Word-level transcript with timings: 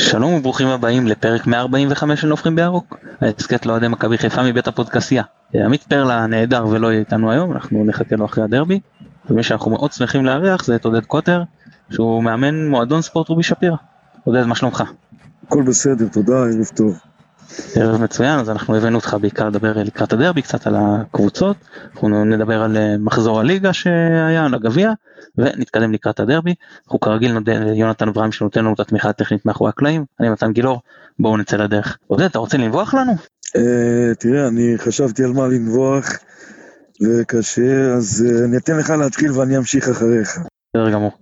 שלום 0.00 0.34
וברוכים 0.34 0.68
הבאים 0.68 1.06
לפרק 1.06 1.46
145 1.46 2.20
של 2.20 2.28
נופחים 2.28 2.56
בירוק, 2.56 2.96
ההסכת 3.20 3.66
לאוהדי 3.66 3.88
מכבי 3.88 4.18
חיפה 4.18 4.42
מבית 4.42 4.68
הפודקסייה. 4.68 5.22
עמית 5.54 5.82
פרלה 5.82 6.18
הנהדר 6.18 6.66
ולא 6.66 6.88
יהיה 6.88 7.00
איתנו 7.00 7.30
היום, 7.30 7.52
אנחנו 7.52 7.84
נחכה 7.84 8.16
לו 8.16 8.24
אחרי 8.24 8.44
הדרבי, 8.44 8.80
ומי 9.30 9.42
שאנחנו 9.42 9.70
מאוד 9.70 9.92
שמחים 9.92 10.26
לארח 10.26 10.64
זה 10.64 10.76
את 10.76 10.84
עודד 10.84 11.04
קוטר, 11.04 11.42
שהוא 11.90 12.22
מאמן 12.22 12.68
מועדון 12.68 13.02
ספורט 13.02 13.28
רובי 13.28 13.42
שפירא. 13.42 13.76
עודד, 14.24 14.46
מה 14.46 14.54
שלומך? 14.54 14.84
הכל 15.46 15.62
בסדר, 15.62 16.08
תודה, 16.08 16.38
ערב 16.38 16.66
טוב. 16.74 17.00
ערב 17.74 18.02
מצוין, 18.02 18.38
אז 18.38 18.50
אנחנו 18.50 18.76
הבאנו 18.76 18.96
אותך 18.96 19.16
בעיקר 19.20 19.48
לדבר 19.48 19.72
לקראת 19.76 20.12
הדרבי, 20.12 20.42
קצת 20.42 20.66
על 20.66 20.74
הקבוצות, 20.78 21.56
אנחנו 21.92 22.24
נדבר 22.24 22.62
על 22.62 22.76
אה, 22.76 22.96
מחזור 22.98 23.40
הליגה 23.40 23.72
שהיה, 23.72 24.44
על 24.44 24.54
הגביע, 24.54 24.92
ונתקדם 25.38 25.92
לקראת 25.92 26.20
הדרבי. 26.20 26.54
אנחנו 26.84 27.00
כרגיל 27.00 27.32
נודה 27.32 27.58
ליונתן 27.58 28.08
אברהם 28.08 28.32
שנותן 28.32 28.60
לנו 28.60 28.74
את 28.74 28.80
התמיכה 28.80 29.08
הטכנית 29.08 29.46
מאחורי 29.46 29.70
הקלעים, 29.70 30.04
אני 30.20 30.28
מתן 30.28 30.52
גילאור, 30.52 30.80
בואו 31.18 31.36
נצא 31.36 31.56
לדרך. 31.56 31.98
עודד, 32.06 32.24
אתה 32.24 32.38
רוצה 32.38 32.58
לנבוח 32.58 32.94
לנו? 32.94 33.12
אה, 33.56 34.14
תראה, 34.18 34.48
אני 34.48 34.74
חשבתי 34.78 35.24
על 35.24 35.32
מה 35.32 35.48
לנבוח, 35.48 36.08
וקשה, 37.02 37.94
אז 37.96 38.26
אה, 38.26 38.44
אני 38.44 38.56
אתן 38.56 38.76
לך 38.76 38.90
להתחיל 38.90 39.32
ואני 39.32 39.56
אמשיך 39.56 39.88
אחריך. 39.88 40.38
בסדר 40.74 40.90
גמור. 40.90 41.12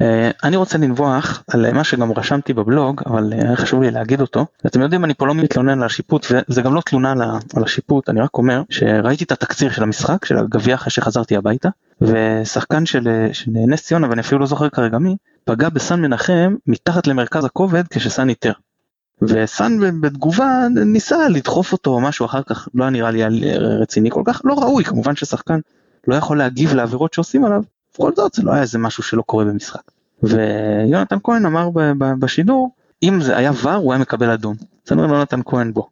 אה, 0.00 0.30
אני 0.44 0.56
רוצה 0.56 0.78
לנבוח 0.78 1.42
על 1.50 1.72
מה 1.72 1.84
שגם 1.84 2.12
רשמתי 2.12 2.52
בבלוג, 2.52 3.02
אבל 3.06 3.32
היה 3.32 3.56
חשוב 3.56 3.82
לי 3.82 3.90
להגיד 3.90 4.20
אותו. 4.20 4.46
אתם 4.66 4.80
יודעים, 4.80 5.04
אני 5.04 5.14
פה 5.14 5.26
לא 5.26 5.34
מתלונן 5.34 5.78
על 5.78 5.86
השיפוט, 5.86 6.26
וזה 6.30 6.62
גם 6.62 6.74
לא 6.74 6.80
תלונה 6.80 7.12
על 7.56 7.64
השיפוט, 7.64 8.08
אני 8.08 8.20
רק 8.20 8.34
אומר 8.34 8.62
שראיתי 8.70 9.24
את 9.24 9.32
התקציר 9.32 9.70
של 9.70 9.82
המשחק, 9.82 10.24
של 10.24 10.38
הגביע 10.38 10.74
אחרי 10.74 10.90
שחזרתי 10.90 11.36
הביתה, 11.36 11.68
ושחקן 12.00 12.86
של, 12.86 13.28
של 13.32 13.50
נס 13.50 13.82
ציונה, 13.82 14.10
ואני 14.10 14.20
אפילו 14.20 14.40
לא 14.40 14.46
זוכר 14.46 14.68
כרגע 14.68 14.98
מי, 14.98 15.16
פגע 15.44 15.68
בסן 15.68 16.00
מנחם 16.00 16.54
מתחת 16.66 17.06
למרכז 17.06 17.44
הכובד 17.44 17.88
כשסן 17.90 18.28
איתר. 18.28 18.52
וסן 19.22 20.00
בתגובה 20.00 20.66
ניסה 20.86 21.28
לדחוף 21.28 21.72
אותו 21.72 21.90
או 21.90 22.00
משהו 22.00 22.26
אחר 22.26 22.42
כך, 22.42 22.68
לא 22.74 22.90
נראה 22.90 23.10
לי 23.10 23.22
רציני 23.56 24.10
כל 24.10 24.22
כך, 24.24 24.42
לא 24.44 24.54
ראוי, 24.54 24.84
כמובן 24.84 25.16
ששחקן 25.16 25.58
לא 26.08 26.14
יכול 26.14 26.38
להגיב 26.38 26.74
לעבירות 26.74 27.14
שעושים 27.14 27.44
עליו, 27.44 27.62
בכל 27.96 28.12
זאת 28.16 28.34
זה 28.34 28.42
לא 28.42 28.52
היה 28.52 28.62
איזה 28.62 28.78
משהו 28.78 29.02
שלא 29.02 29.22
קורה 29.22 29.44
במשחק. 29.44 29.80
ויונתן 30.22 31.16
כהן 31.22 31.46
אמר 31.46 31.68
בשידור, 32.18 32.70
אם 33.02 33.20
זה 33.20 33.36
היה 33.36 33.52
ור 33.62 33.70
הוא 33.70 33.92
היה 33.92 34.02
מקבל 34.02 34.30
אדום. 34.30 34.56
זה 34.86 34.94
אומר 34.94 35.06
ליונתן 35.06 35.40
כהן 35.44 35.72
בו. 35.72 35.88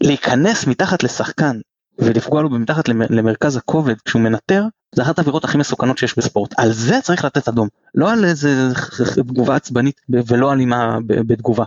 להיכנס 0.00 0.66
מתחת 0.66 1.02
לשחקן 1.02 1.60
ולפגוע 1.98 2.42
לו 2.42 2.50
מתחת 2.50 2.88
למרכז 2.88 3.56
הכובד 3.56 3.94
כשהוא 4.04 4.22
מנטר, 4.22 4.64
זה 4.94 5.02
אחת 5.02 5.18
העבירות 5.18 5.44
הכי 5.44 5.58
מסוכנות 5.58 5.98
שיש 5.98 6.18
בספורט. 6.18 6.54
על 6.56 6.72
זה 6.72 6.98
צריך 7.02 7.24
לתת 7.24 7.48
אדום, 7.48 7.68
לא 7.94 8.12
על 8.12 8.24
איזה 8.24 8.68
תגובה 9.16 9.56
עצבנית 9.56 10.00
ולא 10.08 10.52
אלימה 10.52 10.98
בתגובה. 11.06 11.64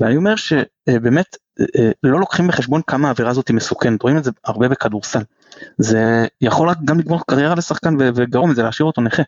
ואני 0.00 0.16
אומר 0.16 0.34
שבאמת 0.36 1.36
לא 2.02 2.20
לוקחים 2.20 2.48
בחשבון 2.48 2.80
כמה 2.86 3.08
העבירה 3.08 3.30
הזאת 3.30 3.48
היא 3.48 3.56
מסוכנת, 3.56 4.02
רואים 4.02 4.18
את 4.18 4.24
זה 4.24 4.30
הרבה 4.44 4.68
בכדורסל. 4.68 5.22
זה 5.78 6.26
יכול 6.40 6.68
גם 6.84 6.98
לגמור 6.98 7.20
קריירה 7.26 7.54
לשחקן 7.54 7.96
וגרום 8.00 8.50
את 8.50 8.56
זה 8.56 8.62
להשאיר 8.62 8.86
אותו 8.86 9.00
נכה. 9.00 9.22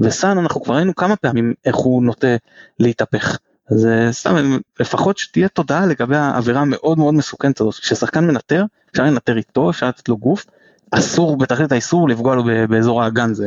וסאן 0.00 0.38
אנחנו 0.38 0.62
כבר 0.62 0.74
ראינו 0.74 0.94
כמה 0.94 1.16
פעמים 1.16 1.54
איך 1.64 1.76
הוא 1.76 2.02
נוטה 2.02 2.36
להתהפך. 2.80 3.38
אז 3.70 3.88
סתם 4.10 4.58
לפחות 4.80 5.18
שתהיה 5.18 5.48
תודעה 5.48 5.86
לגבי 5.86 6.16
העבירה 6.16 6.60
המאוד 6.60 6.98
מאוד 6.98 7.14
מסוכנת 7.14 7.60
הזאת. 7.60 7.74
כששחקן 7.74 8.26
מנטר, 8.26 8.64
אפשר 8.92 9.02
לנטר 9.02 9.36
איתו, 9.36 9.70
אפשר 9.70 9.88
לתת 9.88 10.08
לו 10.08 10.16
גוף, 10.16 10.46
אסור 10.90 11.36
בתכלית 11.38 11.72
האיסור 11.72 12.08
לפגוע 12.08 12.36
לו 12.36 12.44
באזור 12.68 13.02
האגן, 13.02 13.34
זה 13.34 13.46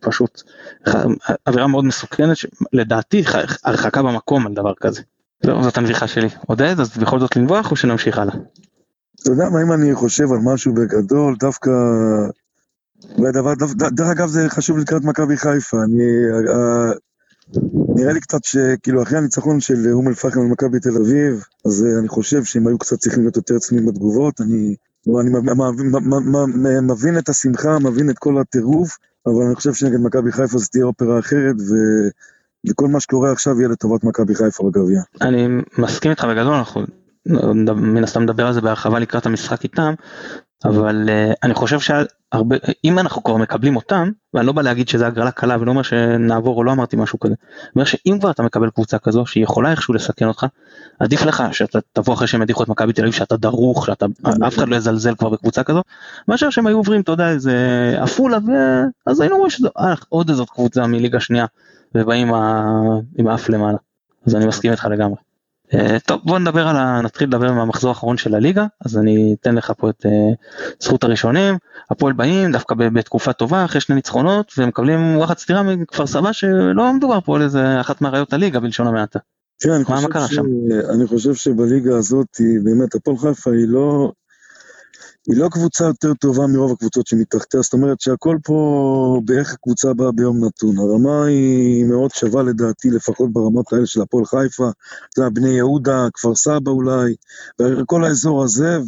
פשוט 0.00 0.42
עבירה 1.44 1.66
מאוד 1.66 1.84
מסוכנת, 1.84 2.36
לדעתי 2.72 3.24
הרחקה 3.64 4.02
במקום 4.02 4.46
על 4.46 4.54
דבר 4.54 4.72
כזה. 4.74 5.02
זהו, 5.46 5.62
זאת 5.62 5.78
הנביכה 5.78 6.06
שלי. 6.06 6.28
עודד, 6.46 6.80
אז 6.80 6.98
בכל 6.98 7.20
זאת 7.20 7.36
לנבוח 7.36 7.70
או 7.70 7.76
שנמשיך 7.76 8.18
הלאה? 8.18 8.34
אתה 9.22 9.30
יודע 9.30 9.48
מה, 9.48 9.62
אם 9.62 9.72
אני 9.72 9.94
חושב 9.94 10.32
על 10.32 10.38
משהו 10.38 10.74
בגדול, 10.74 11.36
דווקא... 11.40 11.70
דבר, 13.18 13.52
דרך 13.90 14.08
אגב 14.08 14.28
זה 14.28 14.48
חשוב 14.48 14.78
לקראת 14.78 15.04
מכבי 15.04 15.36
חיפה, 15.36 15.76
אני... 15.82 16.02
נראה 17.96 18.12
לי 18.12 18.20
קצת 18.20 18.44
שכאילו 18.44 19.02
אחרי 19.02 19.18
הניצחון 19.18 19.60
של 19.60 19.92
אום 19.92 20.08
אל-פחם 20.08 20.40
על 20.40 20.46
מכבי 20.46 20.80
תל 20.80 20.96
אביב, 20.96 21.44
אז 21.66 21.86
אני 21.98 22.08
חושב 22.08 22.44
שהם 22.44 22.66
היו 22.66 22.78
קצת 22.78 22.98
צריכים 22.98 23.22
להיות 23.22 23.36
יותר 23.36 23.58
צנועים 23.58 23.86
בתגובות, 23.86 24.40
אני, 24.40 24.76
אני 25.20 25.30
מבין 26.82 27.18
את 27.18 27.28
השמחה, 27.28 27.78
מבין 27.78 28.10
את 28.10 28.18
כל 28.18 28.38
הטירוף, 28.38 28.98
אבל 29.26 29.42
אני 29.46 29.54
חושב 29.54 29.74
שנגד 29.74 30.00
מכבי 30.00 30.32
חיפה 30.32 30.58
זה 30.58 30.66
תהיה 30.66 30.84
אופרה 30.84 31.18
אחרת, 31.18 31.56
ו... 31.60 31.74
וכל 32.70 32.88
מה 32.88 33.00
שקורה 33.00 33.32
עכשיו 33.32 33.58
יהיה 33.58 33.68
לטובת 33.68 34.04
מכבי 34.04 34.34
חיפה 34.34 34.64
בגביע. 34.64 35.00
אני 35.20 35.48
מסכים 35.78 36.10
איתך 36.10 36.24
בגדול, 36.24 36.54
אנחנו 36.54 36.82
מן 37.76 38.04
הסתם 38.04 38.22
נדבר 38.22 38.46
על 38.46 38.52
זה 38.52 38.60
בהרחבה 38.60 38.98
לקראת 38.98 39.26
המשחק 39.26 39.64
איתם, 39.64 39.94
אבל 40.64 41.08
uh, 41.08 41.34
אני 41.42 41.54
חושב 41.54 41.80
שהרבה, 41.80 42.56
אם 42.84 42.98
אנחנו 42.98 43.22
כבר 43.22 43.36
מקבלים 43.36 43.76
אותם, 43.76 44.10
ואני 44.34 44.46
לא 44.46 44.52
בא 44.52 44.62
להגיד 44.62 44.88
שזה 44.88 45.06
הגרלה 45.06 45.30
קלה 45.30 45.56
ולא 45.60 45.70
אומר 45.70 45.82
שנעבור 45.82 46.56
או 46.56 46.64
לא 46.64 46.72
אמרתי 46.72 46.96
משהו 46.96 47.20
כזה, 47.20 47.34
אני 47.50 47.70
אומר 47.74 47.84
שאם 47.84 48.16
כבר 48.20 48.30
אתה 48.30 48.42
מקבל 48.42 48.70
קבוצה 48.70 48.98
כזו 48.98 49.26
שהיא 49.26 49.44
יכולה 49.44 49.70
איכשהו 49.70 49.94
לסכן 49.94 50.28
אותך, 50.28 50.46
עדיף 51.00 51.22
לך 51.22 51.42
שאתה 51.52 51.78
תבוא 51.92 52.14
אחרי 52.14 52.26
שהם 52.26 52.42
ידיחו 52.42 52.62
את 52.62 52.68
מכבי 52.68 52.92
תל 52.92 53.02
אביב 53.02 53.14
שאתה 53.14 53.36
דרוך, 53.36 53.86
שאתה, 53.86 54.06
אף 54.46 54.58
אחד 54.58 54.68
לא 54.68 54.76
יזלזל 54.76 55.14
כבר 55.14 55.28
בקבוצה 55.28 55.62
כזו, 55.62 55.82
מאשר 56.28 56.50
שהם 56.50 56.66
היו 56.66 56.76
עוברים, 56.76 57.00
אתה 57.00 57.12
יודע, 57.12 57.30
איזה 57.30 57.56
עפולה, 57.98 58.38
ואז 59.06 59.20
היינו 59.20 59.36
רואים 59.36 59.50
שזה 59.50 59.68
אה, 59.78 59.94
עוד 60.08 60.30
איזאת 60.30 60.50
קבוצה 60.50 60.86
מליגה 60.86 61.20
שנייה, 61.20 61.46
ובאים 61.94 62.34
עם 63.18 63.26
האף 63.26 63.48
למעלה, 63.48 63.78
אז 64.26 64.34
אני 64.34 64.46
מסכים 64.46 64.70
איתך 64.70 64.88
לגמרי. 64.90 65.16
אה, 65.74 65.96
טוב 66.06 66.20
בוא 66.24 66.38
נדבר 66.38 66.68
על 66.68 66.76
ה... 66.76 67.00
נתחיל 67.04 67.28
לדבר 67.28 67.52
מהמחזור 67.52 67.88
האחרון 67.88 68.16
של 68.16 68.34
הליגה 68.34 68.66
אז 68.84 68.98
אני 68.98 69.36
אתן 69.40 69.54
לך 69.54 69.72
פה 69.76 69.90
את 69.90 70.06
uh, 70.06 70.08
זכות 70.80 71.04
הראשונים 71.04 71.54
הפועל 71.90 72.12
באים 72.12 72.52
דווקא 72.52 72.74
בתקופה 72.74 73.32
טובה 73.32 73.64
אחרי 73.64 73.80
שני 73.80 73.94
ניצחונות 73.94 74.52
ומקבלים 74.58 75.16
וואחד 75.16 75.38
סטירה 75.38 75.62
מכפר 75.62 76.06
סבא 76.06 76.32
שלא 76.32 76.92
מדובר 76.92 77.20
פה 77.20 77.36
על 77.36 77.42
איזה 77.42 77.80
אחת 77.80 78.00
מאריות 78.00 78.32
הליגה 78.32 78.60
בלשון 78.60 78.86
המעטה. 78.86 79.18
תראה, 79.60 79.76
אני, 79.76 79.84
ש... 80.28 80.38
אני 80.94 81.06
חושב 81.06 81.34
שבליגה 81.34 81.96
הזאת 81.96 82.26
באמת 82.64 82.94
הפועל 82.94 83.16
חיפה 83.16 83.50
היא 83.50 83.68
לא 83.68 84.12
היא 85.28 85.36
לא 85.36 85.48
קבוצה 85.48 85.84
יותר 85.84 86.14
טובה 86.14 86.46
מרוב 86.46 86.72
הקבוצות 86.72 87.06
שמתחתיה, 87.06 87.60
זאת 87.60 87.72
אומרת 87.72 88.00
שהכל 88.00 88.36
פה 88.44 89.20
בערך 89.24 89.52
הקבוצה 89.52 89.94
באה 89.94 90.12
ביום 90.12 90.44
נתון. 90.44 90.78
הרמה 90.78 91.24
היא 91.24 91.84
מאוד 91.84 92.10
שווה 92.10 92.42
לדעתי, 92.42 92.90
לפחות 92.90 93.32
ברמות 93.32 93.72
האלה 93.72 93.86
של 93.86 94.02
הפועל 94.02 94.24
חיפה, 94.24 94.70
זה 95.16 95.30
בני 95.30 95.50
יהודה, 95.50 96.08
כפר 96.14 96.34
סבא 96.34 96.70
אולי, 96.70 97.14
וכל 97.60 98.04
האזור 98.04 98.44
הזה, 98.44 98.78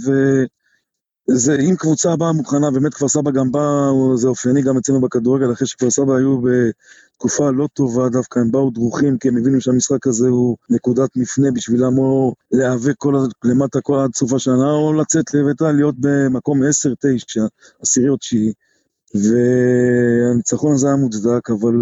וזה, 1.31 1.57
אם 1.57 1.77
קבוצה 1.77 2.17
באה 2.17 2.33
מוכנה, 2.33 2.71
באמת 2.71 2.95
כפר 2.95 3.09
סבא 3.09 3.31
גם 3.31 3.53
באה, 3.53 3.91
זה 4.15 4.29
אופייני 4.29 4.63
גם 4.63 4.77
אצלנו 4.77 5.01
בכדורגל, 5.01 5.53
אחרי 5.53 5.67
שכפר 5.67 5.91
סבא 5.91 6.15
היו 6.15 6.41
בתקופה 6.41 7.51
לא 7.51 7.69
טובה, 7.75 8.09
דווקא 8.09 8.39
הם 8.39 8.51
באו 8.51 8.71
דרוכים, 8.71 9.19
כי 9.19 9.29
הם 9.29 9.37
הבינו 9.37 9.61
שהמשחק 9.61 10.07
הזה 10.07 10.29
הוא 10.29 10.57
נקודת 10.71 11.17
מפנה 11.17 11.51
בשבילם, 11.51 11.99
או 11.99 12.35
להיאבק 12.53 12.95
כל 12.99 13.15
למטה 13.45 13.81
כל 13.81 13.99
עד 13.99 14.15
סוף 14.15 14.33
השנה, 14.33 14.73
או 14.73 14.93
לצאת 14.93 15.35
לביתה, 15.35 15.73
להיות 15.73 15.95
במקום 15.99 16.63
10-9, 16.63 16.67
עשירי 17.83 18.09
או 18.09 18.17
תשיעי. 18.17 18.53
והניצחון 19.15 20.75
הזה 20.75 20.87
היה 20.87 20.97
מוצדק, 20.97 21.51
אבל 21.51 21.75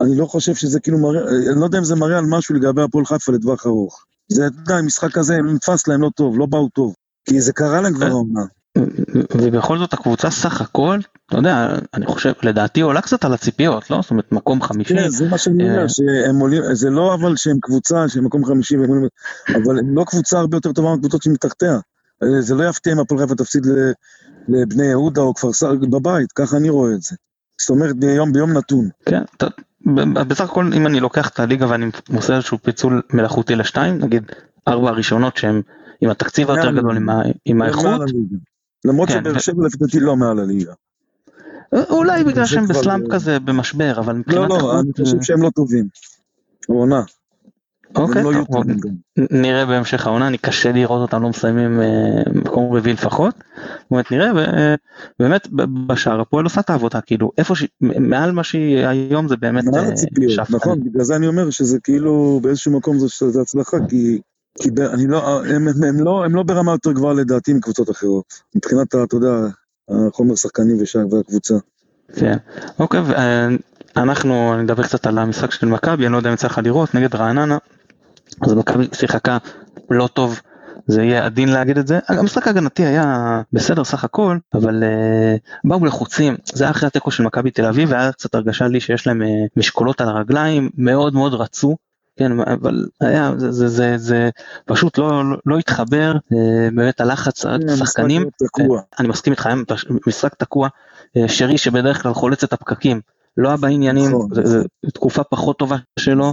אני 0.00 0.16
לא 0.16 0.26
חושב 0.26 0.54
שזה 0.54 0.80
כאילו 0.80 0.98
מראה, 0.98 1.28
אני 1.52 1.60
לא 1.60 1.64
יודע 1.64 1.78
אם 1.78 1.84
זה 1.84 1.94
מראה 1.94 2.18
על 2.18 2.26
משהו 2.28 2.54
לגבי 2.54 2.82
הפועל 2.82 3.06
חיפה 3.06 3.32
לטווח 3.32 3.66
ארוך. 3.66 4.04
זה, 4.28 4.46
אתה 4.46 4.56
יודע, 4.58 4.76
המשחק 4.76 5.18
הזה 5.18 5.36
נתפס 5.36 5.88
להם 5.88 6.02
לא 6.02 6.10
טוב, 6.16 6.38
לא 6.38 6.46
באו 6.46 6.68
טוב. 6.68 6.94
כי 7.28 7.40
זה 7.40 7.52
קרה 7.52 7.80
להם 7.80 7.94
כבר 7.94 8.06
העונה. 8.06 8.44
ובכל 9.34 9.78
זאת 9.78 9.92
הקבוצה 9.92 10.30
סך 10.30 10.60
הכל, 10.60 10.98
אתה 11.26 11.36
יודע, 11.36 11.78
אני 11.94 12.06
חושב, 12.06 12.32
לדעתי 12.42 12.80
עולה 12.80 13.00
קצת 13.00 13.24
על 13.24 13.34
הציפיות, 13.34 13.90
לא? 13.90 13.98
זאת 14.02 14.10
אומרת, 14.10 14.32
מקום 14.32 14.62
חמישי. 14.62 14.94
כן, 14.94 15.08
זה 15.08 15.28
מה 15.28 15.38
שאני 15.38 15.70
אומר, 15.70 15.82
אה, 15.82 15.88
שהם 15.88 16.38
עולים, 16.40 16.62
זה 16.72 16.90
לא 16.90 17.14
אבל 17.14 17.36
שהם 17.36 17.56
קבוצה, 17.62 18.08
שהם 18.08 18.24
מקום 18.24 18.44
חמישי, 18.44 18.76
אבל 19.54 19.78
הם 19.78 19.96
לא 19.96 20.04
קבוצה 20.04 20.38
הרבה 20.38 20.56
יותר 20.56 20.72
טובה 20.72 20.90
מהקבוצות 20.90 21.22
שמתחתיה. 21.22 21.78
אה, 22.22 22.40
זה 22.40 22.54
לא 22.54 22.68
יפתיע 22.68 22.92
אם 22.92 22.98
הפועל 22.98 23.20
חיפה 23.20 23.34
תפסיד 23.34 23.66
לבני 24.48 24.84
יהודה 24.84 25.20
או 25.20 25.34
כפר 25.34 25.52
סבא 25.52 25.74
בבית, 25.74 26.32
ככה 26.32 26.56
אני 26.56 26.68
רואה 26.68 26.92
את 26.92 27.02
זה. 27.02 27.16
זאת 27.60 27.70
אומרת, 27.70 27.96
ביום, 27.96 28.32
ביום 28.32 28.52
נתון. 28.52 28.88
כן, 29.06 29.22
בסך 30.28 30.44
הכל 30.50 30.70
אם 30.76 30.86
אני 30.86 31.00
לוקח 31.00 31.28
את 31.28 31.40
הליגה 31.40 31.70
ואני 31.70 31.86
עושה 32.16 32.34
איזשהו 32.34 32.58
פיצול 32.62 33.02
מלאכותי 33.12 33.54
לשתיים, 33.54 33.98
נגיד 33.98 34.22
ארבע 34.68 34.88
הראשונות 34.88 35.36
שהם 35.36 35.62
עם 36.00 36.10
התקציב 36.10 36.50
היותר 36.50 36.70
גדול, 36.70 36.98
עם 37.44 37.62
האיכות. 37.62 38.00
למרות 38.84 39.08
כן, 39.08 39.18
שבאר 39.18 39.38
שבע 39.38 39.66
לפי 39.66 39.76
דעתי 39.78 40.00
לא 40.00 40.16
מעל 40.16 40.38
הליגה. 40.38 40.72
אולי 41.72 42.24
בגלל 42.24 42.46
שהם 42.46 42.66
בסלאמפ 42.66 43.04
כזה 43.10 43.40
במשבר, 43.40 43.98
אבל 43.98 44.14
מבחינת... 44.14 44.48
לא, 44.48 44.48
לא, 44.48 44.80
אני 44.80 44.92
חושב 44.92 45.22
שהם 45.22 45.42
לא 45.42 45.50
טובים. 45.50 45.88
העונה. 46.68 47.02
אוקיי, 47.94 48.22
לא 48.22 48.32
נראה 49.30 49.66
בהמשך 49.66 50.06
העונה, 50.06 50.26
אני 50.26 50.38
קשה 50.38 50.72
לראות 50.72 51.02
אותם 51.02 51.22
לא 51.22 51.28
מסיימים 51.28 51.80
אה, 51.80 52.22
מקום 52.34 52.76
רביעי 52.76 52.94
לפחות. 52.94 53.34
באמת 53.90 54.12
נראה, 54.12 54.30
ובאמת 55.20 55.48
בשער 55.86 56.20
הפועל 56.20 56.44
עושה 56.44 56.60
את 56.60 56.70
העבודה, 56.70 57.00
כאילו 57.00 57.32
איפה 57.38 57.54
ש... 57.54 57.64
מעל 57.80 58.32
מה 58.32 58.44
שהיא 58.44 58.86
היום 58.86 59.28
זה 59.28 59.36
באמת 59.36 59.64
מעל 59.64 59.84
אה, 59.84 59.88
הציפיות, 59.88 60.50
נכון, 60.50 60.84
בגלל 60.84 61.04
זה 61.04 61.16
אני 61.16 61.26
אומר 61.26 61.50
שזה 61.50 61.78
כאילו 61.80 62.40
באיזשהו 62.42 62.72
מקום 62.72 62.98
זו 62.98 63.40
הצלחה, 63.40 63.76
כי 63.88 64.20
כי 64.62 64.70
ב, 64.70 64.80
אני 64.80 65.06
לא, 65.06 65.44
הם, 65.44 65.68
הם, 65.68 65.84
הם, 65.84 66.04
לא, 66.04 66.24
הם 66.24 66.34
לא 66.34 66.42
ברמה 66.42 66.72
יותר 66.72 66.92
גבוהה 66.92 67.14
לדעתי 67.14 67.52
מקבוצות 67.52 67.90
אחרות. 67.90 68.24
מבחינת, 68.54 68.88
אתה 68.88 69.16
יודע, 69.16 69.46
החומר 69.88 70.34
שחקנים 70.34 70.76
והקבוצה. 71.10 71.54
כן, 72.16 72.36
אוקיי, 72.78 73.00
אנחנו, 73.96 74.54
אני 74.54 74.62
אדבר 74.62 74.82
קצת 74.82 75.06
על 75.06 75.18
המשחק 75.18 75.50
של 75.50 75.66
מכבי, 75.66 76.06
אני 76.06 76.12
לא 76.12 76.16
יודע 76.16 76.30
אם 76.30 76.34
יצא 76.34 76.46
לך 76.46 76.60
לראות, 76.64 76.94
נגד 76.94 77.14
רעננה, 77.14 77.58
אז 78.42 78.52
מכבי 78.52 78.88
שיחקה 78.92 79.38
לא 79.90 80.06
טוב, 80.06 80.40
זה 80.86 81.02
יהיה 81.02 81.26
עדין 81.26 81.48
להגיד 81.48 81.78
את 81.78 81.86
זה, 81.86 81.98
המשחק 82.08 82.46
ההגנתי 82.46 82.84
היה 82.84 83.42
בסדר 83.52 83.84
סך 83.84 84.04
הכל, 84.04 84.38
אבל 84.54 84.82
uh, 84.82 85.68
באו 85.68 85.84
לחוצים, 85.84 86.36
זה 86.44 86.64
היה 86.64 86.70
אחרי 86.70 86.86
התיקו 86.86 87.10
של 87.10 87.22
מכבי 87.22 87.50
תל 87.50 87.64
אביב, 87.64 87.90
והיה 87.90 88.12
קצת 88.12 88.34
הרגשה 88.34 88.66
לי 88.66 88.80
שיש 88.80 89.06
להם 89.06 89.22
uh, 89.22 89.24
משקולות 89.56 90.00
על 90.00 90.08
הרגליים, 90.08 90.70
מאוד 90.76 91.14
מאוד 91.14 91.34
רצו, 91.34 91.76
כן, 92.16 92.40
אבל 92.40 92.86
היה, 93.00 93.32
זה, 93.36 93.52
זה, 93.52 93.68
זה, 93.68 93.98
זה 93.98 94.30
פשוט 94.64 94.98
לא, 94.98 95.30
לא, 95.30 95.36
לא 95.46 95.58
התחבר, 95.58 96.12
אה, 96.32 96.68
באמת 96.74 97.00
הלחץ, 97.00 97.46
השחקנים, 97.46 98.24
אני 98.98 99.08
מסכים 99.08 99.32
איתך, 99.32 99.48
משחק 100.06 100.34
תקוע, 100.34 100.68
שרי 101.26 101.58
שבדרך 101.58 102.02
כלל 102.02 102.14
חולץ 102.14 102.44
את 102.44 102.52
הפקקים, 102.52 103.00
לא 103.36 103.48
היה 103.48 103.56
בעניינים, 103.56 104.08
נכון. 104.08 104.28
זו 104.32 104.58
תקופה 104.94 105.24
פחות 105.24 105.58
טובה 105.58 105.76
שלו. 105.98 106.32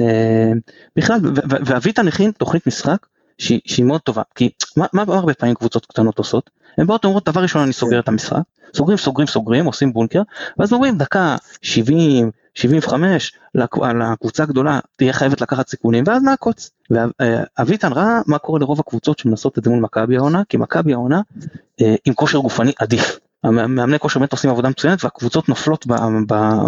אה, 0.00 0.52
בכלל, 0.96 1.20
ואביטן 1.44 2.08
הכין 2.08 2.30
תוכנית 2.30 2.66
משחק 2.66 3.06
שהיא 3.38 3.84
מאוד 3.84 4.00
טובה, 4.00 4.22
כי 4.34 4.50
מה 4.76 5.02
הרבה 5.08 5.34
פעמים 5.34 5.54
קבוצות 5.54 5.86
קטנות 5.86 6.18
עושות? 6.18 6.50
הן 6.78 6.86
באות 6.86 7.04
ואומרות 7.04 7.28
דבר 7.28 7.42
ראשון 7.42 7.62
אני 7.62 7.72
סוגר 7.72 8.00
את 8.00 8.08
המשחק, 8.08 8.42
סוגרים 8.76 8.98
סוגרים 8.98 9.26
סוגרים 9.26 9.64
עושים 9.64 9.92
בונקר, 9.92 10.22
ואז 10.58 10.72
אומרים 10.72 10.98
דקה 10.98 11.36
70, 11.62 12.30
75 12.54 13.32
לקבוצה 13.54 14.42
הגדולה 14.42 14.80
תהיה 14.96 15.12
חייבת 15.12 15.40
לקחת 15.40 15.68
סיכונים 15.68 16.04
ואז 16.06 16.22
נעקוץ. 16.22 16.70
ואביטן 16.90 17.92
ראה 17.92 18.20
מה 18.26 18.38
קורה 18.38 18.60
לרוב 18.60 18.80
הקבוצות 18.80 19.18
שמנסות 19.18 19.58
את 19.58 19.64
זה 19.64 19.70
מול 19.70 19.80
מכבי 19.80 20.16
העונה, 20.16 20.42
כי 20.48 20.56
מכבי 20.56 20.92
העונה 20.92 21.20
אה, 21.80 21.94
עם 22.04 22.14
כושר 22.14 22.38
גופני 22.38 22.72
עדיף. 22.78 23.18
המאמני 23.44 23.98
כושר 23.98 24.20
באמת 24.20 24.32
עושים 24.32 24.50
עבודה 24.50 24.68
מצוינת 24.68 25.04
והקבוצות 25.04 25.48
נופלות 25.48 25.86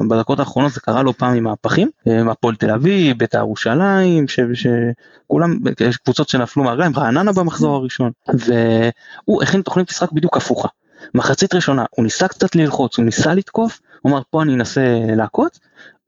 בדקות 0.08 0.38
האחרונות 0.38 0.72
זה 0.72 0.80
קרה 0.80 1.02
לא 1.02 1.14
פעם 1.16 1.34
עם 1.34 1.44
מהפכים, 1.44 1.90
אה, 2.08 2.30
הפועל 2.30 2.54
תל 2.56 2.70
אביב, 2.70 3.18
בית"ר 3.18 3.38
ירושלים, 3.38 4.26
שכולם, 4.28 5.58
יש 5.80 5.96
קבוצות 5.96 6.28
שנפלו 6.28 6.64
מהרגליים, 6.64 6.92
רעננה 6.96 7.32
במחזור 7.32 7.76
הראשון, 7.76 8.10
והוא 8.28 9.42
הכין 9.42 9.62
תוכנית 9.62 9.90
משחק 9.90 10.12
בדיוק 10.12 10.36
הפוכה. 10.36 10.68
מחצית 11.14 11.54
ראשונה 11.54 11.84
הוא 11.90 12.04
ניסה 12.04 12.28
קצת 12.28 12.54
ללחוץ, 12.54 12.98
הוא 12.98 13.04
ניסה 13.04 13.34
לתקוף, 13.34 13.80
הוא 14.02 14.12
אמר 14.12 14.22
פה 14.30 14.42
אני 14.42 14.54
אנסה 14.54 14.80
לעקוץ, 15.16 15.58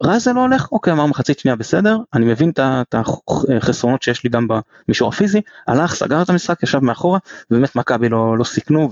רז 0.03 0.25
זה 0.25 0.33
לא 0.33 0.41
הולך, 0.41 0.73
אוקיי 0.73 0.93
אמר 0.93 1.07
מחצית 1.07 1.39
שנייה 1.39 1.57
בסדר, 1.57 1.99
אני 2.15 2.25
מבין 2.25 2.53
את 2.59 2.95
החסרונות 3.57 4.03
שיש 4.03 4.25
לי 4.25 4.31
גם 4.31 4.49
במישור 4.89 5.09
הפיזי, 5.09 5.41
הלך, 5.69 5.95
סגר 5.95 6.23
את 6.23 6.31
המשחק, 6.31 6.63
ישב 6.63 6.79
מאחורה, 6.79 7.19
ובאמת 7.51 7.77
מכבי 7.77 8.09
לא, 8.09 8.39
לא 8.39 8.45
סיכנו, 8.45 8.91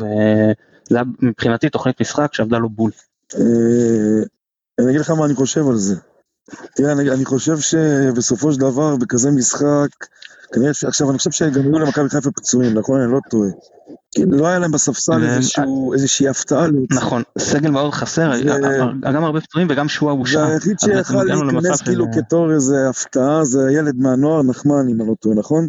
זה 0.88 0.96
היה 0.96 1.04
מבחינתי 1.22 1.68
תוכנית 1.70 2.00
משחק 2.00 2.34
שעבדה 2.34 2.58
לו 2.58 2.68
בול. 2.68 2.90
אה, 3.34 4.24
אני 4.78 4.90
אגיד 4.90 5.00
לך 5.00 5.10
מה 5.10 5.24
אני 5.24 5.34
חושב 5.34 5.68
על 5.68 5.76
זה. 5.76 5.96
תראה, 6.76 6.92
אני 6.92 7.24
חושב 7.24 7.58
שבסופו 7.58 8.52
של 8.52 8.60
דבר, 8.60 8.96
בכזה 8.96 9.30
משחק, 9.30 9.88
כנראה 10.52 10.70
עכשיו, 10.86 11.10
אני 11.10 11.18
חושב 11.18 11.30
שגם 11.30 11.62
היו 11.62 11.78
למכבי 11.78 12.08
חיפה 12.08 12.30
פצועים, 12.30 12.74
נכון? 12.74 13.00
אני 13.00 13.12
לא 13.12 13.20
טועה. 13.30 13.50
לא 14.18 14.46
היה 14.46 14.58
להם 14.58 14.72
בספסל 14.72 15.22
איזושהי 15.94 16.28
הפתעה. 16.28 16.66
נכון, 16.90 17.22
סגל 17.38 17.70
מאוד 17.70 17.92
חסר, 17.92 18.30
גם 19.14 19.24
הרבה 19.24 19.40
פצועים 19.40 19.66
וגם 19.70 19.88
שואה 19.88 20.12
הושע. 20.12 20.38
והיחיד 20.38 20.80
שיכל 20.80 21.24
להיכנס 21.24 21.82
כאילו 21.82 22.06
כתור 22.12 22.52
איזה 22.52 22.88
הפתעה 22.88 23.44
זה 23.44 23.66
הילד 23.66 23.96
מהנוער 23.96 24.42
נחמן, 24.42 24.88
אם 24.90 25.00
אני 25.00 25.08
לא 25.08 25.14
טועה, 25.20 25.36
נכון? 25.36 25.68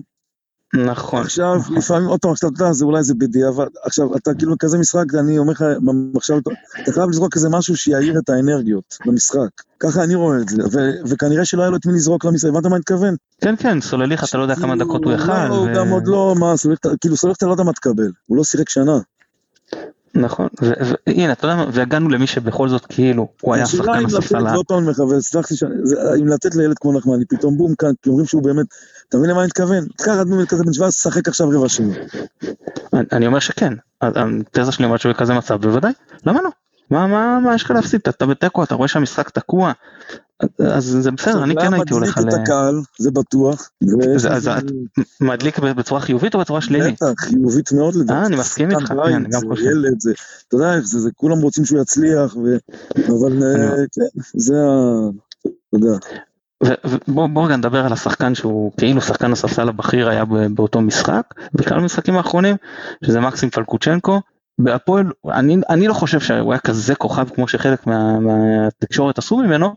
נכון. 0.73 1.21
עכשיו, 1.21 1.55
נכון. 1.55 1.77
לפעמים, 1.77 2.07
עוד 2.07 2.19
פעם, 2.19 2.31
עכשיו 2.31 2.49
אתה 2.49 2.63
יודע, 2.63 2.73
זה 2.73 2.85
אולי 2.85 3.03
זה 3.03 3.13
בדיעבד, 3.13 3.65
עכשיו, 3.83 4.15
אתה 4.15 4.33
כאילו 4.33 4.55
כזה 4.59 4.77
משחק, 4.77 5.05
אני 5.19 5.37
אומר 5.37 5.51
לך, 5.51 5.65
עכשיו, 6.15 6.37
אתה 6.83 6.91
חייב 6.91 7.09
לזרוק 7.09 7.35
איזה 7.35 7.49
משהו 7.49 7.77
שיעיר 7.77 8.19
את 8.19 8.29
האנרגיות 8.29 8.97
במשחק. 9.05 9.49
ככה 9.79 10.03
אני 10.03 10.15
רואה 10.15 10.37
את 10.37 10.49
זה, 10.49 10.63
וכנראה 11.05 11.45
שלא 11.45 11.61
היה 11.61 11.69
לו 11.69 11.77
את 11.77 11.85
מי 11.85 11.93
לזרוק 11.93 12.25
למשחק, 12.25 12.49
הבנת 12.49 12.65
מה 12.65 12.75
אני 12.75 12.79
מתכוון? 12.79 13.15
כן, 13.41 13.55
כן, 13.55 13.81
סולליך, 13.81 14.23
אתה 14.23 14.37
לא 14.37 14.43
יודע 14.43 14.55
כמה 14.55 14.75
דקות 14.75 15.03
הוא 15.03 15.13
יכל. 15.13 15.47
הוא 15.49 15.67
גם 15.75 15.89
עוד 15.89 16.07
לא, 16.07 16.35
מה, 16.39 16.53
כאילו 17.01 17.17
סולליך 17.17 17.37
אתה 17.37 17.45
לא 17.45 17.51
יודע 17.51 17.63
מה 17.63 17.73
תקבל, 17.73 18.11
הוא 18.25 18.37
לא 18.37 18.43
שיחק 18.43 18.69
שנה. 18.69 18.99
נכון, 20.15 20.47
והנה 20.61 21.31
אתה 21.33 21.45
יודע 21.47 21.55
מה, 21.55 21.65
והגענו 21.73 22.09
למי 22.09 22.27
שבכל 22.27 22.69
זאת 22.69 22.85
כאילו 22.85 23.27
הוא 23.41 23.55
היה 23.55 23.65
שחקן 23.65 24.05
הספסלה. 24.05 24.53
לא 24.53 24.63
פעם 24.67 24.89
מכוון, 24.89 25.21
סלח 25.21 25.51
לי, 25.51 25.57
אם 26.21 26.27
לתת 26.27 26.55
לילד 26.55 26.77
כמו 26.79 26.97
נחמני 26.97 27.25
פתאום 27.25 27.57
בום 27.57 27.75
כאן, 27.75 27.91
כי 28.01 28.09
אומרים 28.09 28.25
שהוא 28.25 28.43
באמת, 28.43 28.65
אתה 29.09 29.17
מבין 29.17 29.29
למה 29.29 29.39
אני 29.39 29.47
מתכוון? 29.47 29.85
תקח 29.97 30.17
אדמון 30.21 30.45
כזה 30.45 30.63
בן 30.63 30.73
17, 30.73 31.11
שחק 31.11 31.27
עכשיו 31.27 31.49
רבע 31.49 31.69
שני. 31.69 31.93
אני 33.11 33.27
אומר 33.27 33.39
שכן, 33.39 33.73
התזה 34.01 34.71
שלי 34.71 34.85
אומרת 34.85 34.99
שהוא 34.99 35.11
בכזה 35.11 35.33
מצב, 35.33 35.61
בוודאי, 35.61 35.91
למה 36.25 36.41
לא? 36.41 36.49
מה 36.89 37.07
מה 37.07 37.39
מה 37.39 37.55
יש 37.55 37.63
לך 37.63 37.71
להפסיד 37.71 38.01
אתה 38.07 38.25
בתיקו 38.25 38.63
אתה 38.63 38.75
רואה 38.75 38.87
שהמשחק 38.87 39.29
תקוע 39.29 39.71
אז 40.59 40.85
זה 40.85 41.11
בסדר 41.11 41.43
אני 41.43 41.55
כן 41.55 41.73
הייתי 41.73 41.93
הולך 41.93 42.17
על... 42.17 42.23
זה 42.23 42.27
מדליק 42.27 42.41
את 42.41 42.47
הקהל 42.47 42.81
זה 42.99 43.11
בטוח. 43.11 43.69
אז 44.31 44.49
מדליק 45.21 45.59
בצורה 45.59 46.01
חיובית 46.01 46.35
או 46.35 46.39
בצורה 46.39 46.61
שלילית? 46.61 46.95
בטח 47.03 47.13
חיובית 47.17 47.71
מאוד 47.71 47.95
לדעתי. 47.95 48.19
אה 48.19 48.25
אני 48.25 48.35
מסכים 48.35 48.71
איתך. 48.71 48.91
אני 48.91 49.29
גם 49.29 49.41
חושב. 49.49 49.63
ילד 49.63 49.99
זה 49.99 50.13
אתה 50.47 50.55
יודע 50.55 50.75
איך 50.75 50.85
זה 50.85 51.09
כולם 51.15 51.37
רוצים 51.37 51.65
שהוא 51.65 51.81
יצליח 51.81 52.35
אבל 53.07 53.43
אה, 53.43 53.75
כן 53.75 54.19
זה 54.33 54.55
ה... 54.55 55.09
אתה 55.41 55.77
יודע. 55.77 55.97
ובוא 57.07 57.45
רגע 57.45 57.55
נדבר 57.55 57.85
על 57.85 57.93
השחקן 57.93 58.35
שהוא 58.35 58.71
כאילו 58.77 59.01
שחקן 59.01 59.31
הספסל 59.31 59.69
הבכיר 59.69 60.09
היה 60.09 60.23
באותו 60.25 60.81
משחק. 60.81 61.33
בכלל 61.53 61.79
המשחקים 61.79 62.17
האחרונים 62.17 62.55
שזה 63.05 63.19
מקסים 63.19 63.49
פלקוצ'נקו. 63.49 64.21
בהפועל 64.59 65.11
אני 65.25 65.57
אני 65.69 65.87
לא 65.87 65.93
חושב 65.93 66.19
שהוא 66.19 66.53
היה 66.53 66.59
כזה 66.59 66.95
כוכב 66.95 67.29
כמו 67.29 67.47
שחלק 67.47 67.87
מה, 67.87 68.19
מהתקשורת 68.19 69.17
עשו 69.17 69.37
ממנו 69.37 69.75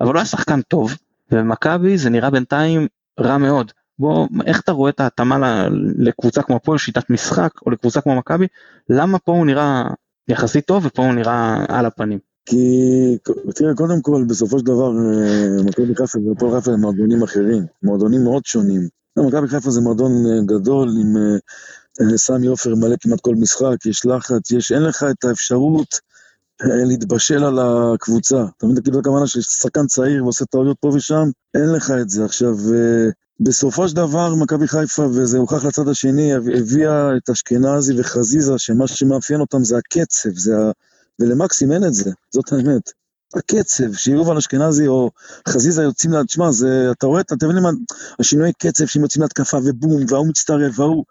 אבל 0.00 0.08
הוא 0.08 0.16
היה 0.16 0.24
שחקן 0.24 0.62
טוב 0.62 0.96
ומכבי 1.32 1.98
זה 1.98 2.10
נראה 2.10 2.30
בינתיים 2.30 2.86
רע 3.20 3.38
מאוד. 3.38 3.72
בוא 3.98 4.28
איך 4.46 4.60
אתה 4.60 4.72
רואה 4.72 4.90
את 4.90 5.00
ההתאמה 5.00 5.66
לקבוצה 5.98 6.42
כמו 6.42 6.56
הפועל 6.56 6.78
שיטת 6.78 7.10
משחק 7.10 7.50
או 7.66 7.70
לקבוצה 7.70 8.00
כמו 8.00 8.16
מכבי? 8.16 8.46
למה 8.88 9.18
פה 9.18 9.32
הוא 9.32 9.46
נראה 9.46 9.84
יחסית 10.28 10.66
טוב 10.66 10.86
ופה 10.86 11.02
הוא 11.02 11.12
נראה 11.12 11.64
על 11.68 11.86
הפנים. 11.86 12.29
כי 12.46 13.18
תראה 13.54 13.74
קודם 13.74 14.02
כל 14.02 14.24
בסופו 14.28 14.58
של 14.58 14.64
דבר 14.64 14.92
אה, 14.98 15.62
מכבי 15.62 15.94
חיפה 15.94 16.18
והפועל 16.18 16.60
חיפה 16.60 16.72
הם 16.72 16.80
מועדונים 16.80 17.22
אחרים 17.22 17.66
מועדונים 17.82 18.24
מאוד 18.24 18.44
שונים. 18.44 18.88
מכבי 19.16 19.48
חיפה 19.48 19.70
זה 19.70 19.80
מועדון 19.80 20.12
אה, 20.26 20.40
גדול 20.46 20.88
עם 21.00 21.16
אה, 21.16 22.18
סמי 22.18 22.46
עופר 22.46 22.74
מלא 22.74 22.96
כמעט 23.00 23.20
כל 23.20 23.34
משחק, 23.34 23.86
יש 23.86 24.06
לחץ, 24.06 24.50
יש, 24.50 24.72
אין 24.72 24.82
לך 24.82 25.04
את 25.10 25.24
האפשרות 25.24 26.10
להתבשל 26.62 27.44
על 27.44 27.58
הקבוצה. 27.58 28.44
אתה 28.56 28.66
מבין, 28.66 28.82
כאילו 28.82 28.98
הכוונה 28.98 29.26
ששחקן 29.26 29.86
צעיר 29.86 30.24
ועושה 30.24 30.44
טעויות 30.44 30.76
פה 30.80 30.88
ושם, 30.88 31.30
אין 31.54 31.72
לך 31.72 31.92
את 32.00 32.10
זה. 32.10 32.24
עכשיו, 32.24 32.56
בסופו 33.40 33.88
של 33.88 33.96
דבר, 33.96 34.34
מכבי 34.34 34.68
חיפה, 34.68 35.02
וזה 35.02 35.38
הוכח 35.38 35.64
לצד 35.64 35.88
השני, 35.88 36.34
הביאה 36.34 37.16
את 37.16 37.30
אשכנזי 37.30 38.00
וחזיזה, 38.00 38.58
שמה 38.58 38.86
שמאפיין 38.86 39.40
אותם 39.40 39.64
זה 39.64 39.78
הקצב, 39.78 40.30
זה 40.34 40.58
ה... 40.58 40.70
ולמקסים 41.20 41.72
אין 41.72 41.84
את 41.84 41.94
זה, 41.94 42.10
זאת 42.30 42.52
האמת. 42.52 42.90
הקצב, 43.36 43.92
שיובל 43.92 44.36
אשכנזי 44.36 44.86
או 44.86 45.10
חזיזה 45.48 45.82
יוצאים, 45.82 46.22
תשמע, 46.24 46.52
זה, 46.52 46.88
אתה 46.92 47.06
רואה, 47.06 47.20
אתה 47.20 47.46
מבין 47.46 47.62
מה, 47.62 47.70
השינוי 48.18 48.52
קצב 48.52 48.86
שהם 48.86 49.02
יוצאים 49.02 49.22
להתקפה 49.22 49.58
ובום, 49.64 50.04
וההוא 50.08 50.28
מצטרף, 50.28 50.78
וההוא, 50.78 51.04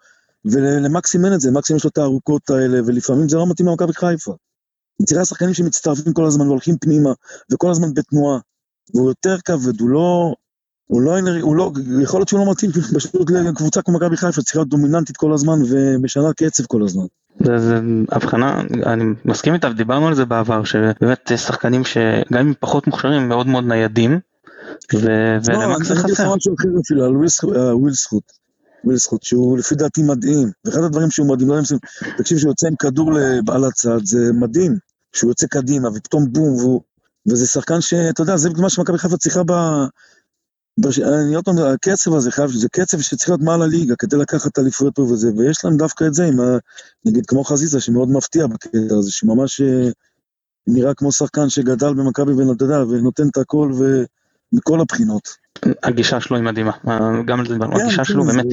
ולמקסים 0.44 1.24
אין 1.24 1.34
את 1.34 1.40
זה, 1.40 1.50
מקסים 1.50 1.76
יש 1.76 1.84
לו 1.84 1.90
את 1.90 1.98
הארוכות 1.98 2.50
האלה, 2.50 2.80
ולפעמים 2.86 3.28
זה 3.28 3.36
לא 3.36 3.46
מתאים 3.50 3.68
למכבי 3.68 3.92
חיפה. 3.92 4.34
תראה 5.06 5.24
שחקנים 5.24 5.54
שמצטרפים 5.54 6.12
כל 6.12 6.24
הזמן 6.24 6.46
והולכים 6.46 6.76
פנימה, 6.80 7.10
וכל 7.52 7.70
הזמן 7.70 7.94
בתנועה, 7.94 8.38
והוא 8.94 9.08
יותר 9.08 9.36
כבד, 9.44 9.80
הוא 9.80 9.90
לא, 9.90 10.34
הוא 10.90 11.02
לא, 11.02 11.18
הוא 11.40 11.56
לא, 11.56 11.72
יכול 12.02 12.20
להיות 12.20 12.28
שהוא 12.28 12.46
לא 12.46 12.52
מתאים 12.52 12.70
פשוט 12.94 13.30
לקבוצה 13.30 13.82
כמו 13.82 13.94
מכבי 13.94 14.16
חיפה, 14.16 14.42
צריכה 14.42 14.58
להיות 14.58 14.68
דומיננטית 14.68 15.16
כל 15.16 15.32
הזמן 15.32 15.58
ומשנה 15.70 16.32
קצב 16.36 16.64
כל 16.66 16.82
הזמן. 16.82 17.04
זה, 17.40 17.58
זה 17.58 17.80
הבחנה, 18.12 18.60
אני 18.86 19.04
מסכים 19.24 19.54
איתה, 19.54 19.68
דיברנו 19.68 20.08
על 20.08 20.14
זה 20.14 20.24
בעבר, 20.24 20.64
שבאמת 20.64 21.32
שחקנים 21.36 21.84
שגם 21.84 22.46
אם 22.46 22.52
פחות 22.60 22.86
מוכשרים, 22.86 23.28
מאוד 23.28 23.46
מאוד 23.46 23.64
ניידים, 23.64 24.18
ולמקס 24.92 25.86
זה 25.86 25.94
חסר. 25.94 25.94
אני 25.94 26.00
אגיד 26.00 26.12
לך 26.12 26.20
משהו 26.36 26.54
אחר 26.58 26.68
אפילו, 26.84 27.04
על 27.04 27.16
וויל 28.84 28.96
זכות. 28.96 29.22
שהוא 29.22 29.58
לפי 29.58 29.74
דעתי 29.74 30.02
מדהים, 30.02 30.50
ואחד 30.64 30.84
הדברים 30.84 31.10
שהוא 31.10 31.28
מדהים, 31.28 31.48
לא 31.48 31.54
יודע 31.54 31.68
אם 31.72 31.78
תקשיב, 32.18 32.38
שהוא 32.38 32.50
יוצא 32.50 32.66
עם 32.68 32.74
כדור 32.78 33.12
לבעל 33.12 33.64
הצד, 33.64 33.98
זה 34.04 34.32
מדהים, 34.32 34.76
שהוא 35.12 35.30
יוצא 35.30 35.46
קדימה, 35.46 35.88
ופתאום 35.88 36.32
בום, 36.32 36.80
וזה 37.28 37.46
שחקן 37.46 37.80
שאתה 37.80 38.22
יודע, 38.22 38.36
זה 38.36 38.50
מה 38.58 38.70
שמכבי 38.70 38.98
חיפה 38.98 39.16
צריכה. 39.16 39.42
אני 40.86 41.34
עוד 41.34 41.44
פעם, 41.44 41.58
הקצב 41.58 42.14
הזה 42.14 42.30
חייב, 42.30 42.50
זה 42.50 42.68
קצב 42.68 43.00
שצריך 43.00 43.28
להיות 43.28 43.40
מעל 43.40 43.62
הליגה 43.62 43.96
כדי 43.96 44.16
לקחת 44.16 44.58
אליפויות 44.58 44.94
פה 44.94 45.02
וזה, 45.02 45.30
ויש 45.36 45.64
להם 45.64 45.76
דווקא 45.76 46.04
את 46.04 46.14
זה 46.14 46.24
עם 46.24 46.40
ה... 46.40 46.58
נגיד 47.04 47.26
כמו 47.26 47.44
חזיזה 47.44 47.80
שמאוד 47.80 48.08
מפתיע 48.10 48.46
בקטע 48.46 48.78
הזה, 48.98 49.12
שממש 49.12 49.60
אה, 49.60 49.90
נראה 50.66 50.94
כמו 50.94 51.12
שחקן 51.12 51.48
שגדל 51.48 51.94
במכבי 51.94 52.32
ונותן 52.32 53.28
את 53.28 53.36
הכל 53.36 53.72
ומכל 53.72 54.80
הבחינות. 54.80 55.28
הגישה 55.82 56.20
שלו 56.20 56.36
היא 56.36 56.44
מדהימה, 56.44 56.70
גם 57.24 57.40
על 57.40 57.46
זה 57.46 57.52
דיברנו, 57.54 57.74
כן, 57.76 57.80
הגישה 57.80 57.96
כן, 57.96 58.04
שלו 58.04 58.24
באמת 58.24 58.44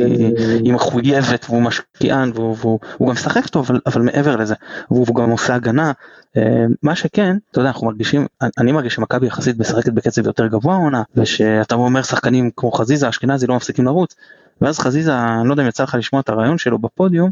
היא 0.64 0.74
מחויבת 0.74 1.46
והוא 1.50 1.62
משקיען 1.62 2.32
והוא 2.36 2.56
והוא- 2.60 2.80
הוא 2.98 3.08
גם 3.08 3.14
משחק 3.14 3.48
טוב 3.48 3.70
אבל- 3.86 4.02
מעבר 4.02 4.36
לזה 4.36 4.56
והוא 4.92 5.16
גם 5.16 5.30
עושה 5.30 5.56
הגנה. 5.56 5.92
אה, 6.38 6.42
מה 6.84 6.96
שכן, 6.96 7.38
אתה 7.52 7.60
יודע, 7.60 7.70
אנחנו 7.70 7.88
מרגישים, 7.88 8.26
אני 8.58 8.72
מרגיש 8.72 8.94
שמכבי 8.94 9.28
יחסית 9.28 9.60
משחקת 9.60 9.94
בקצב 9.94 10.26
יותר 10.26 10.48
גבוה 10.48 10.74
העונה 10.76 11.04
ושאתה 11.16 11.76
אומר 11.76 12.02
שחקנים 12.02 12.50
כמו 12.58 12.72
חזיזה 12.72 13.10
אשכנזי 13.10 13.48
לא 13.48 13.56
מפסיקים 13.56 13.86
לרוץ 13.86 14.16
ואז 14.62 14.80
חזיזה, 14.80 15.20
אני 15.20 15.48
לא 15.48 15.54
יודע 15.54 15.64
אם 15.64 15.68
יצא 15.68 15.84
לך 15.84 15.96
לשמוע 15.96 16.20
את 16.22 16.30
הרעיון 16.30 16.58
שלו 16.58 16.80
בפודיום, 16.80 17.32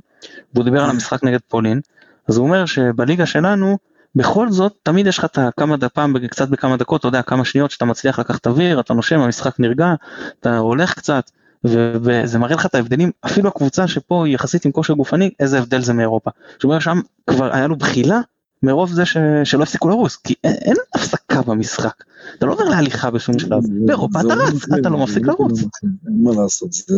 והוא 0.53 0.63
דיבר 0.65 0.83
על 0.83 0.89
המשחק 0.89 1.23
נגד 1.23 1.39
פולין, 1.47 1.81
אז 2.27 2.37
הוא 2.37 2.45
אומר 2.47 2.65
שבליגה 2.65 3.25
שלנו 3.25 3.77
בכל 4.15 4.51
זאת 4.51 4.73
תמיד 4.83 5.07
יש 5.07 5.17
לך 5.17 5.25
את 5.25 5.37
הכמה 5.37 5.77
ד- 5.77 5.87
פעם 5.87 6.27
קצת 6.27 6.49
בכמה 6.49 6.77
דקות 6.77 6.99
אתה 6.99 7.07
יודע 7.07 7.21
כמה 7.21 7.45
שניות 7.45 7.71
שאתה 7.71 7.85
מצליח 7.85 8.19
לקחת 8.19 8.47
אוויר 8.47 8.79
אתה 8.79 8.93
נושם 8.93 9.19
המשחק 9.19 9.59
נרגע 9.59 9.93
אתה 10.39 10.57
הולך 10.57 10.93
קצת 10.93 11.31
וזה 11.63 12.39
מראה 12.39 12.55
לך 12.55 12.65
את 12.65 12.75
ההבדלים 12.75 13.11
אפילו 13.25 13.49
הקבוצה 13.49 13.87
שפה 13.87 14.25
היא 14.25 14.35
יחסית 14.35 14.65
עם 14.65 14.71
כושר 14.71 14.93
גופני 14.93 15.29
איזה 15.39 15.59
הבדל 15.59 15.81
זה 15.81 15.93
מאירופה. 15.93 16.31
זאת 16.53 16.63
אומרת 16.63 16.81
שם 16.81 16.99
כבר 17.29 17.53
היה 17.55 17.67
לו 17.67 17.75
בחילה 17.75 18.19
מרוב 18.63 18.91
זה 18.91 19.05
ש... 19.05 19.17
שלא 19.43 19.63
הפסיקו 19.63 19.89
לרוץ 19.89 20.15
כי 20.23 20.33
אין, 20.43 20.53
אין 20.53 20.75
הפסקה 20.95 21.41
במשחק 21.41 22.03
אתה 22.37 22.45
לא 22.45 22.53
עובר 22.53 22.63
להליכה 22.63 23.11
בשום 23.11 23.39
שלב 23.39 23.59
באירופה 23.85 24.19
אתה 24.19 24.33
רץ 24.33 24.73
אתה 24.79 24.89
לא 24.89 24.97
זה 24.97 25.03
מפסיק 25.03 25.25
באמת 25.25 25.39
לרוץ. 25.39 25.59
אין 25.83 26.23
מה 26.23 26.31
לעשות, 26.41 26.73
זה... 26.73 26.95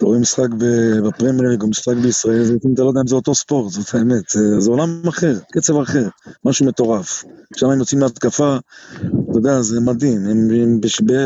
אתה 0.00 0.08
רואה 0.08 0.18
משחק 0.18 0.48
ב- 0.58 1.06
בפרמייר 1.06 1.50
ליג 1.50 1.62
או 1.62 1.68
משחק 1.68 1.96
בישראל, 2.02 2.44
זה 2.44 2.54
לפעמים 2.54 2.74
אתה 2.74 2.82
לא 2.82 2.88
יודע 2.88 3.00
אם 3.00 3.06
זה 3.06 3.14
אותו 3.14 3.34
ספורט, 3.34 3.72
זאת 3.72 3.94
האמת, 3.94 4.28
זה, 4.30 4.70
עולם 4.70 5.02
אחר, 5.08 5.38
קצב 5.52 5.76
אחר, 5.76 6.08
משהו 6.44 6.66
מטורף. 6.66 7.24
הם 7.62 7.78
יוצאים 7.78 8.00
להתקפה, 8.00 8.56
אתה 8.96 9.38
יודע, 9.38 9.62
זה 9.62 9.80
מדהים, 9.80 10.26
הם 10.26 10.80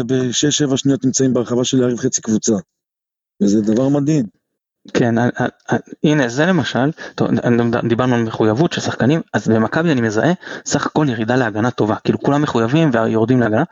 בשש-שבע 0.07 0.77
שניות 0.77 1.05
נמצאים 1.05 1.35
ברחבה 1.35 1.65
של 1.65 1.79
יריב 1.83 1.99
חצי 1.99 2.21
קבוצה. 2.21 2.55
וזה 3.43 3.61
דבר 3.61 3.89
מדהים. 3.89 4.44
כן, 4.93 5.19
אה, 5.19 5.29
אה, 5.41 5.47
אה, 5.73 5.77
הנה 6.05 6.29
זה 6.29 6.47
למשל, 6.47 6.91
דיברנו 7.89 8.15
על 8.15 8.23
מחויבות 8.23 8.73
של 8.73 8.81
שחקנים, 8.81 9.21
אז 9.33 9.49
במכבי 9.49 9.93
אני 9.93 10.01
מזהה 10.01 10.33
סך 10.67 10.87
הכל 10.87 11.07
ירידה 11.09 11.37
להגנה 11.37 11.71
טובה, 11.71 11.95
כאילו 12.05 12.21
כולם 12.21 12.43
מחויבים 12.43 12.91
ויורדים 12.93 13.41
להגנה, 13.41 13.63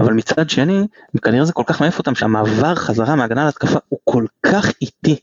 אבל 0.00 0.12
מצד 0.12 0.50
שני, 0.50 0.86
כנראה 1.22 1.44
זה 1.44 1.52
כל 1.52 1.62
כך 1.66 1.80
מעיף 1.80 1.98
אותם 1.98 2.14
שהמעבר 2.14 2.74
חזרה 2.74 3.14
מהגנה 3.14 3.44
להתקפה 3.44 3.78
הוא 3.88 3.98
כל 4.04 4.24
כך 4.42 4.72
איטי, 4.82 5.20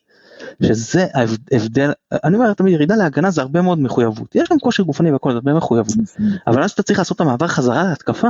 שזה 0.64 1.06
ההבדל, 1.52 1.92
אני 2.24 2.36
אומר 2.36 2.54
תמיד 2.54 2.74
ירידה 2.74 2.96
להגנה 2.96 3.32
זה 3.32 3.42
הרבה 3.42 3.62
מאוד 3.62 3.80
מחויבות, 3.80 4.36
יש 4.36 4.50
גם 4.52 4.60
כושר 4.60 4.84
גופני 4.84 5.12
והכל, 5.12 5.32
זה 5.32 5.36
הרבה 5.36 5.54
מחויבות, 5.54 5.96
אבל 6.48 6.64
אז 6.64 6.72
אתה 6.72 6.84
צריך 6.84 7.00
לעשות 7.00 7.16
את 7.16 7.22
המעבר 7.22 7.48
חזרה 7.48 7.84
להתקפה, 7.84 8.28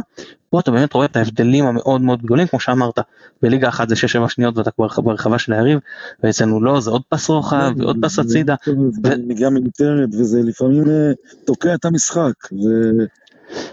פה 0.50 0.60
אתה 0.60 0.72
באמת 0.72 0.94
רואה 0.94 1.06
את 1.06 1.16
ההבדלים 1.16 1.66
המאוד 1.66 2.02
מאוד 2.02 2.22
גדולים, 2.22 2.48
כמו 2.48 2.60
שאמרת, 2.60 3.00
בליגה 3.42 3.70
אחת 3.70 3.90
זה 3.90 3.96
6-7 4.26 4.30
שניות 4.30 4.58
ואתה 4.58 4.72
כבר 4.72 4.88
ברחבה 5.04 5.40
של 5.40 5.54
היריב, 5.54 5.80
ואצלנו 6.24 6.64
לא, 6.64 6.80
זה 6.82 6.90
עוד 6.90 7.02
פס 7.10 7.30
רוחב 7.30 7.72
ועוד 7.78 7.98
פס 8.02 8.20
הצידה. 8.20 8.56
זה 9.04 9.16
נגיעה 9.28 9.50
מיותרת, 9.50 10.10
וזה 10.12 10.42
לפעמים 10.44 10.90
אה, 10.90 11.12
תוקע 11.46 11.74
את 11.74 11.86
המשחק. 11.86 12.34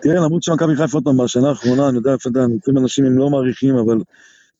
תראה, 0.00 0.14
למרות 0.14 0.42
שמכבי 0.42 0.76
חיפה 0.76 0.96
עוד 0.96 1.04
פעם 1.04 1.16
בשנה 1.16 1.48
האחרונה, 1.48 1.88
אני 1.88 1.96
יודע, 1.96 2.14
לפעמים 2.14 2.78
אנשים 2.78 3.04
הם 3.04 3.18
לא 3.18 3.30
מעריכים, 3.30 3.76
אבל 3.76 3.98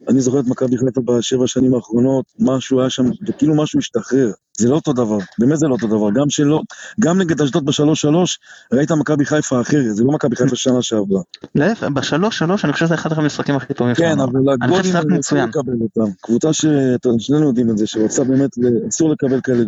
אני 0.09 0.21
זוכר 0.21 0.41
את 0.41 0.47
מכבי 0.47 0.79
חיפה 0.79 1.01
בשבע 1.01 1.47
שנים 1.47 1.75
האחרונות, 1.75 2.25
משהו 2.39 2.81
היה 2.81 2.91
שם, 2.91 3.05
וכאילו 3.29 3.55
משהו 3.55 3.79
השתחרר. 3.79 4.31
זה 4.59 4.69
לא 4.69 4.75
אותו 4.75 4.93
דבר, 4.93 5.19
באמת 5.39 5.59
זה 5.59 5.67
לא 5.67 5.73
אותו 5.73 5.87
דבר. 5.87 6.11
גם 6.21 6.31
שלא, 6.31 6.61
גם 7.01 7.19
נגד 7.21 7.41
אשדוד 7.41 7.65
בשלוש 7.67 8.01
שלוש, 8.01 8.39
ראית 8.73 8.93
מכבי 8.93 9.25
חיפה 9.25 9.61
אחרת, 9.61 9.97
זה 9.97 10.05
לא 10.05 10.13
מכבי 10.13 10.37
חיפה 10.37 10.57
שנה 10.57 10.83
שעברה. 10.83 11.21
להפך, 11.55 11.89
בשלוש 11.89 12.39
שלוש 12.39 12.65
אני 12.65 12.73
חושב 12.73 12.87
שזה 12.87 12.95
אחד 12.95 13.13
המשחקים 13.13 13.57
הכי 13.57 13.75
טובים 13.75 13.95
כן. 13.95 14.21
אבל 14.21 14.41
הגולים 14.53 14.85
שזה 14.85 14.99
אסור. 15.21 15.39
לקבל 15.39 15.73
אותם. 15.81 16.13
קבוצה 16.21 16.53
ששנינו 16.53 17.47
יודעים 17.47 17.71
את 17.71 17.79
זה, 17.79 17.87
שרוצה 17.87 18.25
באמת, 18.25 18.51
אסור 18.89 19.11
לקבל 19.11 19.41
כאלה, 19.41 19.65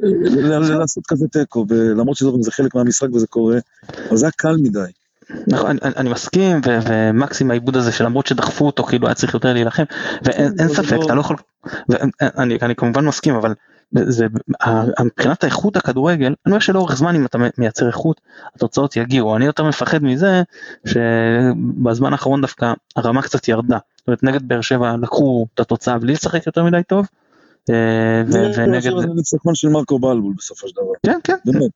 ל- 0.00 0.78
לעשות 0.78 1.04
כזה 1.08 1.26
תיקו, 1.28 1.66
ולמרות 1.68 2.16
שזה 2.16 2.50
חלק 2.50 2.74
מהמשחק 2.74 3.14
וזה 3.14 3.26
קורה, 3.26 3.58
אבל 4.08 4.16
זה 4.16 4.26
היה 4.26 4.32
קל 4.36 4.56
מדי. 4.62 4.90
נכון, 5.46 5.76
אני, 5.82 5.92
אני 5.96 6.10
מסכים 6.10 6.60
ו- 6.66 6.78
ומקסים 6.86 7.50
העיבוד 7.50 7.76
הזה 7.76 7.92
שלמרות 7.92 8.26
שדחפו 8.26 8.66
אותו 8.66 8.84
כאילו 8.84 9.06
היה 9.06 9.14
צריך 9.14 9.34
יותר 9.34 9.52
להילחם 9.52 9.82
ואין 10.22 10.68
ספק 10.68 10.96
אתה 11.04 11.14
לא 11.14 11.20
יכול, 11.20 11.36
ואני 11.88 12.58
אני 12.62 12.74
כמובן 12.74 13.04
מסכים 13.04 13.34
אבל 13.34 13.54
זה 13.92 14.26
מבחינת 15.04 15.44
האיכות 15.44 15.76
הכדורגל 15.76 16.26
אני 16.26 16.34
אומר 16.46 16.58
שלאורך 16.58 16.96
זמן 16.96 17.14
אם 17.14 17.26
אתה 17.26 17.38
מייצר 17.58 17.86
איכות 17.86 18.20
התוצאות 18.54 18.96
יגיעו. 18.96 19.36
אני 19.36 19.44
יותר 19.44 19.64
מפחד 19.64 20.02
מזה 20.02 20.42
שבזמן 20.86 22.12
האחרון 22.12 22.40
דווקא 22.40 22.72
הרמה 22.96 23.22
קצת 23.22 23.48
ירדה. 23.48 23.78
זאת 23.96 24.06
אומרת 24.06 24.22
נגד 24.22 24.48
באר 24.48 24.60
שבע 24.60 24.96
לקחו 25.02 25.46
את 25.54 25.60
התוצאה 25.60 25.98
בלי 25.98 26.12
לשחק 26.12 26.46
יותר 26.46 26.64
מדי 26.64 26.82
טוב 26.86 27.06
ונגד 28.32 28.90
זה 29.00 29.06
ניצחון 29.14 29.54
של 29.54 29.68
מרקו 29.68 29.98
בלבול 29.98 30.34
בסופו 30.38 30.68
של 30.68 30.74
דבר. 30.76 30.92
כן 31.06 31.18
כן 31.24 31.36
באמת, 31.44 31.70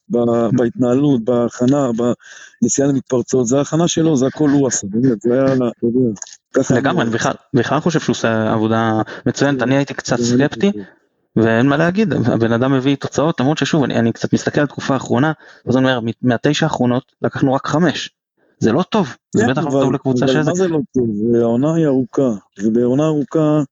בהתנהלות, 0.53 1.25
בהכנה, 1.25 1.91
ביציאה 2.63 2.87
למתפרצות, 2.87 3.47
זה 3.47 3.59
ההכנה 3.59 3.89
שלו, 3.89 4.17
זה 4.17 4.27
הכל 4.27 4.51
הוא 4.51 4.69
עשה, 4.69 4.87
באמת, 4.91 5.21
זה 5.21 5.33
היה. 5.35 5.55
לגמרי 6.71 7.03
אני 7.03 7.11
בכלל 7.55 7.81
חושב 7.81 8.01
שהוא 8.01 8.13
עושה 8.13 8.53
עבודה 8.53 9.03
מצוינת 9.27 9.63
אני 9.63 9.77
הייתי 9.77 9.95
קצת 9.95 10.17
סקפטי 10.21 10.73
ואין 11.37 11.67
מה 11.67 11.77
להגיד, 11.77 12.13
הבן 12.13 12.53
אדם 12.53 12.73
מביא 12.73 12.97
תוצאות, 12.97 13.41
למרות 13.41 13.59
ששוב, 13.59 13.85
אני, 13.85 13.99
אני 13.99 14.13
קצת 14.13 14.35
מסתכל 14.35 14.61
על 14.61 14.65
התקופה 14.65 14.95
האחרונה, 14.95 15.33
אז 15.67 15.77
אני 15.77 15.85
אומר, 15.85 16.01
מהתשע 16.23 16.67
האחרונות 16.67 17.13
לקחנו 17.23 17.55
רק 17.55 17.67
חמש. 17.67 18.11
זה 18.59 18.73
לא 18.73 18.83
טוב, 18.83 19.17
זה 19.37 19.45
כן, 19.45 19.51
בטח 19.51 19.65
לא 19.65 19.71
טוב 19.71 19.93
לקבוצה 19.93 20.25
אבל 20.25 20.35
שזה. 20.35 20.51
מה 20.51 20.55
זה 20.55 20.69
לא 20.69 20.79
טוב? 20.95 21.09
העונה 21.41 21.75
היא 21.75 21.87
ארוכה, 21.87 22.31
ובעונה 22.63 23.07
ארוכה, 23.07 23.39
אה, 23.39 23.63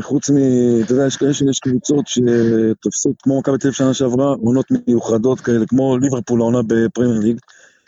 חוץ 0.00 0.30
מ... 0.30 0.36
אתה 0.84 0.92
יודע, 0.92 1.06
יש, 1.06 1.18
יש, 1.30 1.42
יש 1.42 1.58
קבוצות 1.58 2.04
שתופסות, 2.06 3.14
כמו 3.22 3.38
מכבי 3.38 3.58
תל 3.58 3.66
אביב 3.66 3.76
שנה 3.76 3.94
שעברה, 3.94 4.26
עונות 4.26 4.66
מיוחדות 4.70 5.40
כאלה, 5.40 5.66
כמו 5.66 5.98
ליברפול 5.98 6.40
העונה 6.40 6.58
בפרמייר 6.66 7.20
ליג. 7.20 7.38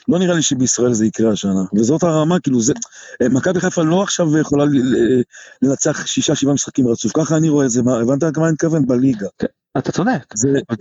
לא 0.08 0.18
נראה 0.18 0.34
לי 0.34 0.42
שבישראל 0.42 0.92
זה 0.92 1.06
יקרה 1.06 1.32
השנה, 1.32 1.64
וזאת 1.74 2.02
הרמה, 2.02 2.40
כאילו 2.40 2.60
זה, 2.60 2.72
אה, 3.22 3.28
מכבי 3.28 3.60
חיפה 3.60 3.82
לא 3.82 4.02
עכשיו 4.02 4.38
יכולה 4.38 4.64
לנצח 5.62 6.06
שישה 6.06 6.34
שבעה 6.34 6.54
משחקים 6.54 6.88
רצוף, 6.88 7.12
ככה 7.14 7.36
אני 7.36 7.48
רואה 7.48 7.66
את 7.66 7.70
זה, 7.70 7.80
הבנת 7.80 8.38
מה 8.38 8.44
אני 8.44 8.52
מתכוון? 8.52 8.86
בליגה. 8.86 9.26
אתה 9.78 9.92
צודק. 9.92 10.34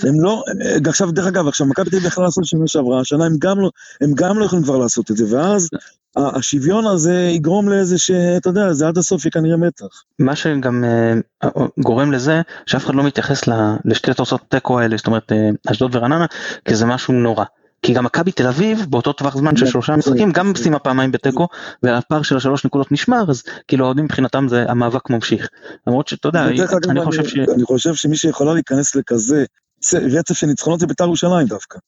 הם 0.08 0.22
לא, 0.22 0.44
עכשיו, 0.88 1.12
דרך 1.12 1.28
אגב, 1.28 1.48
עכשיו, 1.48 1.68
מכבי 1.68 1.90
תל 1.90 1.96
אביב 1.96 2.08
יכלה 2.08 2.24
לעשות 2.24 2.46
שנה 2.46 2.68
שעברה, 2.68 3.02
השנה 3.02 3.26
הם 3.26 3.36
גם 3.40 3.60
לא, 3.60 3.70
הם 4.02 4.12
גם 4.16 4.40
לא 4.40 4.46
יכולים 4.46 4.64
כבר 4.64 4.78
לעשות 4.78 5.12
את 5.12 5.18
זה, 5.18 5.36
ואז 5.36 5.70
השוויון 6.16 6.88
הזה 6.88 7.14
יגרום 7.14 7.70
לאיזה 7.70 7.98
שאתה 7.98 8.50
יודע, 8.50 8.74
זה 8.74 8.88
עד 8.88 8.98
הסוף 8.98 9.26
יהיה 9.26 9.32
כנראה 9.32 9.58
מתח. 9.58 10.04
מה 10.20 10.36
שגם 10.36 10.84
אה, 10.84 11.50
גורם 11.80 12.12
לזה 12.12 12.42
שאף 12.66 12.86
אחד 12.86 12.96
לא 12.96 13.04
מתייחס 13.04 13.42
לשתי 13.86 14.14
תוצאות 14.14 14.42
תיקו 14.50 14.80
האלה, 14.80 14.98
זאת 14.98 15.08
אומרת 15.08 15.32
אה, 15.32 15.50
אשדוד 15.72 15.96
ורעננה, 15.96 16.26
כי 16.66 16.76
זה 16.76 16.86
משהו 16.86 17.14
נורא. 17.14 17.46
כי 17.82 17.94
גם 17.94 18.06
מכבי 18.06 18.32
תל 18.32 18.48
אביב 18.48 18.86
באותו 18.90 19.14
טווח 19.14 19.38
זמן 19.38 19.56
של 19.56 19.66
שלושה 19.66 19.96
משחקים 19.96 20.32
גם 20.32 20.54
סיימה 20.56 20.80
פעמיים 20.80 21.12
בתיקו 21.12 21.48
והפער 21.84 22.22
של 22.22 22.38
השלוש 22.38 22.66
נקודות 22.66 22.92
נשמר 22.92 23.24
אז 23.30 23.44
כאילו 23.68 23.86
האוהדים 23.86 24.06
מבחינתם 24.06 24.48
זה 24.50 24.66
המאבק 24.68 25.10
ממשיך. 25.10 25.48
למרות 25.88 26.08
שאתה 26.08 26.28
יודע 26.28 26.46
אני 26.90 27.06
חושב 27.06 27.28
ש... 27.28 27.36
אני 27.38 27.64
חושב 27.64 27.94
שמי 27.94 28.16
שיכולה 28.16 28.54
להיכנס 28.54 28.96
לכזה 28.96 29.46
רצף 29.94 30.34
של 30.34 30.48
ניצחונות 30.48 30.80
זה 30.80 30.88
בית"ר 30.88 31.04
ירושלים 31.04 31.48
דווקא. 31.48 31.80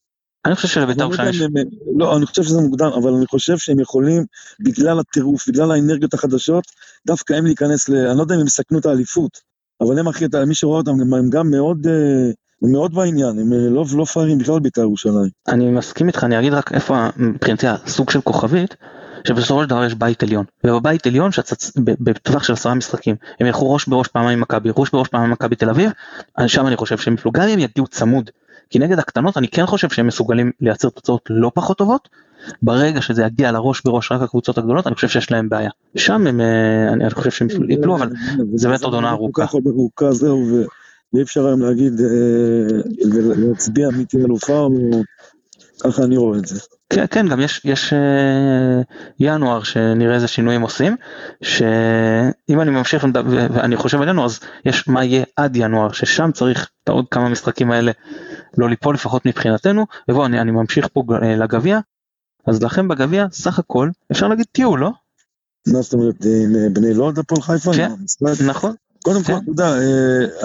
אני 0.45 0.55
חושב 0.55 0.67
שלבית"ר 0.67 0.99
לא 0.99 1.05
ירושלים 1.05 1.29
יש 1.29 1.41
לא, 1.97 2.17
אני 2.17 2.25
חושב 2.25 2.43
שזה 2.43 2.61
מוקדם, 2.61 2.89
אבל 2.97 3.13
אני 3.13 3.27
חושב 3.27 3.57
שהם 3.57 3.79
יכולים, 3.79 4.25
בגלל 4.59 4.99
הטירוף, 4.99 5.49
בגלל 5.49 5.71
האנרגיות 5.71 6.13
החדשות, 6.13 6.63
דווקא 7.07 7.33
הם 7.33 7.45
להיכנס 7.45 7.89
ל... 7.89 7.95
אני 7.95 8.17
לא 8.17 8.21
יודע 8.23 8.35
אם 8.35 8.39
הם 8.39 8.47
יסכנו 8.47 8.79
את 8.79 8.85
האליפות, 8.85 9.39
אבל 9.81 9.99
הם 9.99 10.07
הכי, 10.07 10.25
מי 10.47 10.55
שרואה 10.55 10.77
אותם, 10.77 10.91
הם- 10.91 11.13
הם 11.13 11.29
גם 11.29 11.51
מאוד, 11.51 11.87
אה, 11.87 12.31
הם 12.63 12.71
מאוד 12.71 12.93
בעניין, 12.93 13.39
הם 13.39 13.53
אה, 13.53 13.57
לא 13.69 13.85
לא 13.97 14.05
פראיירים 14.05 14.37
בכלל 14.37 14.59
בית"ר 14.59 14.81
ירושלים. 14.81 15.29
אני 15.47 15.71
מסכים 15.71 16.07
איתך 16.07 16.23
אני 16.23 16.39
אגיד 16.39 16.53
רק 16.53 16.71
איפה 16.71 17.07
מבחינתי 17.17 17.67
הסוג 17.67 18.09
של 18.09 18.21
כוכבית 18.21 18.75
שבסופו 19.27 19.63
של 19.63 19.69
דבר 19.69 19.85
יש 19.85 19.93
בית 19.93 20.23
עליון 20.23 20.45
ובבית 20.63 21.07
עליון 21.07 21.31
ב- 21.83 21.93
בטווח 21.99 22.43
של 22.43 22.53
עשרה 22.53 22.73
משחקים 22.73 23.15
הם 23.39 23.47
ילכו 23.47 23.73
ראש 23.73 23.87
בראש 23.87 24.07
פעמיים 24.07 24.39
מכבי 24.39 24.69
ראש 24.77 24.89
בראש 24.89 25.07
פעמיים 25.07 25.31
מכבי 25.31 25.55
תל 25.55 25.69
אביב 25.69 25.91
שם 26.47 26.67
אני 26.67 26.75
חושב 26.75 26.97
שהם 26.97 27.13
יפלו 27.13 27.31
גם 27.31 27.47
אם 27.47 27.59
יגיעו 27.59 27.87
צמוד 27.87 28.29
כי 28.69 28.79
נגד 28.79 28.99
הקטנות 28.99 29.37
אני 29.37 29.47
כן 29.47 29.65
חושב 29.65 29.89
שהם 29.89 30.07
מסוגלים 30.07 30.51
לייצר 30.61 30.89
תוצאות 30.89 31.21
לא 31.29 31.51
פחות 31.55 31.77
טובות 31.77 32.09
ברגע 32.61 33.01
שזה 33.01 33.23
יגיע 33.23 33.51
לראש 33.51 33.81
בראש 33.85 34.11
רק 34.11 34.21
הקבוצות 34.21 34.57
הגדולות 34.57 34.87
אני 34.87 34.95
חושב 34.95 35.07
שיש 35.07 35.31
להם 35.31 35.49
בעיה 35.49 35.69
שם 35.95 36.27
הם 36.27 36.41
אה, 36.41 36.93
אני 36.93 37.03
אני 37.03 37.13
חושב 37.13 37.31
שהם 37.31 37.47
יפלו 37.69 37.95
אבל 37.95 38.09
זה 38.55 38.67
באמת 38.67 38.83
עוד 38.83 38.93
עונה 38.93 39.09
ארוכה. 39.09 39.43
ואי 41.13 41.21
אפשר 41.21 41.45
היום 41.45 41.61
להגיד, 41.61 42.01
אה, 42.01 42.07
ולהצביע 43.13 43.89
מי 43.89 44.05
תהיה 44.05 44.25
אלופה, 44.25 44.59
או... 44.59 45.01
ככה 45.83 46.03
אני 46.03 46.17
רואה 46.17 46.37
את 46.37 46.45
זה. 46.45 46.59
כן, 46.89 47.05
כן, 47.11 47.27
גם 47.27 47.39
יש, 47.39 47.61
יש 47.65 47.93
אה, 47.93 48.81
ינואר 49.19 49.63
שנראה 49.63 50.15
איזה 50.15 50.27
שינויים 50.27 50.61
עושים, 50.61 50.95
שאם 51.41 52.61
אני 52.61 52.71
ממשיך 52.71 53.05
ואני 53.53 53.75
חושב 53.75 54.01
עלינו 54.01 54.25
אז 54.25 54.39
יש 54.65 54.87
מה 54.87 55.03
יהיה 55.05 55.23
עד 55.35 55.55
ינואר, 55.55 55.91
ששם 55.91 56.31
צריך 56.31 56.69
את 56.83 56.89
העוד 56.89 57.05
כמה 57.11 57.29
משחקים 57.29 57.71
האלה 57.71 57.91
לא 58.57 58.69
ליפול 58.69 58.95
לפחות 58.95 59.25
מבחינתנו, 59.25 59.85
ובואו 60.09 60.25
אני, 60.25 60.41
אני 60.41 60.51
ממשיך 60.51 60.87
פה 60.93 61.03
אה, 61.23 61.35
לגביע, 61.35 61.79
אז 62.47 62.63
לכם 62.63 62.87
בגביע 62.87 63.25
סך 63.31 63.59
הכל 63.59 63.89
אפשר 64.11 64.27
להגיד 64.27 64.45
טיול, 64.51 64.79
לא? 64.79 64.89
מה 65.67 65.81
זאת 65.81 65.93
אומרת, 65.93 66.25
בני 66.73 66.93
לוד 66.93 67.19
הפועל 67.19 67.41
חיפה? 67.41 67.71
כן, 67.73 67.91
נכון. 68.47 68.75
קודם 69.03 69.23
כל, 69.23 69.33
אתה 69.33 69.51
יודע, 69.51 69.75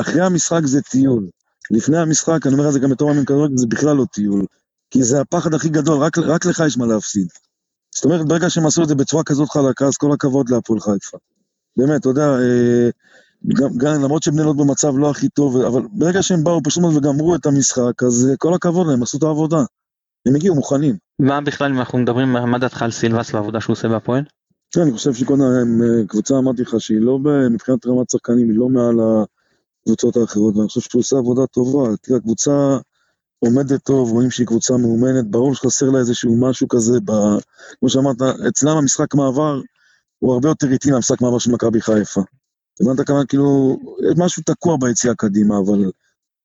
אחרי 0.01 0.21
המשחק 0.21 0.61
זה 0.65 0.83
טיול. 0.83 1.27
לפני 1.71 1.99
המשחק, 1.99 2.47
אני 2.47 2.55
אומר 2.55 2.69
את 2.69 2.73
זה 2.73 2.79
גם 2.79 2.91
בתור 2.91 3.13
מאמן 3.13 3.25
כדורגל, 3.25 3.57
זה 3.57 3.67
בכלל 3.67 3.97
לא 3.97 4.05
טיול. 4.13 4.47
כי 4.91 5.03
זה 5.03 5.21
הפחד 5.21 5.55
הכי 5.55 5.69
גדול, 5.69 5.99
רק, 5.99 6.19
רק 6.19 6.47
לך 6.47 6.63
יש 6.67 6.79
מה 6.79 6.87
להפסיד. 6.87 7.29
זאת 7.95 8.05
אומרת, 8.05 8.29
ברגע 8.29 8.51
שהם 8.51 8.67
עשו 8.67 8.83
את 8.83 8.89
זה 8.89 8.95
בצורה 8.95 9.25
כזאת 9.25 9.49
חלקה, 9.49 9.87
אז 9.87 9.97
כל 9.97 10.13
הכבוד 10.13 10.49
להפועל 10.49 10.81
חיפה. 10.81 11.19
באמת, 11.77 12.01
אתה 12.01 12.09
יודע, 12.09 12.27
אה, 12.27 12.91
גם, 13.55 13.69
גם 13.79 14.03
למרות 14.03 14.23
שבני 14.23 14.43
לוד 14.43 14.57
במצב 14.57 14.99
לא 14.99 15.11
הכי 15.11 15.29
טוב, 15.29 15.57
אבל 15.57 15.83
ברגע 15.93 16.23
שהם 16.23 16.45
באו 16.45 16.61
פשוט 16.65 16.85
וגמרו 16.85 17.35
את 17.35 17.47
המשחק, 17.47 18.03
אז 18.03 18.29
אה, 18.31 18.37
כל 18.37 18.55
הכבוד 18.55 18.87
להם, 18.87 19.03
עשו 19.03 19.19
את 19.19 19.23
העבודה. 19.23 19.61
הם 20.27 20.35
הגיעו 20.35 20.55
מוכנים. 20.55 20.97
מה 21.19 21.41
בכלל, 21.41 21.73
אם 21.73 21.79
אנחנו 21.79 21.99
מדברים, 21.99 22.33
מה 22.33 22.59
דעתך 22.59 22.83
על 22.83 22.91
סילבס 22.91 23.35
והעבודה 23.35 23.61
שהוא 23.61 23.75
עושה 23.75 23.89
בהפועל? 23.89 24.25
כן, 24.75 24.81
אני 24.81 24.93
חושב 24.93 25.15
שקודם, 25.15 25.43
אה, 25.43 26.07
קבוצה 26.09 26.39
אמרתי 26.39 26.63
לך 26.63 26.75
שהיא 26.79 27.01
לא, 27.01 27.19
מבחינת 27.51 27.87
רמת 27.87 28.11
שחקנים, 28.11 28.51
היא 28.51 28.59
לא 28.59 28.69
מעל 28.69 28.97
הקבוצות 29.01 30.17
האחרות, 30.17 30.57
ואני 30.57 30.69
חושב 30.69 30.81
שהוא 30.81 31.01
עושה 31.01 31.17
עבודה 31.17 31.47
טובה. 31.47 31.97
תראה, 32.03 32.19
הקבוצה 32.19 32.79
עומדת 33.39 33.85
טוב, 33.85 34.11
רואים 34.11 34.31
שהיא 34.31 34.47
קבוצה 34.47 34.77
מאומנת, 34.77 35.31
ברור 35.31 35.55
שחסר 35.55 35.91
לה 35.91 35.99
איזשהו 35.99 36.37
משהו 36.41 36.69
כזה, 36.69 37.01
ב... 37.05 37.13
כמו 37.79 37.89
שאמרת, 37.89 38.17
אצלם 38.49 38.77
המשחק 38.77 39.15
מעבר 39.15 39.61
הוא 40.19 40.35
הרבה 40.35 40.49
יותר 40.49 40.73
איטי 40.73 40.91
מהמשחק 40.91 41.21
מעבר 41.21 41.39
של 41.39 41.51
מכבי 41.51 41.81
חיפה. 41.81 42.21
הבנת 42.81 43.07
כמה, 43.07 43.27
כאילו, 43.27 43.79
משהו 44.17 44.43
תקוע 44.47 44.77
ביציאה 44.81 45.15
קדימה, 45.15 45.59
אבל 45.59 45.91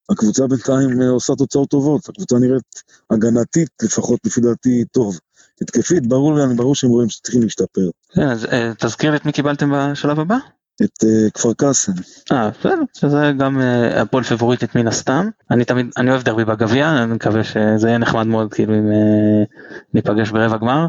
הקבוצה 0.09 0.47
בינתיים 0.47 1.01
אה, 1.01 1.09
עושה 1.09 1.33
תוצאות 1.35 1.69
טובות, 1.69 2.09
הקבוצה 2.09 2.39
נראית 2.39 2.81
הגנתית, 3.09 3.69
לפחות 3.83 4.19
לפי 4.25 4.41
דעתי, 4.41 4.85
טוב. 4.91 5.19
התקפית, 5.61 6.07
ברור 6.07 6.35
לי, 6.35 6.55
ברור 6.55 6.75
שהם 6.75 6.89
רואים 6.89 7.09
שצריכים 7.09 7.41
להשתפר. 7.41 7.89
כן, 8.13 8.27
אז 8.27 8.45
אה, 8.45 8.71
תזכיר 8.77 9.15
את 9.15 9.25
מי 9.25 9.31
קיבלתם 9.31 9.71
בשלב 9.73 10.19
הבא? 10.19 10.37
את 10.83 11.03
uh, 11.03 11.31
כפר 11.33 11.53
קאסם. 11.53 11.91
אה, 12.31 12.49
בסדר, 12.49 12.81
שזה 12.97 13.31
גם 13.37 13.59
uh, 13.59 13.99
הפועל 13.99 14.23
פבוריטית 14.23 14.75
מן 14.75 14.87
הסתם. 14.87 15.29
אני 15.51 15.65
תמיד, 15.65 15.91
אני 15.97 16.11
אוהב 16.11 16.23
דרבי 16.23 16.45
בגביע, 16.45 17.03
אני 17.03 17.13
מקווה 17.13 17.43
שזה 17.43 17.87
יהיה 17.87 17.97
נחמד 17.97 18.27
מאוד 18.27 18.53
כאילו 18.53 18.73
אם 18.73 18.89
uh, 18.91 19.45
ניפגש 19.93 20.29
ברבע 20.29 20.57
גמר. 20.57 20.87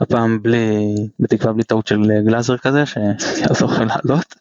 הפעם 0.00 0.42
בלי, 0.42 0.94
בתקווה 1.20 1.52
בלי 1.52 1.64
טעות 1.64 1.86
של 1.86 2.02
גלאזר 2.26 2.56
כזה, 2.56 2.84
שיעזור 2.86 3.70
לכם 3.72 3.86
לעלות. 4.06 4.34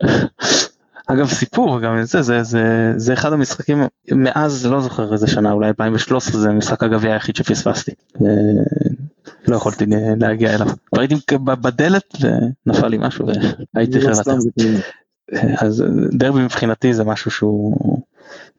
אגב 1.12 1.28
סיפור 1.28 1.80
גם 1.80 2.02
זה, 2.02 2.22
זה, 2.22 2.42
זה, 2.42 2.92
זה 2.96 3.12
אחד 3.12 3.32
המשחקים, 3.32 3.82
מאז 4.12 4.66
לא 4.66 4.80
זוכר 4.80 5.12
איזה 5.12 5.26
שנה, 5.26 5.52
אולי 5.52 5.68
2013 5.68 6.40
זה 6.40 6.50
משחק 6.50 6.82
הגביע 6.82 7.12
היחיד 7.12 7.36
שפספסתי. 7.36 7.92
לא 9.48 9.56
יכולתי 9.56 9.84
להגיע 10.20 10.54
אליו. 10.54 10.66
ראיתי 10.96 11.14
בדלת 11.44 12.04
ונפל 12.20 12.88
לי 12.88 12.98
משהו 13.00 13.26
והייתי 13.74 14.00
חייב 14.00 14.16
אז 15.58 15.84
דרבי 16.12 16.40
מבחינתי 16.40 16.94
זה 16.94 17.04
משהו 17.04 17.30
שהוא, 17.30 17.98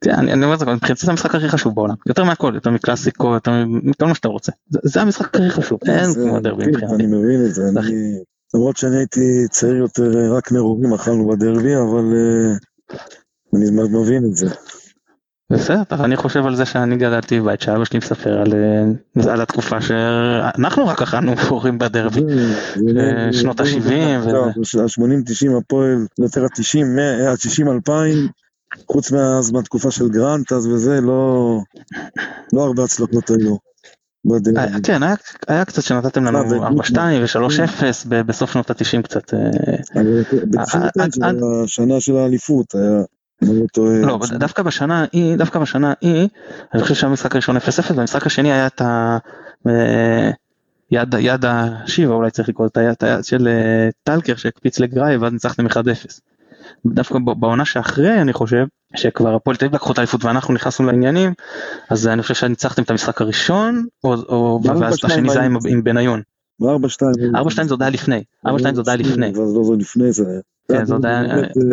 אני, 0.08 0.34
אני 0.34 0.44
אומר 0.44 0.54
את 0.54 0.60
זה, 0.60 0.66
מבחינתי 0.66 1.06
זה 1.06 1.12
המשחק 1.12 1.36
הכי 1.36 1.50
חשוב 1.50 1.76
בעולם, 1.76 1.96
יותר 2.08 2.24
מהכל, 2.24 2.52
יותר 2.56 2.70
מקלאסיקו, 2.70 3.34
יותר 3.34 3.52
מכל 3.68 4.06
מה 4.06 4.16
שאתה 4.16 4.28
רוצה, 4.28 4.52
זה, 4.70 4.80
זה 4.84 5.02
המשחק 5.02 5.36
הכי 5.36 5.50
חשוב, 5.50 5.80
אין 5.86 6.14
כמו 6.14 6.40
דרבי 6.40 6.68
מבחינתי. 6.68 6.96
אני 6.96 7.06
מבין 7.06 7.46
את 7.46 7.54
זה, 7.54 7.62
אני, 7.78 8.20
למרות 8.54 8.78
שאני 8.78 8.98
הייתי 8.98 9.48
צעיר 9.50 9.76
יותר, 9.76 10.34
רק 10.38 10.52
נרורים 10.52 10.94
אכלנו 10.94 11.28
בדרבי, 11.28 11.76
אבל 11.76 12.14
uh, 12.14 12.98
אני 13.56 13.66
מבין 13.72 14.26
את 14.26 14.36
זה. 14.36 14.48
בסדר, 15.52 16.04
אני 16.04 16.16
חושב 16.16 16.46
על 16.46 16.56
זה 16.56 16.66
שאני 16.66 16.98
גדלתי 16.98 17.40
בבית 17.40 17.62
שאבא 17.62 17.86
שלי 17.86 18.00
מספר 18.00 18.42
על, 18.42 18.54
אה, 18.54 19.34
על 19.34 19.42
התקופה 19.42 19.82
שאנחנו 19.82 20.88
רק 20.88 21.02
אכלנו 21.02 21.38
פורים 21.38 21.78
בדרבי, 21.80 22.22
אה, 23.00 23.34
שנות 23.34 23.60
ה-70. 23.60 23.94
ה-80-90 23.94 25.58
הפועל, 25.58 26.06
יותר 26.20 26.44
ה-90, 26.44 27.02
ה-60-2000, 27.02 27.92
חוץ 28.92 29.12
מהתקופה 29.54 29.92
של 29.92 30.10
גרנט 30.10 30.52
אז 30.52 30.68
וזה, 30.68 31.02
לא, 31.02 31.58
לא 32.54 32.64
הרבה 32.64 32.84
הצלחות 32.84 33.30
היו. 33.30 33.71
אה, 34.58 34.68
כן, 34.84 35.02
היה 35.48 35.66
קצת 35.66 35.82
שנתתם 35.82 36.24
לנו 36.24 36.40
4-2 36.40 36.98
ו-3-0 36.98 38.08
בסוף 38.10 38.52
שנות 38.52 38.70
ה-90 38.70 39.02
קצת. 39.02 39.34
השנה 41.64 42.00
של 42.00 42.16
האליפות 42.16 42.76
היה... 42.76 43.02
לא, 43.78 44.20
דווקא 44.40 44.64
בשנה 44.64 45.06
ההיא, 45.14 45.36
דווקא 45.36 45.60
בשנה 45.60 45.94
ההיא, 46.02 46.28
אני 46.74 46.82
חושב 46.82 46.96
שהמשחק 46.96 47.36
הראשון 47.36 47.58
0-0 47.58 47.60
והמשחק 47.96 48.26
השני 48.26 48.52
היה 48.52 48.68
את 48.68 48.82
ה... 48.82 49.18
יד, 50.92 51.16
יד 51.20 51.46
השיבה 51.46 52.14
אולי 52.14 52.32
צריך 52.32 52.50
לקרוא 52.50 52.68
את 52.68 52.78
היד 52.78 52.96
של 53.22 53.48
טלקר 54.04 54.36
שהקפיץ 54.36 54.80
לגראי 54.80 55.18
ואז 55.18 55.34
ניצחתם 55.34 55.68
1-0. 55.68 55.70
דווקא 56.86 57.20
בעונה 57.20 57.66
שאחרי 57.66 58.22
אני 58.22 58.34
חושב 58.34 58.66
שכבר 58.96 59.36
הפועל 59.36 59.56
תל 59.56 59.66
אביב 59.66 59.76
לקחו 59.76 59.92
את 59.92 59.98
האליפות 59.98 60.26
ואנחנו 60.26 60.54
נכנסנו 60.54 60.86
לעניינים 60.86 61.34
אז 61.90 62.08
אני 62.08 62.22
חושב 62.22 62.34
שניצחתם 62.34 62.84
את 62.84 62.90
המשחק 62.90 63.22
הראשון 63.22 63.86
או, 64.04 64.14
או 64.14 64.62
ואז 64.64 64.94
השני 65.04 65.30
זה 65.30 65.40
היה 65.40 65.46
עם, 65.46 65.58
עם 65.68 65.84
בניון. 65.84 66.22
4-2 66.62 66.66
4-2 66.66 67.64
זה 67.64 67.74
עוד 67.74 67.82
היה 67.82 67.90
לפני 67.90 68.24
4-2 68.48 68.50
זה 68.60 68.70
עוד 68.78 68.90
היה 68.90 68.98
לפני. 68.98 69.34
זה 69.34 69.42
לא 69.42 69.76
לפני 69.80 70.12
זה. 70.12 70.40
כן, 70.72 70.86
זה 70.86 70.94
עוד 70.94 71.06
היה... 71.06 71.22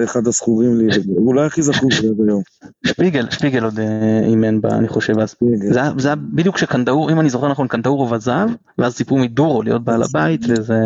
אחד 0.05 0.27
הזכורים 0.27 0.79
לי, 0.79 0.87
אולי 1.27 1.47
הכי 1.47 1.63
זכור 1.63 1.91
שלי 1.91 2.09
עד 2.09 2.21
היום. 2.29 2.43
שפיגל, 2.87 3.27
שפיגל 3.31 3.65
עוד 3.65 3.79
אה, 3.81 4.21
אימן 4.25 4.61
בה, 4.61 4.69
אני 4.71 4.89
חושב, 4.89 5.19
אז. 5.19 5.35
זה 5.99 6.09
היה 6.09 6.17
בדיוק 6.17 6.55
כשקנדאור, 6.55 7.13
אם 7.13 7.21
אני 7.21 7.31
זוכר 7.31 7.49
נכון, 7.49 7.69
קנדאור 7.69 8.01
עובד 8.01 8.21
זהב, 8.21 8.51
ואז 8.79 8.97
ציפו 8.97 9.19
מדורו 9.19 9.63
להיות 9.63 9.85
בעל 9.85 10.03
הבית, 10.03 10.41
וזה... 10.49 10.79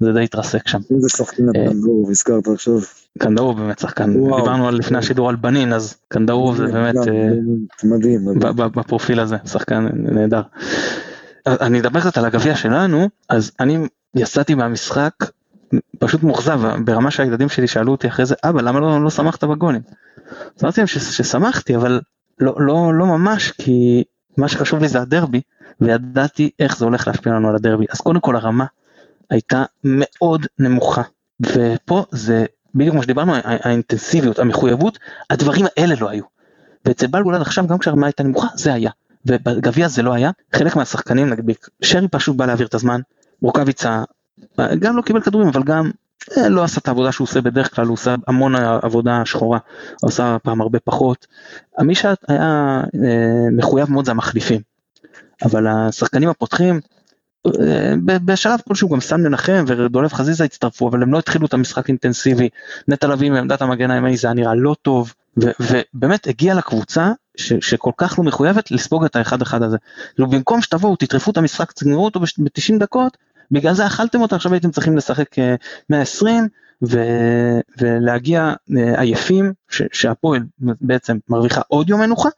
זה 0.00 0.12
די 0.12 0.24
התרסק 0.24 0.68
שם. 0.68 0.78
איזה 0.96 1.08
שחקן 1.08 1.42
אה, 1.48 1.52
קנדאור, 1.52 2.10
הזכרת 2.10 2.48
עכשיו. 2.48 2.78
קנדאור 3.18 3.54
באמת 3.54 3.78
שחקן, 3.78 4.12
דיברנו 4.12 4.68
על 4.68 4.74
לפני 4.74 4.98
השידור 4.98 5.28
על 5.28 5.36
בנין, 5.36 5.72
אז 5.72 5.96
קנדאור 6.08 6.54
זה 6.54 6.64
באמת 6.64 6.94
אה, 6.96 7.28
מדהים, 7.84 8.20
בפרופיל 8.56 9.20
הזה, 9.20 9.36
שחקן 9.46 9.88
נהדר. 9.94 10.42
אני 11.46 11.80
אדבר 11.80 12.00
קצת 12.00 12.18
על 12.18 12.24
הגביע 12.24 12.56
שלנו, 12.56 13.08
אז 13.28 13.52
אני 13.60 13.78
יצאתי 14.14 14.54
מהמשחק 14.54 15.14
פשוט 15.98 16.22
מאוכזב 16.22 16.60
ברמה 16.84 17.10
שהילדים 17.10 17.48
שלי 17.48 17.66
שאלו 17.66 17.92
אותי 17.92 18.08
אחרי 18.08 18.26
זה 18.26 18.34
אבא 18.44 18.60
למה 18.60 18.80
לא, 18.80 19.04
לא 19.04 19.10
שמחת 19.10 19.44
בגולים. 19.44 19.80
אז 20.56 20.64
אמרתי 20.64 20.80
להם 20.80 20.86
ששמחתי 20.86 21.76
אבל 21.76 22.00
לא, 22.40 22.54
לא, 22.58 22.94
לא 22.94 23.06
ממש 23.06 23.50
כי 23.50 24.04
מה 24.36 24.48
שחשוב 24.48 24.80
לי 24.80 24.88
זה 24.88 25.00
הדרבי 25.00 25.40
וידעתי 25.80 26.50
איך 26.58 26.76
זה 26.76 26.84
הולך 26.84 27.08
להשפיע 27.08 27.32
לנו 27.32 27.48
על 27.48 27.56
הדרבי. 27.56 27.84
אז 27.90 28.00
קודם 28.00 28.20
כל 28.20 28.36
הרמה 28.36 28.64
הייתה 29.30 29.64
מאוד 29.84 30.46
נמוכה. 30.58 31.02
ופה 31.40 32.04
זה 32.10 32.46
בדיוק 32.74 32.92
כמו 32.92 33.02
שדיברנו 33.02 33.32
האינטנסיביות 33.44 34.38
המחויבות 34.38 34.98
הדברים 35.30 35.66
האלה 35.76 35.94
לא 36.00 36.08
היו. 36.08 36.24
ואצל 36.84 37.06
בלבול 37.06 37.34
עד 37.34 37.40
עכשיו 37.40 37.66
גם 37.66 37.78
כשהרמה 37.78 38.06
הייתה 38.06 38.22
נמוכה 38.22 38.48
זה 38.54 38.72
היה 38.72 38.90
ובגביע 39.26 39.88
זה 39.88 40.02
לא 40.02 40.12
היה 40.14 40.30
חלק 40.54 40.76
מהשחקנים 40.76 41.28
נגיד 41.28 41.56
שרי 41.82 42.08
פשוט 42.08 42.36
בא 42.36 42.46
להעביר 42.46 42.66
את 42.66 42.74
הזמן 42.74 43.00
רוקאביצה 43.42 44.02
גם 44.58 44.96
לא 44.96 45.02
קיבל 45.02 45.20
כדורים 45.20 45.48
אבל 45.48 45.62
גם 45.62 45.90
אה, 46.38 46.48
לא 46.48 46.64
עשה 46.64 46.80
את 46.80 46.88
העבודה 46.88 47.12
שהוא 47.12 47.24
עושה 47.24 47.40
בדרך 47.40 47.74
כלל 47.74 47.86
הוא 47.86 47.92
עושה 47.92 48.14
המון 48.26 48.54
עבודה 48.82 49.22
שחורה 49.24 49.58
הוא 50.00 50.08
עשה 50.08 50.36
פעם 50.42 50.60
הרבה 50.60 50.78
פחות. 50.80 51.26
מי 51.80 51.94
שהיה 51.94 52.14
אה, 52.30 52.80
מחויב 53.52 53.90
מאוד 53.90 54.04
זה 54.04 54.10
המחליפים 54.10 54.60
אבל 55.44 55.66
השחקנים 55.66 56.28
הפותחים 56.28 56.74
אה, 56.74 56.80
בשלב 58.04 58.60
כלשהו 58.68 58.88
גם 58.88 59.00
סן 59.00 59.22
מנחם 59.22 59.64
ודולב 59.66 60.12
חזיזה 60.12 60.44
הצטרפו 60.44 60.88
אבל 60.88 61.02
הם 61.02 61.12
לא 61.12 61.18
התחילו 61.18 61.46
את 61.46 61.54
המשחק 61.54 61.88
אינטנסיבי 61.88 62.48
נטע 62.88 63.06
לביא 63.06 63.30
מעמדת 63.30 63.62
המגן 63.62 63.90
הימני 63.90 64.16
זה 64.16 64.28
היה 64.28 64.34
נראה 64.34 64.54
לא 64.54 64.76
טוב 64.82 65.14
ובאמת 65.36 66.26
הגיע 66.26 66.54
לקבוצה 66.54 67.12
ש, 67.36 67.52
שכל 67.60 67.92
כך 67.96 68.18
לא 68.18 68.24
מחויבת 68.24 68.70
לספוג 68.70 69.04
את 69.04 69.16
האחד 69.16 69.42
אחד 69.42 69.62
הזה. 69.62 69.76
במקום 70.18 70.62
שתבואו 70.62 70.96
תטרפו 70.96 71.30
את 71.30 71.36
המשחק 71.36 71.72
תגמרו 71.72 72.04
אותו 72.04 72.20
ב-90 72.20 72.78
דקות 72.78 73.16
בגלל 73.50 73.74
זה 73.74 73.86
אכלתם 73.86 74.20
אותה, 74.20 74.36
עכשיו 74.36 74.52
הייתם 74.52 74.70
צריכים 74.70 74.96
לשחק 74.96 75.28
120 75.90 76.36
אה, 76.36 76.42
ו, 76.88 76.98
ולהגיע 77.78 78.52
אה, 78.76 79.00
עייפים, 79.00 79.52
שהפועל 79.68 80.42
בעצם 80.60 81.18
מרוויחה 81.28 81.60
עוד 81.68 81.90
יום 81.90 82.00
מנוחה, 82.00 82.28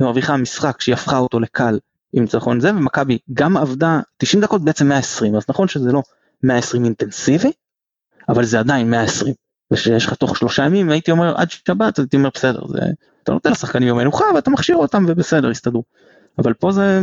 ומרוויחה 0.00 0.36
משחק 0.36 0.80
שהיא 0.80 0.92
הפכה 0.92 1.18
אותו 1.18 1.40
לקל 1.40 1.78
עם 2.16 2.22
ניצחון 2.22 2.60
זה, 2.60 2.70
ומכבי 2.70 3.18
גם 3.32 3.56
עבדה 3.56 4.00
90 4.16 4.42
דקות 4.42 4.64
בעצם 4.64 4.88
120, 4.88 5.36
אז 5.36 5.42
נכון 5.48 5.68
שזה 5.68 5.92
לא 5.92 6.02
120 6.42 6.84
אינטנסיבי, 6.84 7.52
אבל 8.28 8.44
זה 8.44 8.58
עדיין 8.58 8.90
120. 8.90 9.34
ושיש 9.70 10.06
לך 10.06 10.14
תוך 10.14 10.36
שלושה 10.36 10.64
ימים 10.64 10.90
הייתי 10.90 11.10
אומר 11.10 11.34
עד 11.36 11.50
שבת 11.50 11.98
הייתי 11.98 12.16
אומר 12.16 12.28
בסדר 12.34 12.66
זה 12.66 12.78
אתה 13.22 13.32
נותן 13.32 13.50
לשחקנים 13.50 13.88
יום 13.88 13.98
מנוחה 13.98 14.24
ואתה 14.34 14.50
מכשיר 14.50 14.76
אותם 14.76 15.04
ובסדר 15.08 15.50
יסתדרו. 15.50 15.82
אבל 16.38 16.54
פה 16.54 16.72
זה, 16.72 17.02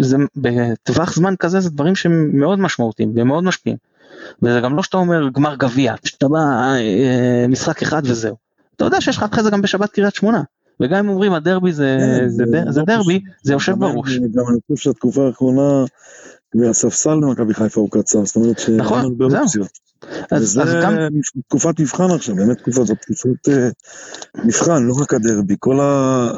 זה 0.00 0.16
בטווח 0.36 1.14
זמן 1.14 1.34
כזה 1.38 1.60
זה 1.60 1.70
דברים 1.70 1.96
שהם 1.96 2.30
מאוד 2.32 2.58
משמעותיים 2.58 3.12
ומאוד 3.16 3.44
משפיעים. 3.44 3.76
וזה 4.42 4.60
גם 4.60 4.76
לא 4.76 4.82
שאתה 4.82 4.96
אומר 4.96 5.28
גמר 5.28 5.54
גביע, 5.54 5.94
שאתה 6.04 6.28
בא 6.28 6.38
אה, 6.38 7.46
משחק 7.48 7.82
אחד 7.82 8.02
וזהו. 8.04 8.36
אתה 8.76 8.84
יודע 8.84 9.00
שיש 9.00 9.16
לך 9.16 9.22
אחרי 9.22 9.42
זה 9.42 9.50
גם 9.50 9.62
בשבת 9.62 9.90
קריית 9.90 10.14
שמונה. 10.14 10.42
וגם 10.80 11.04
אם 11.04 11.08
אומרים 11.08 11.32
הדרבי 11.32 11.72
זה, 11.72 11.96
כן, 12.00 12.28
זה, 12.28 12.44
זה, 12.44 12.64
זה, 12.64 12.70
זה 12.70 12.82
דרבי, 12.82 13.20
זה 13.42 13.52
יושב 13.52 13.78
בראש. 13.78 14.16
גם 14.16 14.44
אני 14.48 14.58
חושב 14.66 14.76
שהתקופה 14.76 15.26
האחרונה 15.26 15.84
והספסל 16.54 17.20
במכבי 17.20 17.54
חיפה 17.54 17.80
הוא 17.80 17.90
קצר, 17.90 18.24
זאת 18.24 18.36
אומרת 18.36 18.58
שאין 18.58 18.76
נכון, 18.76 19.00
הרבה. 19.00 19.40
אופציות. 19.40 19.68
אז, 20.30 20.42
וזה 20.42 20.80
גם, 20.82 20.96
תקופת 21.48 21.80
מבחן 21.80 22.10
עכשיו, 22.14 22.36
באמת 22.36 22.58
תקופה, 22.58 22.84
זאת 22.84 22.98
תקופת 23.00 23.48
אה, 23.48 23.68
מבחן, 24.44 24.82
לא 24.82 24.94
רק 25.02 25.14
הדרבי. 25.14 25.56
כל, 25.58 25.80
ה... 25.80 26.30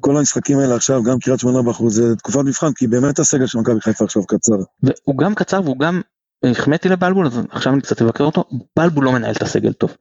כל 0.00 0.16
המשחקים 0.16 0.58
האלה 0.58 0.74
עכשיו, 0.74 1.02
גם 1.02 1.18
קריית 1.18 1.40
שמונה 1.40 1.62
בחוץ, 1.62 1.92
זה 1.92 2.16
תקופת 2.16 2.40
מבחן, 2.44 2.72
כי 2.72 2.86
באמת 2.86 3.18
הסגל 3.18 3.46
של 3.46 3.58
מכבי 3.58 3.80
חיפה 3.80 4.04
עכשיו 4.04 4.26
קצר. 4.26 4.56
והוא 4.82 5.18
גם 5.18 5.34
קצר 5.34 5.60
והוא 5.64 5.78
גם, 5.78 6.00
החמאתי 6.42 6.88
לבלבול, 6.88 7.26
אז 7.26 7.40
עכשיו 7.50 7.72
אני 7.72 7.82
קצת 7.82 8.02
אבקר 8.02 8.24
אותו, 8.24 8.44
בלבול 8.76 9.04
לא 9.04 9.12
מנהל 9.12 9.32
את 9.32 9.42
הסגל 9.42 9.72
טוב. 9.72 9.96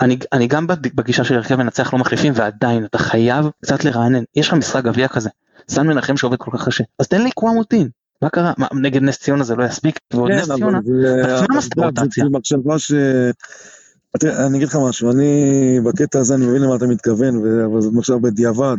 אני, 0.00 0.18
אני 0.32 0.46
גם 0.46 0.66
בגישה 0.66 1.24
של 1.24 1.34
הרכב 1.34 1.56
מנצח 1.56 1.92
לא 1.92 1.98
מחליפים 1.98 2.32
ועדיין 2.36 2.84
אתה 2.84 2.98
חייב 2.98 3.50
קצת 3.62 3.84
לרענן, 3.84 4.22
יש 4.36 4.48
לך 4.48 4.54
משחק 4.54 4.84
גביע 4.84 5.08
כזה, 5.08 5.30
סן 5.68 5.86
מנחם 5.86 6.16
שעובד 6.16 6.38
כל 6.38 6.50
כך 6.54 6.68
קשה, 6.68 6.84
אז 6.98 7.08
תן 7.08 7.22
לי 7.22 7.30
קוואמוטין, 7.30 7.88
מה 8.22 8.28
קרה? 8.28 8.52
מה, 8.58 8.66
נגד 8.72 9.02
נס 9.02 9.18
ציונה 9.18 9.44
זה 9.44 9.56
לא 9.56 9.64
יספיק? 9.64 9.98
ועוד 10.14 10.30
נס 10.30 10.50
ציונה, 10.52 10.80
זה-? 10.84 11.22
זה 12.16 12.24
מחשבה 12.30 12.78
ש... 12.78 12.92
אני 14.24 14.56
אגיד 14.56 14.68
לך 14.68 14.78
משהו, 14.88 15.10
אני 15.10 15.80
בקטע 15.84 16.18
הזה, 16.18 16.34
אני 16.34 16.46
מבין 16.46 16.62
למה 16.62 16.76
אתה 16.76 16.86
מתכוון, 16.86 17.62
אבל 17.64 17.80
זאת 17.80 17.92
מחשבה 17.92 18.18
בדיעבד. 18.18 18.76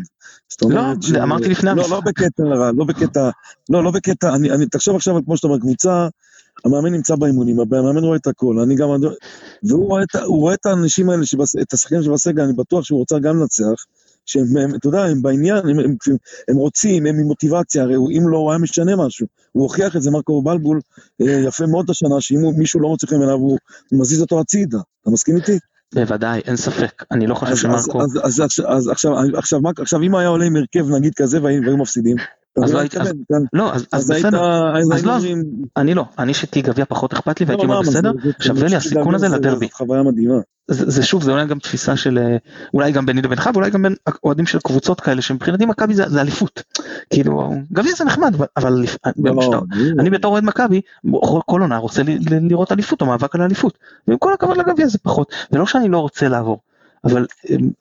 לא, 0.61 0.93
אמרתי 1.23 1.49
לפני 1.49 1.67
לא, 1.67 1.71
המשחק. 1.71 1.91
לא 1.91 2.01
בקטע 2.05 2.43
רע, 2.43 2.71
לא 2.71 2.85
בקטע, 2.85 3.29
לא, 3.69 3.83
לא 3.83 3.91
בקטע, 3.91 4.35
אני, 4.35 4.51
אני, 4.51 4.65
תחשוב 4.65 4.95
עכשיו, 4.95 5.15
כמו 5.25 5.37
שאתה 5.37 5.47
אומר, 5.47 5.59
קבוצה, 5.59 6.07
המאמן 6.65 6.91
נמצא 6.91 7.15
באימונים, 7.15 7.59
המאמן 7.59 8.03
רואה 8.03 8.17
את 8.17 8.27
הכל, 8.27 8.59
אני 8.59 8.75
גם, 8.75 8.89
והוא 9.63 9.87
רואה 9.87 10.03
את, 10.03 10.15
רואה 10.15 10.53
את 10.53 10.65
האנשים 10.65 11.09
האלה, 11.09 11.25
שבס, 11.25 11.55
את 11.55 11.73
השחקנים 11.73 12.03
שבסגל, 12.03 12.43
אני 12.43 12.53
בטוח 12.53 12.83
שהוא 12.83 12.99
רוצה 12.99 13.19
גם 13.19 13.39
לנצח, 13.39 13.85
שהם, 14.25 14.57
הם, 14.57 14.75
אתה 14.75 14.87
יודע, 14.87 15.03
הם 15.03 15.21
בעניין, 15.21 15.57
הם, 15.57 15.79
הם, 15.79 15.95
הם 16.47 16.55
רוצים, 16.55 17.05
הם 17.05 17.15
עם 17.15 17.25
מוטיבציה, 17.25 17.83
הרי 17.83 17.95
אם 17.95 18.27
לא, 18.29 18.37
הוא 18.37 18.51
היה 18.51 18.59
משנה 18.59 18.95
משהו. 18.95 19.27
הוא 19.51 19.63
הוכיח 19.63 19.95
את 19.95 20.01
זה, 20.01 20.11
מרקו 20.11 20.41
בלבול, 20.41 20.79
אה, 21.21 21.43
יפה 21.47 21.65
מאוד 21.65 21.89
השנה, 21.89 22.21
שאם 22.21 22.39
מישהו 22.57 22.79
לא 22.79 22.89
מוצא 22.89 23.07
חן 23.07 23.17
בעיניו, 23.17 23.35
הוא 23.35 23.57
מזיז 23.91 24.21
אותו 24.21 24.39
הצידה. 24.39 24.79
אתה 25.01 25.11
מסכים 25.11 25.35
איתי? 25.35 25.59
בוודאי, 25.95 26.39
אין 26.39 26.55
ספק, 26.55 27.03
אני 27.11 27.27
לא 27.27 27.35
חושב 27.35 27.51
אז, 27.51 27.57
אז, 27.57 27.61
שמרקו, 27.61 28.01
אז, 28.01 28.19
אז, 28.23 28.39
עכשיו, 28.39 28.71
אז 28.71 28.87
עכשיו, 28.87 29.13
עכשיו, 29.37 29.61
מה- 29.61 29.69
עכשיו, 29.77 30.01
אם 30.01 30.15
היה 30.15 30.27
עולה 30.27 30.45
עם 30.45 30.55
הרכב 30.55 30.89
נגיד 30.89 31.13
כזה 31.15 31.43
והיו 31.43 31.77
מפסידים, 31.77 32.15
אז 32.57 32.73
לא 32.73 32.79
היית-? 32.79 32.95
לא, 33.53 33.73
אז, 33.73 33.85
בסדר, 34.09 34.75
אז 34.93 35.05
לא, 35.05 35.13
אני 35.77 35.93
לא, 35.93 36.05
אני 36.19 36.33
שתהי 36.33 36.61
גביע 36.61 36.85
פחות 36.85 37.13
אכפת 37.13 37.39
לי 37.39 37.45
והייתי 37.45 37.67
לא, 37.67 37.73
אומר? 37.73 37.81
בסדר, 37.81 38.11
שווה 38.39 38.67
לי 38.67 38.75
הסיכון 38.75 39.15
הזה 39.15 39.27
לדרבי. 39.29 39.69
חוויה 39.71 40.03
מדהימה. 40.03 40.35
זה, 40.67 41.03
שוב 41.03 41.23
זה 41.23 41.31
אולי 41.31 41.47
גם 41.47 41.59
תפיסה 41.59 41.97
של 41.97 42.17
אה, 42.17 42.37
אולי 42.73 42.91
גם 42.91 43.05
ביני 43.05 43.21
לבינך 43.21 43.49
ואולי 43.53 43.69
גם 43.69 43.81
בין 43.83 43.95
אוהדים 44.23 44.45
של 44.45 44.59
קבוצות 44.59 45.01
כאלה 45.01 45.21
שמבחינתי 45.21 45.65
מכבי 45.65 45.93
זה, 45.93 46.21
אליפות. 46.21 46.63
כאילו 47.09 47.53
גביע 47.73 47.91
זה 47.95 48.05
נחמד 48.05 48.35
אבל, 48.57 48.85
לא, 49.17 49.35
לא, 49.35 49.61
אני 49.99 50.09
בתור 50.09 50.31
אוהד 50.31 50.43
מכבי 50.43 50.81
כל 51.45 51.61
עונה 51.61 51.77
רוצה 51.77 52.01
לראות 52.29 52.71
אליפות 52.71 53.01
או 53.01 53.05
מאבק 53.05 53.35
על 53.35 53.41
אליפות. 53.41 53.77
ועם 54.07 54.17
כל 54.17 54.33
הכבוד 54.33 54.57
לגביע 54.57 54.87
זה 54.87 54.97
פחות 54.97 55.33
ולא 55.51 55.65
שאני 55.65 55.89
לא 55.89 55.99
רוצה 55.99 56.29
לעבור 56.29 56.59
אבל 57.03 57.25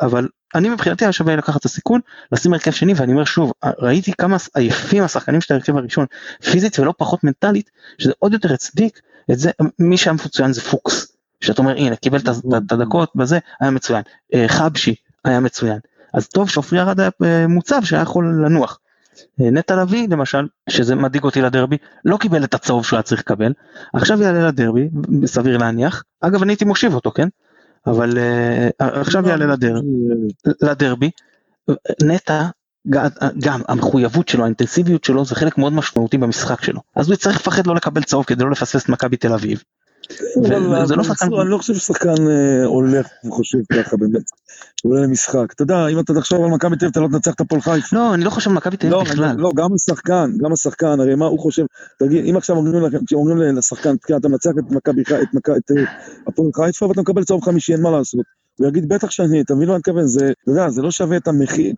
אבל 0.00 0.28
אני 0.54 0.68
מבחינתי 0.68 1.04
היה 1.04 1.12
שווה 1.12 1.36
לקחת 1.36 1.60
את 1.60 1.64
הסיכון 1.64 2.00
לשים 2.32 2.52
הרכב 2.52 2.70
שני 2.70 2.92
ואני 2.96 3.12
אומר 3.12 3.24
שוב 3.24 3.52
ראיתי 3.78 4.12
כמה 4.12 4.36
עייפים 4.54 5.02
השחקנים 5.02 5.40
של 5.40 5.54
ההרכב 5.54 5.76
הראשון 5.76 6.06
פיזית 6.50 6.78
ולא 6.78 6.94
פחות 6.98 7.24
מנטלית 7.24 7.70
שזה 7.98 8.12
עוד 8.18 8.32
יותר 8.32 8.52
הצדיק 8.52 9.00
את 9.32 9.38
זה 9.38 9.50
מי 9.78 9.96
שהיה 9.96 10.14
מצוין 10.14 10.52
זה 10.52 10.60
פוקס. 10.60 11.12
שאתה 11.40 11.62
אומר 11.62 11.76
הנה 11.76 11.96
קיבל 11.96 12.18
את 12.18 12.28
את 12.66 12.72
הדקות 12.72 13.12
בזה 13.14 13.38
היה 13.60 13.70
מצוין 13.70 14.02
אה, 14.34 14.48
חבשי 14.48 14.94
היה 15.24 15.40
מצוין 15.40 15.78
אז 16.14 16.28
טוב 16.28 16.50
שעופרי 16.50 16.80
ארד 16.80 17.00
היה 17.00 17.10
אה, 17.24 17.46
מוצב 17.46 17.80
שהיה 17.84 18.02
יכול 18.02 18.42
לנוח. 18.44 18.78
אה, 19.40 19.50
נטע 19.50 19.82
לביא 19.82 20.08
למשל 20.08 20.46
שזה 20.70 20.94
מדאיג 20.94 21.24
אותי 21.24 21.40
לדרבי 21.40 21.76
לא 22.04 22.16
קיבל 22.16 22.44
את 22.44 22.54
הצהוב 22.54 22.84
שהוא 22.84 22.96
היה 22.96 23.02
צריך 23.02 23.20
לקבל 23.20 23.52
עכשיו 23.94 24.22
יעלה 24.22 24.48
לדרבי 24.48 24.88
סביר 25.26 25.56
להניח 25.56 26.02
אגב 26.20 26.42
אני 26.42 26.52
הייתי 26.52 26.64
מושיב 26.64 26.94
אותו 26.94 27.10
כן 27.10 27.28
אבל 27.86 28.18
אה, 28.18 28.68
עכשיו 28.78 29.28
יעלה 29.28 29.46
לדר, 29.46 29.74
לדרבי. 30.62 31.10
נטע 32.02 32.42
גם 33.38 33.60
המחויבות 33.68 34.28
שלו 34.28 34.42
האינטנסיביות 34.42 35.04
שלו 35.04 35.24
זה 35.24 35.34
חלק 35.34 35.58
מאוד 35.58 35.72
משמעותי 35.72 36.18
במשחק 36.18 36.62
שלו. 36.62 36.80
אז 36.96 37.06
הוא 37.06 37.14
יצטרך 37.14 37.36
לפחד 37.36 37.66
לא 37.66 37.74
לקבל 37.74 38.02
צהוב 38.02 38.24
כדי 38.24 38.44
לא 38.44 38.50
לפספס 38.50 38.84
את 38.84 38.88
מכבי 38.88 39.16
תל 39.16 39.32
אביב. 39.32 39.62
זה 40.86 40.96
לא 40.96 41.04
שחקן- 41.04 41.34
אני 41.40 41.50
לא 41.50 41.58
חושב 41.58 41.74
ששחקן 41.74 42.28
אה, 42.28 42.64
הולך 42.64 43.06
וחושב 43.28 43.58
ככה 43.72 43.96
באמת. 43.96 44.22
הוא 44.82 44.92
עולה 44.92 45.02
למשחק. 45.06 45.52
אתה 45.52 45.62
יודע, 45.62 45.86
אם 45.88 45.98
אתה 45.98 46.14
תחשוב 46.14 46.44
על 46.44 46.50
מכבי 46.50 46.76
תל 46.76 46.84
אביב, 46.84 46.90
אתה 46.90 47.00
לא 47.00 47.08
תנצח 47.08 47.34
את 47.34 47.40
הפועל 47.40 47.60
חיפה. 47.60 47.96
לא 47.96 48.14
אני 48.14 48.24
לא 48.24 48.30
חושב 48.30 48.50
מכבי 48.50 48.76
תל 48.76 48.88
לא, 48.88 49.00
אביב 49.02 49.12
בכלל. 49.12 49.36
לא, 49.38 49.50
גם 49.54 49.74
השחקן, 49.74 50.30
גם 50.38 50.52
השחקן, 50.52 51.00
הרי 51.00 51.14
מה 51.14 51.26
הוא 51.26 51.38
חושב, 51.38 51.64
תגיד, 51.98 52.24
אם 52.24 52.36
עכשיו 52.36 52.56
אומרים 53.14 53.38
לשחקן, 53.56 53.94
אתה 54.16 54.28
מנצח 54.28 54.50
את 54.50 55.70
אה, 55.76 55.84
הפועל 56.26 56.50
חיפה 56.54 56.86
ואתה 56.86 57.00
מקבל 57.00 57.24
צהוב 57.24 57.44
חמישי, 57.44 57.72
אין 57.72 57.82
מה 57.82 57.90
לעשות. 57.90 58.20
הוא 58.58 58.68
יגיד, 58.68 58.88
בטח 58.88 59.10
שאני, 59.10 59.40
אתה 59.40 59.54
מבין 59.54 59.68
מה 59.68 59.74
אני 59.74 59.78
מתכוון, 59.78 60.06
זה, 60.06 60.32
אתה 60.42 60.50
יודע, 60.50 60.70
זה 60.70 60.82
לא 60.82 60.90
שווה 60.90 61.16
את 61.16 61.28
המחיר, 61.28 61.72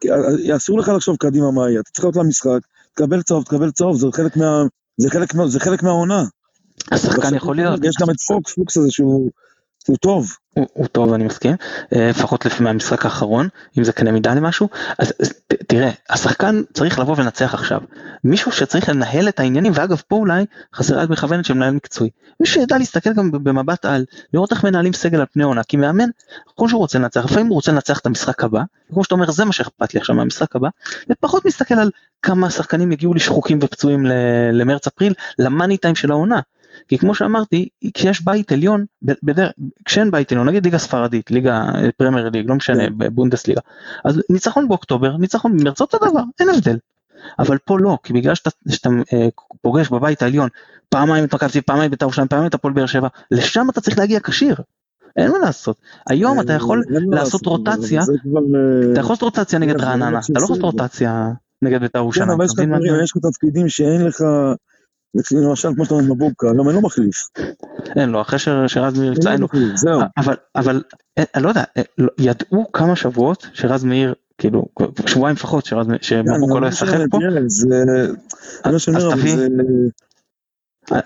אה, 0.51 0.57
אסור 0.57 0.79
לך 0.79 0.89
לחשוב 0.89 1.17
קדימה 1.17 1.51
מה 1.51 1.71
יהיה, 1.71 1.81
אתה 1.81 1.91
צריך 1.91 2.05
להיות 2.05 2.17
למשחק, 2.17 2.61
תקבל 2.95 3.23
צהוב, 3.23 3.45
תקבל 3.45 3.71
צהוב, 3.71 3.97
זה 4.01 4.07
חלק 4.13 4.37
מה... 4.37 4.63
זה 5.01 5.11
חלק, 5.11 5.33
זה 5.47 5.61
חלק 5.61 5.83
מהעונה. 5.83 6.25
השחקן 6.91 7.35
יכול 7.35 7.57
להיות. 7.57 7.85
יש 7.85 7.95
גם 8.01 8.11
את 8.11 8.21
פוקס, 8.29 8.55
פוקס 8.55 8.77
הזה 8.77 8.91
שהוא 8.91 9.31
הוא 9.87 9.97
טוב. 9.97 10.37
הוא, 10.55 10.67
הוא 10.73 10.87
טוב 10.87 11.13
אני 11.13 11.25
מסכים 11.25 11.57
אה, 11.95 12.09
לפחות 12.09 12.47
לפי 12.47 12.63
מהמשחק 12.63 13.05
האחרון 13.05 13.49
אם 13.79 13.85
זה 13.85 13.93
קנה 13.93 14.13
מידה 14.13 14.35
למשהו 14.35 14.69
אז 14.99 15.13
אז 15.21 15.29
ת, 15.29 15.55
תראה 15.55 15.91
השחקן 16.11 16.63
צריך 16.73 16.99
לבוא 16.99 17.15
ולנצח 17.19 17.55
עכשיו 17.55 17.81
מישהו 18.25 18.53
שצריך 18.53 18.89
לנהל 18.89 19.29
את 19.29 19.41
העניינים 19.41 19.73
ואגב 19.75 20.03
פה 20.09 20.17
אולי 20.17 20.45
חסרה 20.75 21.05
את 21.05 21.11
מכוונת 21.11 21.45
של 21.45 21.55
מנהל 21.55 21.75
מקצועי 21.75 22.11
מישהו 22.41 22.61
שידע 22.61 22.79
להסתכל 22.79 23.13
גם 23.13 23.31
במבט 23.33 23.85
על 23.85 24.05
לראות 24.35 24.53
איך 24.53 24.65
מנהלים 24.65 24.93
סגל 24.93 25.21
על 25.21 25.27
פני 25.33 25.45
עונה 25.45 25.63
כי 25.65 25.77
מאמן 25.77 26.09
כמו 26.57 26.69
שהוא 26.69 26.79
רוצה 26.79 26.99
לנצח 26.99 27.25
לפעמים 27.25 27.47
הוא 27.47 27.55
רוצה 27.55 27.73
לנצח 27.73 27.99
את 27.99 28.07
המשחק 28.07 28.45
הבא 28.45 28.63
כמו 28.93 29.05
שאתה 29.05 29.15
אומר 29.15 29.31
זה 29.31 29.45
מה 29.45 29.53
שאכפת 29.53 29.95
לי 29.95 30.01
עכשיו 30.01 30.17
מהמשחק 30.17 30.57
הבא 30.57 30.69
ופחות 31.11 31.47
מסתכל 31.47 31.75
על 31.75 31.91
כמה 32.23 32.51
שחקנים 32.51 32.93
יגיעו 32.93 33.15
לי 33.15 33.21
שחוקים 33.21 33.59
ופצועים 33.63 34.07
למרץ 34.53 34.87
אפריל 34.87 35.15
למאני 35.39 35.77
טיים 35.77 35.95
של 35.95 36.11
העונה. 36.11 36.41
כי 36.89 36.99
כמו 36.99 37.15
שאמרתי 37.15 37.69
כשיש 37.95 38.25
בית 38.25 38.53
עליון 38.53 38.85
בדרך 39.03 39.53
כשאין 39.85 40.11
בית 40.11 40.33
עליון 40.33 40.49
נגיד 40.49 40.65
ליגה 40.65 40.79
ספרדית 40.79 41.31
ליגה 41.31 41.65
אה, 41.75 41.89
פרמייר 41.97 42.29
ליג 42.29 42.49
לא 42.49 42.55
משנה 42.55 42.87
כן. 42.87 42.99
בבונדסליגה 42.99 43.61
אז 44.05 44.23
ניצחון 44.31 44.69
באוקטובר 44.69 45.17
ניצחון 45.17 45.57
במרץ 45.57 45.81
אותו 45.81 45.99
דבר 45.99 46.23
אין 46.41 46.49
הבדל. 46.49 46.79
אבל 47.39 47.59
פה 47.59 47.79
לא 47.79 47.99
כי 48.03 48.13
בגלל 48.13 48.35
שאתה, 48.35 48.51
שאתה 48.69 48.89
אה, 49.13 49.29
פוגש 49.61 49.89
בבית 49.89 50.23
העליון 50.23 50.49
פעמיים 50.89 51.25
את 51.25 51.35
מכבי 51.35 51.51
תל 51.51 51.61
פעמיים 51.61 51.87
את 51.87 51.91
בית"ר 51.91 52.05
ירושלים 52.05 52.29
פעמיים 52.29 52.49
את 52.49 52.55
הפועל 52.55 52.75
באר 52.75 52.87
שבע 52.87 53.09
לשם 53.31 53.67
אתה 53.71 53.81
צריך 53.81 53.99
להגיע 53.99 54.21
כשיר. 54.21 54.57
אין 55.17 55.31
מה 55.31 55.39
לעשות 55.39 55.77
היום 56.07 56.41
אתה 56.41 56.53
יכול 56.53 56.85
לעשות 57.13 57.47
אבל 57.47 57.51
רוטציה 57.57 58.01
אה, 58.01 58.93
אתה 58.93 59.01
יכול 59.01 59.13
לעשות 59.13 59.23
רוטציה 59.23 59.59
נגד 59.59 59.81
כן, 59.81 59.85
רעננה 59.85 60.09
אתה 60.09 60.33
לא 60.39 60.45
יכול 60.45 60.57
לעשות. 60.57 60.63
רוטציה 60.63 61.31
נגד 61.63 61.81
בית"ר 61.81 61.99
כן, 61.99 62.03
ירושלים. 62.03 62.31
אבל 62.31 62.47
דברים, 62.47 62.75
אומר? 62.75 63.03
יש 63.03 63.13
לך 63.17 63.23
תפקידים 63.23 63.69
שאין 63.69 64.05
לך, 64.05 64.25
למשל 65.33 65.69
כמו 65.75 65.85
שאתה 65.85 65.95
אומר 65.95 66.15
מבוקה, 66.15 66.47
גם 66.59 66.69
אני 66.69 66.77
לא 66.77 66.83
מחליף. 66.83 67.29
אין 67.97 68.09
לו 68.11 68.21
אחרי 68.21 68.39
ש- 68.39 68.49
שרז 68.67 68.99
מאיר 68.99 69.11
אין 69.13 69.19
יצא 69.21 69.31
אין 69.33 69.41
לו 69.41 69.49
לו 69.53 69.77
זהו. 69.77 70.01
אבל 70.17 70.37
אבל 70.57 70.83
אה, 71.19 71.25
אני 71.35 71.43
לא 71.45 71.49
יודע 71.49 71.65
אה, 71.77 71.83
לא- 71.99 72.09
ידעו 72.19 72.73
כמה 72.73 72.97
שבועות 72.97 73.47
שרז 73.53 73.85
מאיר 73.85 74.15
כאילו 74.39 74.65
שבועיים 75.07 75.37
לפחות 75.37 75.65
שרז 75.67 75.87
מאיר- 75.87 75.99
שמבוקה 76.03 76.61
לא 76.61 76.67
ישחק 76.67 76.99
פה 77.11 77.19
לא 78.67 78.79
שאני 78.79 78.97
אז 78.97 79.03
תביא- 79.13 79.37
אה. 80.93 80.99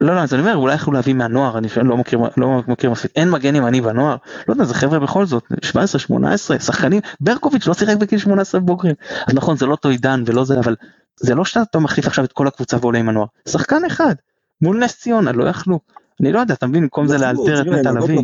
לא 0.00 0.14
לא 0.14 0.20
אז 0.20 0.32
אני 0.34 0.42
אומר 0.42 0.56
אולי 0.56 0.74
יכלו 0.74 0.92
להביא 0.92 1.14
מהנוער 1.14 1.58
אני 1.58 1.68
לא 1.82 1.96
מכיר 1.96 2.18
לא 2.36 2.62
מכיר 2.68 2.90
מספיק 2.90 3.10
אין 3.16 3.30
מגן 3.30 3.56
ימני 3.56 3.80
בנוער 3.80 4.16
לא 4.48 4.52
יודע 4.52 4.64
זה 4.64 4.74
חבר'ה 4.74 4.98
בכל 4.98 5.26
זאת 5.26 5.44
17 5.62 5.98
18 5.98 6.58
שחקנים 6.58 7.00
ברקוביץ' 7.20 7.66
לא 7.66 7.74
שיחק 7.74 7.96
בגיל 7.96 8.18
18 8.18 8.60
בוגרים 8.60 8.94
אז 9.28 9.34
נכון 9.34 9.56
זה 9.56 9.66
לא 9.66 9.70
אותו 9.70 9.88
עידן 9.88 10.22
ולא 10.26 10.44
זה 10.44 10.58
אבל 10.58 10.76
זה 11.20 11.34
לא 11.34 11.44
שאתה 11.44 11.78
מחליף 11.78 12.06
עכשיו 12.06 12.24
את 12.24 12.32
כל 12.32 12.46
הקבוצה 12.46 12.76
ועולה 12.80 12.98
עם 12.98 13.08
הנוער 13.08 13.26
שחקן 13.48 13.84
אחד 13.84 14.14
מול 14.60 14.84
נס 14.84 15.00
ציונה 15.00 15.32
לא 15.32 15.48
יכלו 15.48 15.78
אני 16.20 16.32
לא 16.32 16.40
יודע 16.40 16.54
אתה 16.54 16.66
מבין 16.66 16.82
במקום 16.82 17.08
זה 17.08 17.14
יכלו, 17.14 17.26
לאלתר 17.26 17.60
את 17.60 17.66
תראה, 17.66 17.80
נטע 17.80 17.90
עוד 17.90 18.10
לביא 18.10 18.18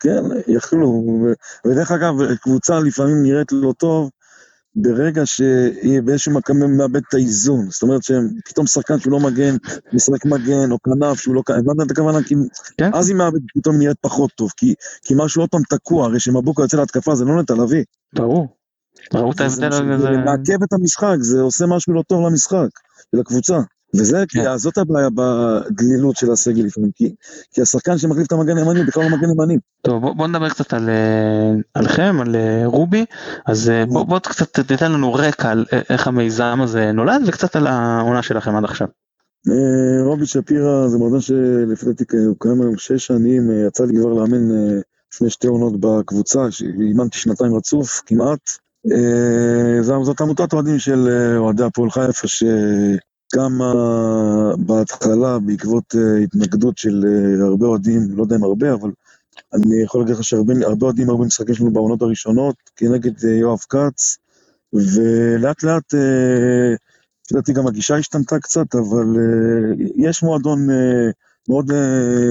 כן, 0.00 0.22
יכלו, 0.48 1.04
ודרך 1.66 1.92
אגב, 1.92 2.14
קבוצה 2.34 2.80
לפעמים 2.80 3.22
נראית 3.22 3.52
לא 3.52 3.72
טוב, 3.78 4.10
ברגע 4.76 5.26
שהיא 5.26 6.00
באיזשהו 6.04 6.32
מקום 6.32 6.76
מאבד 6.76 7.00
את 7.08 7.14
האיזון, 7.14 7.70
זאת 7.70 7.82
אומרת 7.82 8.02
שפתאום 8.02 8.66
שחקן 8.66 8.98
שהוא 8.98 9.12
לא 9.12 9.20
מגן, 9.20 9.56
משחק 9.92 10.24
מגן, 10.24 10.72
או 10.72 10.78
כנף 10.82 11.20
שהוא 11.20 11.34
לא 11.34 11.42
כנף, 11.46 11.56
הבנת 11.58 11.86
את 11.86 11.90
הכוונה? 11.90 12.22
כי 12.22 12.34
כן. 12.78 12.90
אז 12.94 13.08
היא 13.08 13.16
מאבדת, 13.16 13.42
פתאום 13.54 13.78
נראית 13.78 13.96
פחות 14.00 14.30
טוב, 14.32 14.52
כי, 14.56 14.74
כי 15.02 15.14
משהו 15.16 15.42
עוד 15.42 15.50
פעם 15.50 15.62
תקוע, 15.68 16.06
הרי 16.06 16.20
שמבוקה 16.20 16.62
יוצא 16.62 16.76
להתקפה 16.76 17.14
זה 17.14 17.24
לא 17.24 17.42
נטע 17.42 17.54
לביא. 17.54 17.84
ברור. 18.12 18.57
ראו 19.14 19.32
את 19.32 19.40
ההבדל 19.40 19.72
הזה 19.72 19.98
זה 19.98 20.10
מעכב 20.10 20.62
את 20.62 20.72
המשחק, 20.72 21.16
זה 21.20 21.40
עושה 21.40 21.66
משהו 21.66 21.92
לא 21.92 22.02
טוב 22.06 22.26
למשחק, 22.26 22.68
ולקבוצה. 23.12 23.58
וזה, 23.94 24.24
כי 24.28 24.38
זאת 24.56 24.78
הבעיה 24.78 25.08
בדלילות 25.14 26.16
של 26.16 26.32
הסגל 26.32 26.62
לפעמים, 26.62 26.90
כי, 26.94 27.14
כי 27.50 27.62
השחקן 27.62 27.98
שמחליף 27.98 28.26
את 28.26 28.32
המגן 28.32 28.56
הימני 28.56 28.78
הוא 28.78 28.86
בכלל 28.86 29.02
לא 29.02 29.08
מגן 29.16 29.30
ימני. 29.30 29.56
טוב 29.82 30.02
בוא, 30.02 30.14
בוא 30.14 30.26
נדבר 30.26 30.48
קצת 30.48 30.72
על, 30.72 30.90
עליכם, 31.74 32.16
על 32.20 32.36
רובי, 32.64 33.04
אז 33.46 33.72
בוא, 33.88 34.04
בוא 34.06 34.18
קצת 34.18 34.60
תתן 34.60 34.92
לנו 34.92 35.14
רקע 35.14 35.50
על 35.50 35.64
איך 35.90 36.06
המיזם 36.06 36.58
הזה 36.62 36.92
נולד 36.92 37.22
וקצת 37.26 37.56
על 37.56 37.66
העונה 37.66 38.22
שלכם 38.22 38.56
עד 38.56 38.64
עכשיו. 38.64 38.88
רובי 40.04 40.26
שפירא 40.26 40.88
זה 40.88 40.98
מועדון 40.98 41.20
שלפי 41.20 41.86
דעתי 41.86 42.04
הוא 42.26 42.36
קיים 42.40 42.62
היום 42.62 42.76
שש 42.76 43.06
שנים, 43.06 43.50
יצא 43.66 43.84
לי 43.84 43.94
כבר 44.00 44.12
לאמן 44.12 44.48
לפני 45.12 45.30
שתי 45.30 45.46
עונות 45.46 45.80
בקבוצה, 45.80 46.40
אימנתי 46.80 47.18
שנתיים 47.18 47.54
רצוף 47.54 48.02
כמעט. 48.06 48.40
זאת 50.02 50.20
עמותת 50.20 50.52
אוהדים 50.52 50.78
של 50.78 51.08
אוהדי 51.36 51.62
הפועל 51.64 51.90
חיפה 51.90 52.28
שקמה 52.28 53.72
בהתחלה 54.58 55.38
בעקבות 55.38 55.94
התנגדות 56.22 56.78
של 56.78 57.04
הרבה 57.40 57.66
אוהדים, 57.66 58.00
לא 58.10 58.22
יודע 58.22 58.36
אם 58.36 58.44
הרבה, 58.44 58.74
אבל 58.74 58.90
אני 59.54 59.82
יכול 59.82 60.00
להגיד 60.00 60.14
לך 60.14 60.24
שהרבה 60.24 60.54
אוהדים 60.82 61.10
הרבה 61.10 61.24
משחקים 61.24 61.54
שלנו 61.54 61.70
בעונות 61.70 62.02
הראשונות 62.02 62.54
כנגד 62.76 63.24
יואב 63.24 63.58
כץ, 63.68 64.16
ולאט 64.72 65.62
לאט, 65.62 65.94
לדעתי 67.32 67.52
גם 67.52 67.66
הגישה 67.66 67.96
השתנתה 67.96 68.38
קצת, 68.38 68.74
אבל 68.74 69.06
יש 69.96 70.22
מועדון 70.22 70.66
מאוד, 71.48 71.70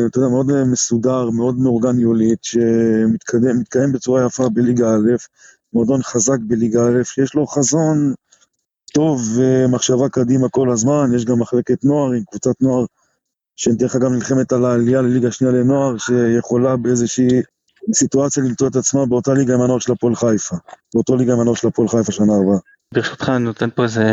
אתה 0.05 0.19
יודע, 0.19 0.29
מאוד 0.29 0.63
מסודר, 0.63 1.29
מאוד 1.29 1.59
מאורגן 1.59 1.95
ניהולית, 1.95 2.43
שמתקיים 2.43 3.91
בצורה 3.93 4.25
יפה 4.25 4.49
בליגה 4.49 4.95
א', 4.95 5.11
מועדון 5.73 6.03
חזק 6.03 6.37
בליגה 6.47 6.87
א', 6.87 7.03
שיש 7.03 7.35
לו 7.35 7.47
חזון 7.47 8.13
טוב 8.93 9.21
ומחשבה 9.35 10.09
קדימה 10.09 10.49
כל 10.49 10.71
הזמן, 10.71 11.11
יש 11.15 11.25
גם 11.25 11.39
מחלקת 11.39 11.83
נוער 11.83 12.11
עם 12.11 12.23
קבוצת 12.29 12.61
נוער 12.61 12.85
שדרך 13.55 13.95
אגב 13.95 14.11
נלחמת 14.11 14.53
על 14.53 14.65
העלייה 14.65 15.01
לליגה 15.01 15.31
שנייה 15.31 15.53
לנוער, 15.53 15.97
שיכולה 15.97 16.77
באיזושהי 16.77 17.27
סיטואציה 17.93 18.43
למצוא 18.43 18.67
את 18.67 18.75
עצמה 18.75 19.05
באותה 19.05 19.33
ליגה 19.33 19.53
עם 19.53 19.61
הנוער 19.61 19.79
של 19.79 19.91
הפועל 19.91 20.15
חיפה, 20.15 20.55
באותו 20.93 21.15
ליגה 21.15 21.33
עם 21.33 21.39
הנוער 21.39 21.55
של 21.55 21.67
הפועל 21.67 21.87
חיפה 21.87 22.11
שנה 22.11 22.33
הבאה. 22.35 22.57
ברשותך 22.93 23.29
אני 23.29 23.43
נותן 23.43 23.69
פה 23.75 23.83
איזה 23.83 24.03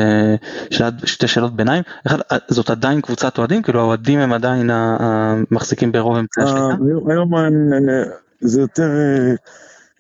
שאלת, 0.71 0.95
שתי 1.07 1.29
שאלות 1.29 1.57
ביניים, 1.57 1.83
אחד, 2.07 2.19
זאת 2.49 2.71
עדיין 2.71 3.01
קבוצת 3.01 3.39
אוהדים? 3.39 3.63
כאילו 3.63 3.81
האוהדים 3.81 4.19
הם 4.19 4.33
עדיין 4.33 4.71
המחזיקים 4.73 5.93
ברוב 5.93 6.17
אמצעי 6.17 6.45
השליטה? 6.45 6.75
היום 7.09 7.31
זה 8.41 8.61
יותר, 8.61 8.91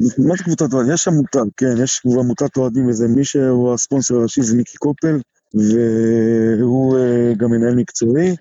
מה 0.00 0.34
זה 0.36 0.44
קבוצת 0.44 0.72
אוהדים? 0.72 0.92
יש 0.92 1.08
עמותה, 1.08 1.38
כן, 1.56 1.74
יש 1.82 2.02
עמותת 2.06 2.56
אוהדים 2.56 2.86
וזה, 2.86 3.08
מי 3.08 3.24
שהוא 3.24 3.74
הספונסר 3.74 4.14
הראשי 4.14 4.42
זה 4.42 4.56
מיקי 4.56 4.76
קופל, 4.76 5.20
והוא 6.60 6.96
גם 7.36 7.50
מנהל 7.50 7.74
מקצועי. 7.74 8.36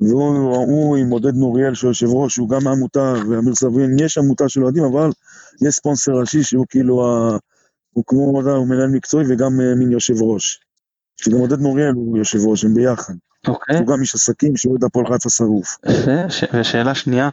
והוא 0.00 0.96
עם 0.96 1.10
עודד 1.10 1.34
נוריאל 1.34 1.74
שהוא 1.74 1.90
יושב 1.90 2.06
ראש, 2.06 2.36
הוא 2.36 2.48
גם 2.48 2.66
העמותה, 2.66 3.14
ואמיר 3.30 3.54
סבין, 3.54 3.96
יש 3.98 4.18
עמותה 4.18 4.48
של 4.48 4.62
אוהדים, 4.62 4.84
אבל 4.84 5.10
יש 5.66 5.74
ספונסר 5.74 6.12
ראשי 6.12 6.42
שהוא 6.42 6.66
כאילו, 6.68 7.06
ה... 7.06 7.36
הוא 7.92 8.04
כמו, 8.06 8.42
הוא 8.50 8.66
מנהל 8.66 8.88
מקצועי 8.88 9.24
וגם 9.28 9.52
מין 9.76 9.92
יושב 9.92 10.22
ראש. 10.22 10.60
שגם 11.16 11.38
עודד 11.38 11.60
נוריאל 11.60 11.92
הוא 11.94 12.18
יושב 12.18 12.38
ראש, 12.46 12.64
הם 12.64 12.74
ביחד. 12.74 13.14
אוקיי. 13.48 13.78
הוא 13.78 13.86
גם 13.86 14.00
איש 14.00 14.14
עסקים 14.14 14.56
שאוהד 14.56 14.84
הפועל 14.84 15.06
חיפה 15.12 15.30
שרוף. 15.30 15.78
ושאלה 16.60 16.94
שנייה, 16.94 17.28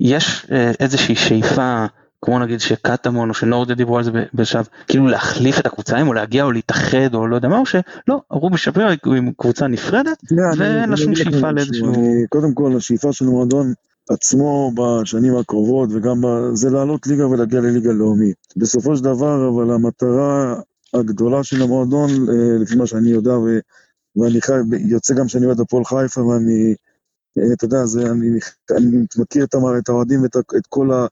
יש 0.00 0.46
איזושהי 0.80 1.16
שאיפה 1.16 1.84
כמו 2.24 2.38
נגיד 2.38 2.60
שקטמון 2.60 3.28
או 3.28 3.34
שנורדיה 3.34 3.74
דיברו 3.74 3.98
על 3.98 4.04
זה 4.04 4.10
בשלב 4.34 4.68
כאילו 4.88 5.06
להחליף 5.08 5.58
את 5.58 5.66
הקבוצה 5.66 6.02
או 6.02 6.12
להגיע 6.12 6.44
או 6.44 6.52
להתאחד 6.52 7.14
או 7.14 7.26
לא 7.26 7.36
יודע 7.36 7.48
מה 7.48 7.58
או 7.58 7.66
שלא 7.66 8.20
רובי 8.30 8.58
שפירא 8.58 8.94
עם 9.06 9.32
קבוצה 9.36 9.66
נפרדת 9.66 10.22
ואין 10.58 10.90
לה 10.90 10.96
שום 10.96 11.14
שאיפה 11.14 11.50
לאיזשהו. 11.50 11.92
קודם 12.28 12.54
כל 12.54 12.76
השאיפה 12.76 13.12
של 13.12 13.24
המועדון 13.24 13.72
עצמו 14.10 14.72
בשנים 14.74 15.36
הקרובות 15.36 15.88
וגם 15.92 16.22
זה 16.52 16.70
לעלות 16.70 17.06
ליגה 17.06 17.26
ולהגיע 17.26 17.60
לליגה 17.60 17.92
לאומית. 17.92 18.36
בסופו 18.56 18.96
של 18.96 19.04
דבר 19.04 19.48
אבל 19.48 19.70
המטרה 19.70 20.60
הגדולה 20.94 21.44
של 21.44 21.62
המועדון 21.62 22.10
לפי 22.60 22.76
מה 22.76 22.86
שאני 22.86 23.10
יודע 23.10 23.34
ואני 24.16 24.40
חי, 24.40 24.52
יוצא 24.78 25.14
גם 25.14 25.28
שאני 25.28 25.46
אוהד 25.46 25.60
הפועל 25.60 25.84
חיפה 25.84 26.20
ואני 26.24 26.74
אתה 27.52 27.64
יודע, 27.64 27.84
זה, 27.84 28.10
אני, 28.10 28.38
אני 28.70 29.06
מכיר 29.18 29.44
את 29.44 29.88
האוהדים 29.88 30.22
ואת 30.22 30.36
את 30.36 30.66
כל 30.68 30.92
ה... 30.92 31.06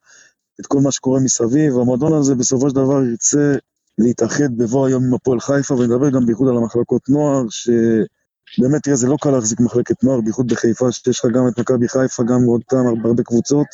את 0.60 0.66
כל 0.66 0.80
מה 0.80 0.92
שקורה 0.92 1.20
מסביב, 1.20 1.78
המועדון 1.78 2.12
הזה 2.12 2.34
בסופו 2.34 2.70
של 2.70 2.74
דבר 2.74 3.04
ירצה 3.04 3.54
להתאחד 3.98 4.56
בבוא 4.56 4.86
היום 4.86 5.04
עם 5.04 5.14
הפועל 5.14 5.40
חיפה, 5.40 5.74
ונדבר 5.74 6.10
גם 6.10 6.26
בייחוד 6.26 6.48
על 6.48 6.56
המחלקות 6.56 7.08
נוער, 7.08 7.44
שבאמת 7.48 8.82
תראה, 8.82 8.96
זה 8.96 9.06
לא 9.06 9.16
קל 9.20 9.30
להחזיק 9.30 9.60
מחלקת 9.60 10.04
נוער, 10.04 10.20
בייחוד 10.20 10.48
בחיפה, 10.48 10.92
שיש 10.92 11.18
לך 11.18 11.32
גם 11.32 11.48
את 11.48 11.58
מכבי 11.58 11.88
חיפה, 11.88 12.22
גם 12.22 12.40
פעם 12.68 12.86
הרבה 13.04 13.22
קבוצות. 13.22 13.66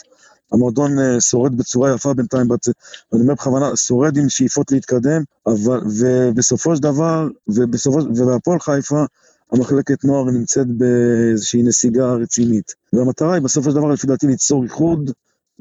המועדון 0.52 0.98
uh, 0.98 1.20
שורד 1.20 1.56
בצורה 1.56 1.94
יפה 1.94 2.14
בינתיים, 2.14 2.48
בת... 2.48 2.68
ואני 3.12 3.22
אומר 3.22 3.34
בכוונה, 3.34 3.76
שורד 3.76 4.16
עם 4.16 4.28
שאיפות 4.28 4.72
להתקדם, 4.72 5.22
אבל, 5.46 5.80
ובסופו 5.98 6.76
של 6.76 6.82
דבר, 6.82 7.28
ובסופו, 7.48 7.98
ובהפועל 7.98 8.60
חיפה, 8.60 9.04
המחלקת 9.52 10.04
נוער 10.04 10.24
נמצאת 10.24 10.66
באיזושהי 10.66 11.62
נסיגה 11.62 12.12
רצינית. 12.12 12.74
והמטרה 12.92 13.34
היא 13.34 13.42
בסופו 13.42 13.70
של 13.70 13.76
דבר, 13.76 13.88
לפי 13.88 14.06
דעתי, 14.06 14.26
ליצור 14.26 14.64
איחוד 14.64 15.10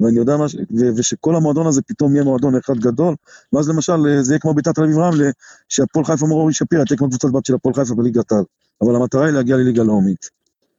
ואני 0.00 0.18
יודע 0.18 0.36
מה, 0.36 0.46
ושכל 0.96 1.36
המועדון 1.36 1.66
הזה 1.66 1.82
פתאום 1.82 2.14
יהיה 2.14 2.24
מועדון 2.24 2.56
אחד 2.56 2.78
גדול, 2.78 3.14
ואז 3.52 3.68
למשל 3.68 4.20
זה 4.20 4.32
יהיה 4.32 4.38
כמו 4.38 4.54
ביתת 4.54 4.74
תל 4.74 4.82
אביב 4.82 4.98
רמלה, 4.98 5.30
שהפועל 5.68 6.04
חיפה 6.04 6.26
מורי 6.26 6.52
שפירא 6.52 6.84
תהיה 6.84 6.98
כמו 6.98 7.08
קבוצת 7.08 7.28
בת 7.28 7.46
של 7.46 7.54
הפועל 7.54 7.74
חיפה 7.74 7.94
בליגת 7.94 8.32
העל, 8.32 8.44
אבל 8.82 8.96
המטרה 8.96 9.24
היא 9.24 9.32
להגיע 9.32 9.56
לליגה 9.56 9.82
לאומית. 9.82 10.30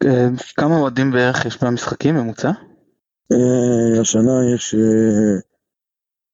אה, 0.06 0.28
כמה 0.56 0.78
אוהדים 0.78 1.12
בערך 1.12 1.46
יש 1.46 1.64
במשחקים 1.64 2.16
ממוצע? 2.16 2.52
אה, 3.32 4.02
השנה 4.02 4.54
יש 4.56 4.76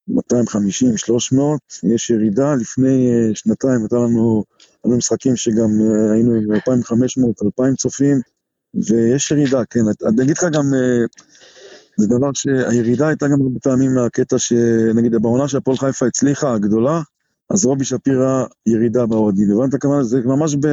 250, 0.08 0.98
300, 0.98 1.60
יש 1.84 2.10
ירידה, 2.10 2.56
לפני 2.56 3.12
אה, 3.12 3.36
שנתיים 3.36 3.82
הייתה 3.82 3.96
לנו, 3.96 4.44
לנו 4.86 4.98
משחקים 4.98 5.36
שגם 5.36 5.70
היינו 6.14 6.36
עם 6.36 6.52
2,500, 6.52 7.42
2,000 7.44 7.76
צופים, 7.76 8.22
ויש 8.74 9.32
ירידה, 9.32 9.66
כן, 9.66 9.80
אני 10.08 10.24
אגיד 10.24 10.38
לך 10.38 10.44
גם, 10.54 10.64
זה 12.02 12.08
דבר 12.08 12.30
שהירידה 12.34 13.08
הייתה 13.08 13.28
גם 13.28 13.42
הרבה 13.42 13.60
פעמים 13.60 13.96
מהקטע 13.96 14.38
שנגיד 14.40 15.16
בעונה 15.22 15.48
שהפועל 15.48 15.78
חיפה 15.78 16.08
הצליחה, 16.08 16.54
הגדולה, 16.54 17.02
אז 17.50 17.66
רובי 17.66 17.86
שפירא 17.86 18.46
ירידה 18.68 19.06
באוהדים, 19.06 19.52
הבנת 19.52 19.82
כמה 19.82 20.04
זה 20.04 20.22
ממש 20.26 20.56
ב... 20.56 20.68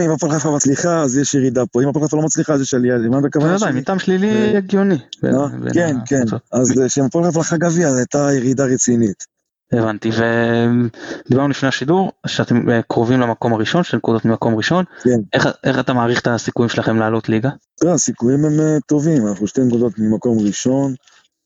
אם 0.00 0.10
הפועל 0.10 0.32
חיפה 0.32 0.50
מצליחה 0.56 1.02
אז 1.02 1.18
יש 1.18 1.34
ירידה 1.34 1.66
פה, 1.66 1.82
אם 1.82 1.88
הפועל 1.88 2.04
חיפה 2.04 2.16
לא 2.16 2.22
מצליחה 2.22 2.54
אז 2.54 2.60
יש 2.60 2.74
עלייה, 2.74 2.96
הבנת 2.96 3.32
כמה? 3.32 3.46
לא 3.46 3.54
יודע, 3.54 3.70
מטעם 3.70 3.98
שלילי 3.98 4.56
הגיוני. 4.56 4.98
כן, 5.72 5.96
כן, 6.06 6.24
אז 6.52 6.72
כשהפועל 6.86 7.24
חיפה 7.24 7.40
לקחה 7.40 7.56
גביע 7.56 7.90
זו 7.90 7.96
הייתה 7.96 8.28
ירידה 8.32 8.64
רצינית. 8.64 9.33
הבנתי 9.78 10.10
ודיברנו 11.26 11.48
לפני 11.48 11.68
השידור 11.68 12.12
שאתם 12.26 12.70
אה, 12.70 12.82
קרובים 12.82 13.20
למקום 13.20 13.52
הראשון 13.52 13.82
שתי 13.82 13.96
נקודות 13.96 14.24
ממקום 14.24 14.54
ראשון 14.54 14.84
כן. 15.02 15.20
איך, 15.32 15.48
איך 15.64 15.78
אתה 15.78 15.92
מעריך 15.92 16.20
את 16.20 16.26
הסיכויים 16.26 16.68
שלכם 16.68 16.96
לעלות 16.96 17.28
ליגה? 17.28 17.50
הסיכויים 17.94 18.44
הם 18.44 18.60
אה, 18.60 18.80
טובים 18.86 19.26
אנחנו 19.26 19.46
שתי 19.46 19.60
נקודות 19.60 19.98
ממקום 19.98 20.38
ראשון. 20.38 20.94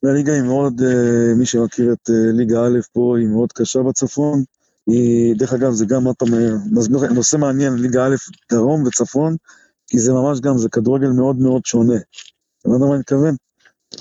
והליגה 0.02 0.32
היא 0.32 0.42
מאוד 0.42 0.82
אה, 0.82 1.34
מי 1.34 1.46
שמכיר 1.46 1.92
את 1.92 2.10
ליגה 2.32 2.66
א' 2.66 2.78
פה 2.92 3.16
היא 3.18 3.28
מאוד 3.28 3.52
קשה 3.52 3.82
בצפון. 3.82 4.42
היא 4.86 5.36
דרך 5.36 5.52
אגב 5.52 5.72
זה 5.72 5.86
גם 5.86 6.04
עוד 6.04 6.16
פעם 6.16 6.28
נושא 7.14 7.36
מעניין 7.36 7.74
ליגה 7.74 8.06
א' 8.06 8.14
דרום 8.52 8.82
וצפון 8.86 9.36
כי 9.86 9.98
זה 9.98 10.12
ממש 10.12 10.40
גם 10.40 10.58
זה 10.58 10.68
כדורגל 10.68 11.08
מאוד 11.08 11.36
מאוד 11.38 11.66
שונה. 11.66 11.96
אתה 11.96 12.68
יודע 12.68 12.86
מה 12.86 12.90
אני 12.90 12.98
מתכוון? 12.98 13.34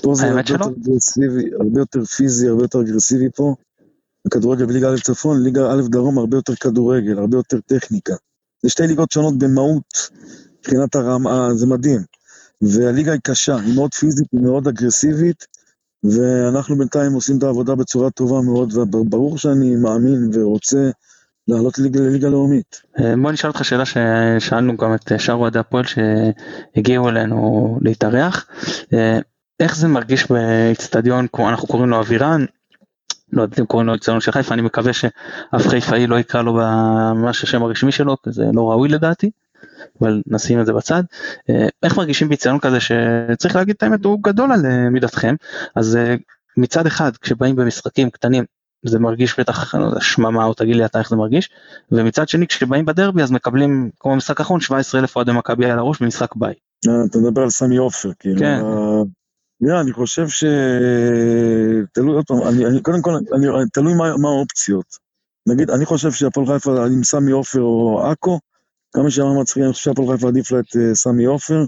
פה 0.02 0.14
זה 0.14 0.26
הרבה 0.26 0.40
יותר 0.40 0.54
אגרסיבי, 0.64 1.50
הרבה 1.60 1.80
יותר 1.80 2.04
פיזי, 2.04 2.48
הרבה 2.48 2.62
יותר 2.62 2.80
אגרסיבי 2.80 3.28
פה. 3.36 3.54
בכדורגל 4.26 4.66
בליגה 4.66 4.92
א' 4.92 4.96
צפון, 4.96 5.42
ליגה 5.42 5.72
א' 5.72 5.82
דרום 5.90 6.18
הרבה 6.18 6.36
יותר 6.36 6.54
כדורגל, 6.54 7.18
הרבה 7.18 7.36
יותר 7.36 7.58
טכניקה. 7.66 8.14
זה 8.62 8.68
שתי 8.68 8.86
ליגות 8.86 9.12
שונות 9.12 9.38
במהות, 9.38 10.10
מבחינת 10.58 10.96
הרמה, 10.96 11.54
זה 11.54 11.66
מדהים. 11.66 12.00
והליגה 12.62 13.12
היא 13.12 13.20
קשה, 13.24 13.56
היא 13.56 13.74
מאוד 13.74 13.94
פיזית, 13.94 14.26
היא 14.32 14.40
מאוד 14.40 14.68
אגרסיבית, 14.68 15.46
ואנחנו 16.04 16.78
בינתיים 16.78 17.12
עושים 17.12 17.38
את 17.38 17.42
העבודה 17.42 17.74
בצורה 17.74 18.10
טובה 18.10 18.40
מאוד, 18.40 18.76
וברור 18.76 19.38
שאני 19.38 19.76
מאמין 19.76 20.30
ורוצה 20.32 20.90
לעלות 21.48 21.78
לליגה, 21.78 22.00
לליגה 22.00 22.28
לאומית. 22.28 22.82
אה, 23.00 23.14
בוא 23.22 23.32
נשאל 23.32 23.50
אותך 23.50 23.64
שאלה 23.64 23.84
ששאלנו 23.86 24.76
גם 24.76 24.94
את 24.94 25.12
שאר 25.18 25.34
אוהדי 25.34 25.58
הפועל 25.58 25.84
שהגיעו 25.84 27.08
אלינו 27.08 27.78
להתארח. 27.82 28.46
אה, 28.92 29.18
איך 29.60 29.76
זה 29.76 29.88
מרגיש 29.88 30.30
באיצטדיון, 30.30 31.26
אנחנו 31.38 31.68
קוראים 31.68 31.88
לו 31.88 32.00
אבירן, 32.00 32.44
לא 33.32 33.42
יודעת 33.42 33.60
אם 33.60 33.66
קוראים 33.66 33.88
לו 33.88 33.94
אצטדיון 33.94 34.20
של 34.20 34.32
חיפה, 34.32 34.54
אני 34.54 34.62
מקווה 34.62 34.92
שאף 34.92 35.68
חיפאי 35.68 36.06
לא 36.06 36.18
יקרא 36.18 36.42
לו 36.42 36.52
ממש 37.14 37.44
השם 37.44 37.62
הרשמי 37.62 37.92
שלו, 37.92 38.16
כי 38.22 38.32
זה 38.32 38.44
לא 38.54 38.70
ראוי 38.70 38.88
לדעתי, 38.88 39.30
אבל 40.00 40.22
נשים 40.26 40.60
את 40.60 40.66
זה 40.66 40.72
בצד. 40.72 41.02
אה, 41.50 41.66
איך 41.82 41.96
מרגישים 41.96 42.28
באצטדיון 42.28 42.58
כזה 42.58 42.78
שצריך 42.80 43.56
להגיד 43.56 43.74
את 43.76 43.82
האמת, 43.82 44.04
הוא 44.04 44.18
גדול 44.22 44.52
על 44.52 44.66
אה, 44.66 44.90
מידתכם, 44.90 45.34
אז 45.74 45.96
אה, 45.96 46.14
מצד 46.56 46.86
אחד 46.86 47.16
כשבאים 47.16 47.56
במשחקים 47.56 48.10
קטנים 48.10 48.44
זה 48.86 48.98
מרגיש 48.98 49.40
בטח 49.40 49.74
שממה 50.00 50.44
או 50.44 50.54
תגיד 50.54 50.76
לי 50.76 50.84
אתה 50.84 50.98
איך 50.98 51.08
זה 51.08 51.16
מרגיש 51.16 51.50
ומצד 51.92 52.28
שני 52.28 52.46
כשבאים 52.46 52.84
בדרבי 52.84 53.22
אז 53.22 53.30
מקבלים 53.30 53.90
כמו 54.00 54.12
במשחק 54.12 54.40
האחרון 54.40 54.60
17 54.60 55.00
אלף 55.00 55.16
אוהדי 55.16 55.32
מכבי 55.32 55.70
על 55.70 55.78
הראש 55.78 56.02
במשחק 56.02 56.36
בית. 56.36 56.58
אה, 56.88 57.04
אתה 57.10 57.18
מדבר 57.18 57.42
על 57.42 57.50
סמי 57.50 57.76
עופר, 57.76 58.10
כאילו. 58.18 58.40
כן. 58.40 58.60
אה, 59.64 59.76
yeah, 59.76 59.80
אני 59.80 59.92
חושב 59.92 60.28
ש... 60.28 60.44
תלוי 61.92 62.14
עוד 62.14 62.24
פעם, 62.26 62.42
אני, 62.42 62.66
אני, 62.66 62.82
קודם 62.82 63.02
כל, 63.02 63.10
אני, 63.34 63.46
תלוי 63.72 63.94
מה, 63.94 64.16
מה 64.16 64.28
האופציות. 64.28 65.08
נגיד, 65.46 65.70
אני 65.70 65.86
חושב 65.86 66.12
שהפועל 66.12 66.46
חיפה 66.46 66.86
עם 66.86 67.04
סמי 67.04 67.32
עופר 67.32 67.60
או 67.60 68.06
עכו, 68.06 68.40
כמה 68.92 69.10
שאמר 69.10 69.40
מצחיק, 69.40 69.62
אני 69.62 69.72
חושב 69.72 69.84
שהפועל 69.84 70.16
חיפה 70.16 70.28
עדיף 70.28 70.52
לה 70.52 70.60
את 70.60 70.76
אה, 70.76 70.94
סמי 70.94 71.24
עופר, 71.24 71.64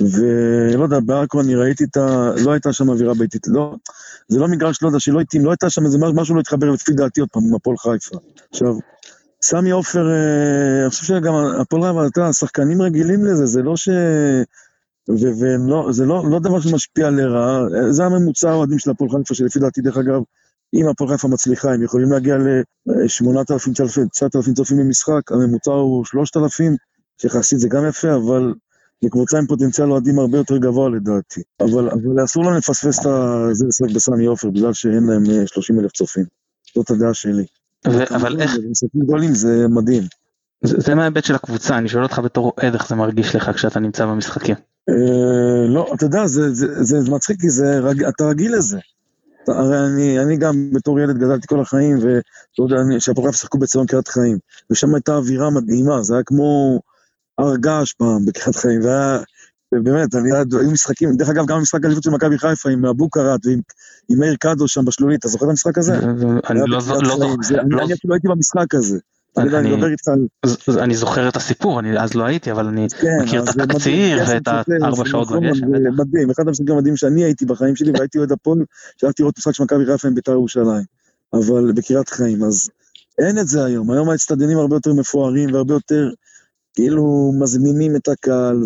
ולא 0.00 0.82
יודע, 0.82 1.00
בעכו 1.00 1.40
אני 1.40 1.54
ראיתי 1.54 1.84
את 1.84 1.96
ה... 1.96 2.30
לא 2.44 2.52
הייתה 2.52 2.72
שם 2.72 2.88
אווירה 2.88 3.14
ביתית, 3.14 3.46
לא, 3.46 3.74
זה 4.28 4.38
לא 4.38 4.48
מגרש, 4.48 4.82
לא 4.82 4.88
יודע, 4.88 5.00
שלא 5.00 5.20
התאים, 5.20 5.44
לא 5.44 5.50
הייתה 5.50 5.70
שם 5.70 5.84
איזה 5.84 5.98
משהו 6.14 6.34
לא 6.34 6.40
התחבר 6.40 6.70
לפי 6.70 6.92
דעתי 6.92 7.20
עוד 7.20 7.28
פעם 7.32 7.42
עם 7.48 7.54
הפועל 7.54 7.76
חיפה. 7.76 8.16
עכשיו, 8.50 8.74
סמי 9.42 9.70
עופר, 9.70 10.10
אה, 10.10 10.82
אני 10.82 10.90
חושב 10.90 11.04
שגם 11.04 11.34
הפועל 11.60 11.82
חיפה, 11.82 12.06
אתה 12.06 12.20
יודע, 12.20 12.28
השחקנים 12.28 12.82
רגילים 12.82 13.24
לזה, 13.24 13.46
זה 13.46 13.62
לא 13.62 13.76
ש... 13.76 13.88
וזה 15.08 16.06
לא, 16.06 16.24
לא 16.30 16.38
דבר 16.38 16.60
שמשפיע 16.60 17.10
לרעה, 17.10 17.60
זה 17.90 18.04
הממוצע 18.04 18.50
האוהדים 18.50 18.78
של 18.78 18.90
הפועל 18.90 19.10
חיפה, 19.10 19.34
שלפי 19.34 19.58
דעתי, 19.58 19.80
דרך 19.80 19.96
אגב, 19.96 20.20
אם 20.74 20.88
הפועל 20.88 21.10
חיפה 21.10 21.28
מצליחה, 21.28 21.74
הם 21.74 21.82
יכולים 21.82 22.12
להגיע 22.12 22.38
ל-8,000-9,000 22.38 24.52
צופים 24.54 24.78
במשחק, 24.78 25.32
הממוצע 25.32 25.70
הוא 25.70 26.04
3,000, 26.04 26.76
שיחסית 27.20 27.58
זה 27.58 27.68
גם 27.68 27.88
יפה, 27.88 28.14
אבל 28.14 28.54
זו 29.04 29.10
קבוצה 29.10 29.38
עם 29.38 29.46
פוטנציאל 29.46 29.90
אוהדים 29.90 30.18
הרבה 30.18 30.38
יותר 30.38 30.56
גבוה 30.56 30.90
לדעתי. 30.90 31.42
אבל, 31.60 31.90
אבל 31.90 32.24
אסור 32.24 32.44
לנו 32.44 32.56
לפספס 32.56 32.98
את 32.98 33.04
זה 33.52 33.66
לשחק 33.66 33.90
בסמי 33.94 34.26
עופר, 34.26 34.50
בגלל 34.50 34.72
שאין 34.72 35.06
להם 35.06 35.46
30 35.46 35.80
אלף 35.80 35.92
צופים. 35.92 36.24
זאת 36.74 36.90
הדעה 36.90 37.14
שלי. 37.14 37.44
ו- 37.86 38.14
אבל 38.14 38.40
איך... 38.40 38.56
משחקים 38.70 39.02
גדולים 39.02 39.34
זה 39.34 39.66
מדהים. 39.68 40.02
זה, 40.64 40.80
זה 40.80 40.94
מההיבט 40.94 41.24
של 41.24 41.34
הקבוצה, 41.34 41.78
אני 41.78 41.88
שואל 41.88 42.02
אותך 42.02 42.18
בתור 42.18 42.52
אוהד 42.58 42.74
איך 42.74 42.88
זה 42.88 42.94
מרגיש 42.94 43.34
לך 43.34 43.50
כשאתה 43.54 43.80
נמצא 43.80 44.06
במשחקים. 44.06 44.56
אה, 44.88 45.66
לא, 45.68 45.90
אתה 45.94 46.04
יודע, 46.04 46.26
זה, 46.26 46.54
זה, 46.54 46.84
זה, 46.84 47.00
זה 47.00 47.10
מצחיק 47.10 47.40
כי 47.40 47.46
אתה 48.08 48.24
רגיל 48.24 48.56
לזה. 48.56 48.78
הרי 49.48 49.86
אני, 49.86 50.20
אני 50.20 50.36
גם 50.36 50.70
בתור 50.72 51.00
ילד 51.00 51.18
גדלתי 51.18 51.46
כל 51.46 51.60
החיים, 51.60 51.96
ואתה 51.96 52.62
יודע, 52.74 52.76
שהפועל 52.98 53.32
שיחקו 53.32 53.58
בציון 53.58 53.86
קריית 53.86 54.08
חיים, 54.08 54.38
ושם 54.70 54.94
הייתה 54.94 55.16
אווירה 55.16 55.50
מדהימה, 55.50 56.02
זה 56.02 56.14
היה 56.14 56.22
כמו 56.22 56.80
הר 57.38 57.56
געש 57.56 57.92
פעם 57.92 58.26
בקריית 58.26 58.56
חיים, 58.56 58.80
והיה, 58.84 59.18
באמת, 59.72 60.14
אני, 60.14 60.30
היו 60.60 60.70
משחקים, 60.70 61.16
דרך 61.16 61.28
אגב, 61.28 61.46
גם 61.46 61.56
המשחק 61.56 61.84
האליפות 61.84 62.02
של 62.02 62.10
מכבי 62.10 62.38
חיפה 62.38 62.70
עם 62.70 62.84
אבו 62.84 63.10
קראט 63.10 63.46
ועם 63.46 63.60
עם 64.08 64.18
מאיר 64.18 64.36
קדוש 64.40 64.74
שם 64.74 64.84
בשלולית, 64.84 65.20
אתה 65.20 65.28
זוכר 65.28 65.44
את 65.44 65.50
המשחק 65.50 65.78
הזה? 65.78 65.98
אני 66.50 66.60
לא 66.66 66.80
זוכר, 66.80 66.98
אני 67.60 67.94
אפילו 67.94 68.14
הייתי 68.14 68.28
במשחק 68.28 68.74
הזה. 68.74 68.98
אני 69.38 69.74
מדבר 69.74 69.90
איתך 69.90 70.08
על... 70.08 70.26
אני 70.78 70.96
זוכר 70.96 71.28
את 71.28 71.36
הסיפור, 71.36 71.80
אני 71.80 72.00
אז 72.00 72.14
לא 72.14 72.24
הייתי, 72.24 72.52
אבל 72.52 72.66
אני 72.66 72.86
מכיר 73.22 73.42
את 73.42 73.48
התקציר 73.48 74.22
ואת 74.28 74.48
הארבע 74.48 75.04
שעות 75.06 75.30
בגשם. 75.30 75.66
זה 75.66 75.90
מדהים, 75.90 76.30
אחד 76.30 76.48
המשחקים 76.48 76.74
המדהים 76.74 76.96
שאני 76.96 77.24
הייתי 77.24 77.44
בחיים 77.44 77.76
שלי, 77.76 77.92
והייתי 77.94 78.18
אוהד 78.18 78.32
הפועל, 78.32 78.58
שהלכתי 78.96 79.22
לראות 79.22 79.38
משחק 79.38 79.54
של 79.54 79.62
מכבי 79.62 79.86
חיפה 79.86 80.08
עם 80.08 80.14
בית"ר 80.14 80.32
ירושלים, 80.32 80.84
אבל 81.32 81.72
בקריית 81.72 82.08
חיים, 82.08 82.44
אז 82.44 82.70
אין 83.18 83.38
את 83.38 83.48
זה 83.48 83.64
היום, 83.64 83.90
היום 83.90 84.10
האצטדיונים 84.10 84.58
הרבה 84.58 84.76
יותר 84.76 84.92
מפוארים 84.92 85.52
והרבה 85.52 85.74
יותר, 85.74 86.10
כאילו, 86.74 87.32
מזמינים 87.40 87.96
את 87.96 88.08
הקהל, 88.08 88.62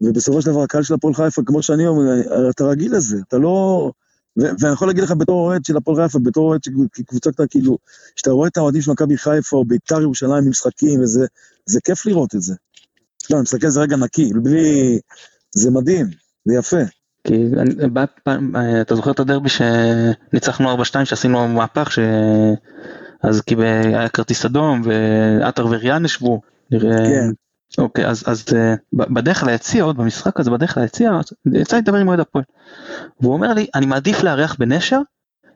ובסופו 0.00 0.42
של 0.42 0.50
דבר 0.50 0.62
הקהל 0.62 0.82
של 0.82 0.94
הפועל 0.94 1.14
חיפה, 1.14 1.42
כמו 1.46 1.62
שאני 1.62 1.86
אומר, 1.86 2.02
אתה 2.50 2.64
רגיל 2.64 2.96
לזה, 2.96 3.16
אתה 3.28 3.38
לא... 3.38 3.90
ואני 4.36 4.72
יכול 4.72 4.88
להגיד 4.88 5.04
לך 5.04 5.10
בתור 5.10 5.46
אוהד 5.46 5.64
של 5.64 5.76
הפועל 5.76 5.96
חיפה, 5.96 6.18
בתור 6.18 6.48
אוהד 6.48 6.64
של 6.64 6.70
קבוצה 7.06 7.32
קטנה, 7.32 7.46
כאילו, 7.46 7.78
כשאתה 8.16 8.30
רואה 8.30 8.48
את 8.48 8.56
האוהדים 8.56 8.82
של 8.82 8.90
מכבי 8.90 9.16
חיפה 9.16 9.56
או 9.56 9.64
ביתר 9.64 10.00
ירושלים 10.00 10.44
במשחקים, 10.44 11.00
וזה, 11.00 11.26
זה 11.66 11.80
כיף 11.84 12.06
לראות 12.06 12.34
את 12.34 12.42
זה. 12.42 12.54
לא, 13.30 13.36
אני 13.36 13.42
מסתכל 13.42 13.66
על 13.66 13.72
זה 13.72 13.80
רגע 13.80 13.96
נקי, 13.96 14.30
בלי... 14.42 14.98
זה 15.54 15.70
מדהים, 15.70 16.06
זה 16.44 16.54
יפה. 16.54 16.82
כי 17.24 17.44
אתה 18.80 18.94
זוכר 18.94 19.10
את 19.10 19.20
הדרבי 19.20 19.48
שניצחנו 19.48 20.82
4-2 20.82 21.04
שעשינו 21.04 21.48
מהפך, 21.48 21.92
ש... 21.92 21.98
אז 23.22 23.40
כי 23.40 23.54
היה 23.58 24.08
כרטיס 24.08 24.44
אדום 24.44 24.82
ועטר 24.84 25.66
וריאן 25.66 26.04
ישבו. 26.04 26.40
כן. 26.70 27.30
אוקיי 27.78 28.06
אז 28.06 28.24
אז 28.26 28.44
בדרך 28.92 29.42
ליציע 29.42 29.84
עוד 29.84 29.96
במשחק 29.96 30.40
הזה 30.40 30.50
בדרך 30.50 30.78
ליציע 30.78 31.20
יצא 31.54 31.76
לדבר 31.76 31.98
עם 31.98 32.08
אוהד 32.08 32.20
הפועל. 32.20 32.44
והוא 33.20 33.32
אומר 33.32 33.54
לי 33.54 33.66
אני 33.74 33.86
מעדיף 33.86 34.22
לארח 34.22 34.56
בנשר 34.58 35.00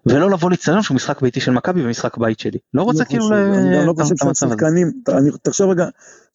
ולא 0.07 0.31
לבוא 0.31 0.51
להצטלם 0.51 0.83
שהוא 0.83 0.95
משחק 0.95 1.23
ביתי 1.23 1.41
של 1.41 1.53
מכבי 1.53 1.85
ומשחק 1.85 2.17
בית 2.17 2.41
שלי 2.41 2.59
לא 2.75 2.83
רוצה 2.83 3.05
כאילו 3.05 3.29
אני 3.35 3.87
לא 3.87 3.95
חושב 4.01 4.15
שהשחקנים 4.17 4.93
תחשוב 5.43 5.71
רגע 5.71 5.87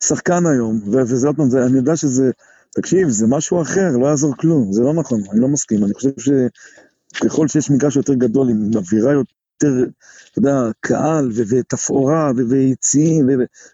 שחקן 0.03 0.45
היום 0.45 0.81
וזה 0.91 1.27
עוד 1.27 1.35
פעם 1.35 1.47
אני 1.67 1.77
יודע 1.77 1.95
שזה 1.95 2.31
תקשיב 2.75 3.09
זה 3.09 3.27
משהו 3.27 3.61
אחר 3.61 3.97
לא 4.01 4.07
יעזור 4.07 4.35
כלום 4.37 4.71
זה 4.71 4.83
לא 4.83 4.93
נכון 4.93 5.21
אני 5.31 5.39
לא 5.39 5.47
מסכים 5.47 5.85
אני 5.85 5.93
חושב 5.93 6.09
שככל 6.19 7.47
שיש 7.47 7.69
מגרש 7.71 7.95
יותר 7.95 8.13
גדול 8.13 8.49
עם 8.49 8.69
אווירה 8.75 9.11
יותר, 9.11 9.34
אתה 9.57 9.67
יודע, 10.37 10.55
קהל 10.79 11.31
ותפאורה 11.49 12.31
ויציעים 12.49 13.29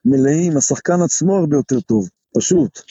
ומלאים, 0.06 0.58
השחקן 0.58 1.02
עצמו 1.02 1.38
הרבה 1.38 1.56
יותר 1.58 1.80
טוב, 1.80 2.10
פשוט. 2.38 2.82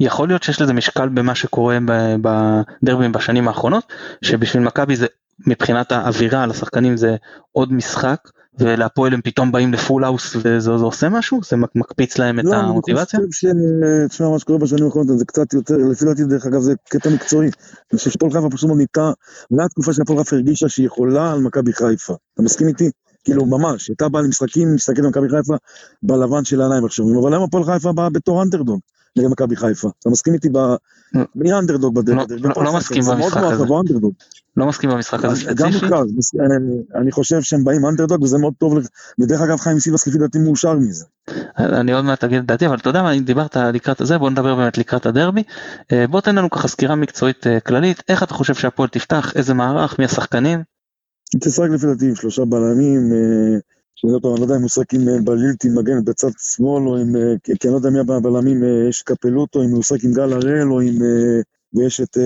יכול 0.00 0.28
להיות 0.28 0.42
שיש 0.42 0.60
לזה 0.60 0.72
משקל 0.72 1.08
במה 1.08 1.34
שקורה 1.34 1.78
בדרבים 2.22 3.12
בשנים 3.12 3.48
האחרונות, 3.48 3.92
שבשביל 4.24 4.62
מכבי 4.62 4.96
זה 4.96 5.06
מבחינת 5.46 5.92
האווירה 5.92 6.42
על 6.42 6.50
השחקנים 6.50 6.96
זה 6.96 7.16
עוד 7.52 7.72
משחק, 7.72 8.18
ולהפועל 8.58 9.14
הם 9.14 9.20
פתאום 9.24 9.52
באים 9.52 9.72
לפול 9.72 10.04
האוס 10.04 10.36
וזה 10.42 10.70
עושה 10.70 11.08
משהו? 11.08 11.40
זה 11.48 11.56
מקפיץ 11.74 12.18
להם 12.18 12.40
את 12.40 12.44
המוטיבציה? 12.52 13.18
לא, 13.18 13.24
אני 13.24 13.30
חושב 13.32 13.48
ש... 13.48 14.08
תשמע, 14.08 14.28
מה 14.28 14.38
שקורה 14.38 14.58
בשנים 14.58 14.84
האחרונות 14.84 15.18
זה 15.18 15.24
קצת 15.24 15.52
יותר, 15.52 15.76
לפי 15.76 16.04
דעתי 16.04 16.24
דרך 16.24 16.46
אגב 16.46 16.60
זה 16.60 16.72
קטע 16.88 17.10
מקצועי. 17.10 17.50
אני 17.92 17.98
חושב 17.98 18.10
שפועל 18.10 18.32
חיפה 18.32 18.50
פשוט 18.50 18.70
נהייתה, 18.76 19.10
הייתה 19.50 19.68
תקופה 19.68 19.92
שהפועל 19.92 20.18
חיפה 20.18 20.36
הרגישה 20.36 20.68
שהיא 20.68 20.86
יכולה 20.86 21.32
על 21.32 21.40
מכבי 21.40 21.72
חיפה. 21.72 22.14
אתה 22.34 22.42
מסכים 22.42 22.68
איתי? 22.68 22.90
כאילו 23.24 23.46
ממש, 23.46 23.88
הייתה 23.88 24.08
באה 24.08 24.22
למשחקים, 24.22 24.74
מסתכלת 24.74 24.98
על 24.98 25.06
מכבי 25.06 25.28
חיפה 25.28 25.54
בלבן 26.02 26.44
של 26.44 26.60
העיניים 26.60 26.84
עכשיו, 26.84 27.06
אבל 27.22 27.32
היום 27.32 27.44
הפועל 27.44 27.64
חיפה 27.64 27.92
באה 27.92 28.10
בתור 28.10 28.42
אנדרדוג. 28.42 28.80
נגד 29.16 29.28
מכבי 29.28 29.56
חיפה. 29.56 29.90
אתה 29.98 30.10
מסכים 30.10 30.34
איתי 30.34 30.48
ב... 30.52 30.58
מי 31.34 31.52
האנדרדוג 31.52 31.94
בדרך? 31.94 32.26
לא 32.56 32.76
מסכים 32.76 33.02
במשחק 33.02 33.42
הזה. 33.42 33.64
לא 34.56 34.66
מסכים 34.66 34.90
במשחק 34.90 35.24
הזה 35.24 35.36
ספציפית. 35.36 35.56
גם 35.56 35.72
מוכר, 35.72 36.02
אני 36.94 37.12
חושב 37.12 37.42
שהם 37.42 37.64
באים 37.64 37.86
אנדרדוג 37.86 38.22
וזה 38.22 38.38
מאוד 38.38 38.52
טוב, 38.58 38.78
ודרך 39.20 39.40
אגב 39.40 39.56
חיים 39.56 39.78
סילבס 39.78 40.06
לפי 40.06 40.18
דעתי 40.18 40.38
מאושר 40.38 40.74
מזה. 40.74 41.04
אני 41.58 41.92
עוד 41.92 42.04
מעט 42.04 42.24
אגיד 42.24 42.38
את 42.38 42.46
דעתי, 42.46 42.66
אבל 42.66 42.76
אתה 42.76 42.88
יודע 42.88 43.02
מה, 43.02 43.12
אם 43.12 43.24
דיברת 43.24 43.56
לקראת 43.56 44.00
זה, 44.02 44.18
בוא 44.18 44.30
נדבר 44.30 44.56
באמת 44.56 44.78
לקראת 44.78 45.06
הדרבי. 45.06 45.42
בוא 46.10 46.20
תן 46.20 46.34
לנו 46.34 46.50
ככה 46.50 46.68
סקירה 46.68 46.94
מקצועית 46.94 47.46
כללית, 47.66 48.02
איך 48.08 48.22
אתה 48.22 48.34
חושב 48.34 48.54
שהפועל 48.54 48.88
תפתח, 48.88 49.32
איזה 49.36 49.54
מערך, 49.54 49.98
מי 49.98 50.04
השחקנים? 50.04 50.62
תשחק 51.40 51.68
לפי 51.74 51.86
דעתי 51.86 52.08
עם 52.08 52.14
שלושה 52.14 52.44
בלמים, 52.44 53.12
אני 54.04 54.12
לא 54.12 54.44
יודע 54.44 54.54
אם 54.54 54.60
הוא 54.60 54.66
משחק 54.66 54.94
עם 54.94 55.24
בלילטי 55.24 55.68
מגן 55.68 56.04
בצד 56.04 56.30
שמאל, 56.38 56.88
או 56.88 56.96
עם, 56.96 57.14
כי 57.44 57.52
אני 57.64 57.72
לא 57.72 57.76
יודע 57.76 57.90
מי 57.90 57.98
הבלמים, 57.98 58.62
יש 58.88 59.02
קפלוטו, 59.02 59.62
אם 59.62 59.70
הוא 59.70 59.78
משחק 59.78 60.04
עם 60.04 60.12
גל 60.12 60.32
הראל, 60.32 60.72
או 60.72 60.80
עם, 60.80 60.98
ויש 61.74 62.00
את 62.00 62.16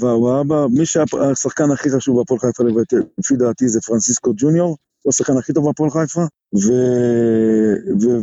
וואבה, 0.00 0.66
מי 0.70 0.86
שהשחקן 0.86 1.70
הכי 1.70 1.90
חשוב 1.90 2.18
בהפועל 2.18 2.40
חיפה 2.40 2.64
לפי 3.18 3.36
דעתי 3.36 3.68
זה 3.68 3.80
פרנסיסקו 3.80 4.32
ג'וניור, 4.36 4.76
הוא 5.02 5.10
השחקן 5.10 5.36
הכי 5.36 5.52
טוב 5.52 5.64
בהפועל 5.64 5.90
חיפה, 5.90 6.22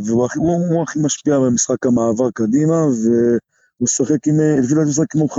והוא 0.06 0.82
הכי 0.82 0.98
משפיע 0.98 1.38
במשחק 1.38 1.86
המעבר 1.86 2.30
קדימה, 2.30 2.84
והוא 2.84 3.38
משחק 3.80 4.26
עם, 4.26 4.40
לפי 4.62 4.74
דעתי 4.74 4.80
הוא 4.80 4.90
משחק 4.90 5.10
כמו 5.10 5.26
5-4-1, 5.26 5.38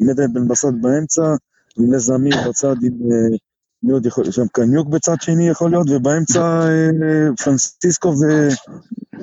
עם 0.00 0.10
עדן 0.10 0.32
בן 0.32 0.48
בסט 0.48 0.68
באמצע, 0.80 1.34
עם 1.78 1.94
נזמיר 1.94 2.36
בצד 2.48 2.76
עם... 2.82 2.92
מי 3.82 3.92
עוד 3.92 4.06
יכול 4.06 4.24
להיות 4.24 4.34
שם? 4.34 4.46
קניוק 4.52 4.88
בצד 4.88 5.14
שני 5.20 5.48
יכול 5.48 5.70
להיות, 5.70 5.86
ובאמצע 5.90 6.40
אה, 6.40 7.28
פרנסיסקו 7.44 8.14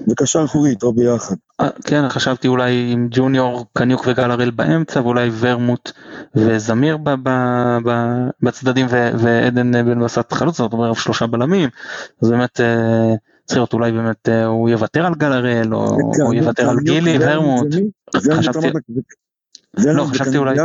וקשר 0.09 0.45
אחורי 0.45 0.69
איתו 0.69 0.93
ביחד. 0.93 1.35
אה, 1.61 1.69
כן, 1.85 2.09
חשבתי 2.09 2.47
אולי 2.47 2.89
עם 2.91 3.07
ג'וניור, 3.11 3.65
קניוק 3.73 4.03
וגל 4.07 4.31
הראל 4.31 4.51
באמצע, 4.51 5.01
ואולי 5.01 5.29
ורמוט 5.39 5.91
וזמיר 6.35 6.97
בצדדים, 8.41 8.85
ועדן 8.89 9.71
בן 9.71 10.03
בסט 10.03 10.33
חלוץ, 10.33 10.57
זאת 10.57 10.73
אומרת 10.73 10.95
שלושה 10.95 11.27
בלמים, 11.27 11.69
אז 12.21 12.29
באמת 12.29 12.61
אה, 12.61 13.13
צריך 13.45 13.57
להיות 13.57 13.73
אולי 13.73 13.91
באמת 13.91 14.29
הוא 14.45 14.69
יוותר 14.69 15.05
על 15.05 15.15
גל 15.15 15.31
הראל, 15.31 15.75
או 15.75 15.97
הוא 16.23 16.33
יוותר 16.33 16.69
על 16.69 16.77
גילי, 16.79 17.17
ורמוט. 17.21 17.67
לא, 19.77 20.03
חשבתי 20.03 20.37
אולי, 20.37 20.55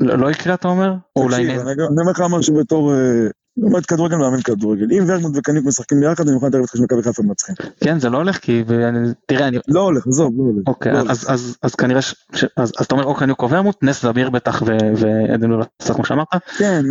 לא 0.00 0.30
יקרה 0.30 0.54
אתה 0.54 0.68
אומר? 0.68 0.94
תקשיב, 1.18 1.68
אני 1.68 1.82
אומר 2.00 2.10
לך 2.10 2.20
משהו 2.30 2.54
בתור 2.54 2.92
לעומת 3.56 3.86
כדורגל 3.86 4.16
מאמן 4.16 4.42
כדורגל. 4.42 4.86
אם 4.92 5.04
ורמוט 5.06 5.32
וקניוק 5.34 5.66
משחקים 5.66 6.00
ביחד, 6.00 6.26
אני 6.26 6.34
מוכן 6.34 6.46
להתערב 6.46 6.62
איתך 6.62 6.76
שמכבי 6.76 7.02
חיפה 7.02 7.22
מנצחים. 7.22 7.54
כן, 7.80 7.98
זה 8.00 8.08
לא 8.10 8.16
הולך, 8.16 8.36
כי 8.36 8.64
תראה, 9.26 9.48
אני... 9.48 9.58
לא 9.68 9.80
הולך, 9.80 10.06
עזוב, 10.06 10.34
לא 10.38 10.42
הולך. 10.42 10.62
אוקיי, 10.66 10.92
לא 10.92 11.00
אז, 11.62 11.74
כנראה, 11.78 12.02
ש, 12.02 12.14
אז, 12.56 12.72
אתה 12.82 12.94
אומר 12.94 13.04
או 13.04 13.14
קניוק 13.14 13.42
או 13.42 13.50
ורמוט, 13.50 13.76
נס 13.82 14.02
זמיר 14.02 14.30
בטח 14.30 14.62
ועדן 14.96 15.50
לולסה 15.50 15.94
כמו 15.94 16.04
שאמרת, 16.04 16.28
כן, 16.58 16.82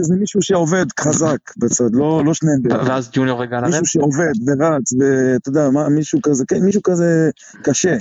וזה 0.00 0.14
מישהו 0.20 0.42
שעובד 0.42 0.86
חזק 1.00 1.38
בצד, 1.56 1.94
לא 1.94 2.22
לא 2.24 2.34
שניהם 2.34 2.62
ביחד. 2.62 2.88
ואז 2.88 3.10
ג'וניור 3.12 3.42
הראל. 3.42 3.64
מישהו 3.64 3.86
שעובד 3.86 4.32
ורץ, 4.46 4.92
ואתה 4.92 5.48
יודע, 5.48 5.68
מישהו 5.90 6.22
כזה, 6.22 6.44
כן, 6.48 6.64
מישהו 6.64 6.82
כזה 6.82 7.30
קשה. 7.62 7.96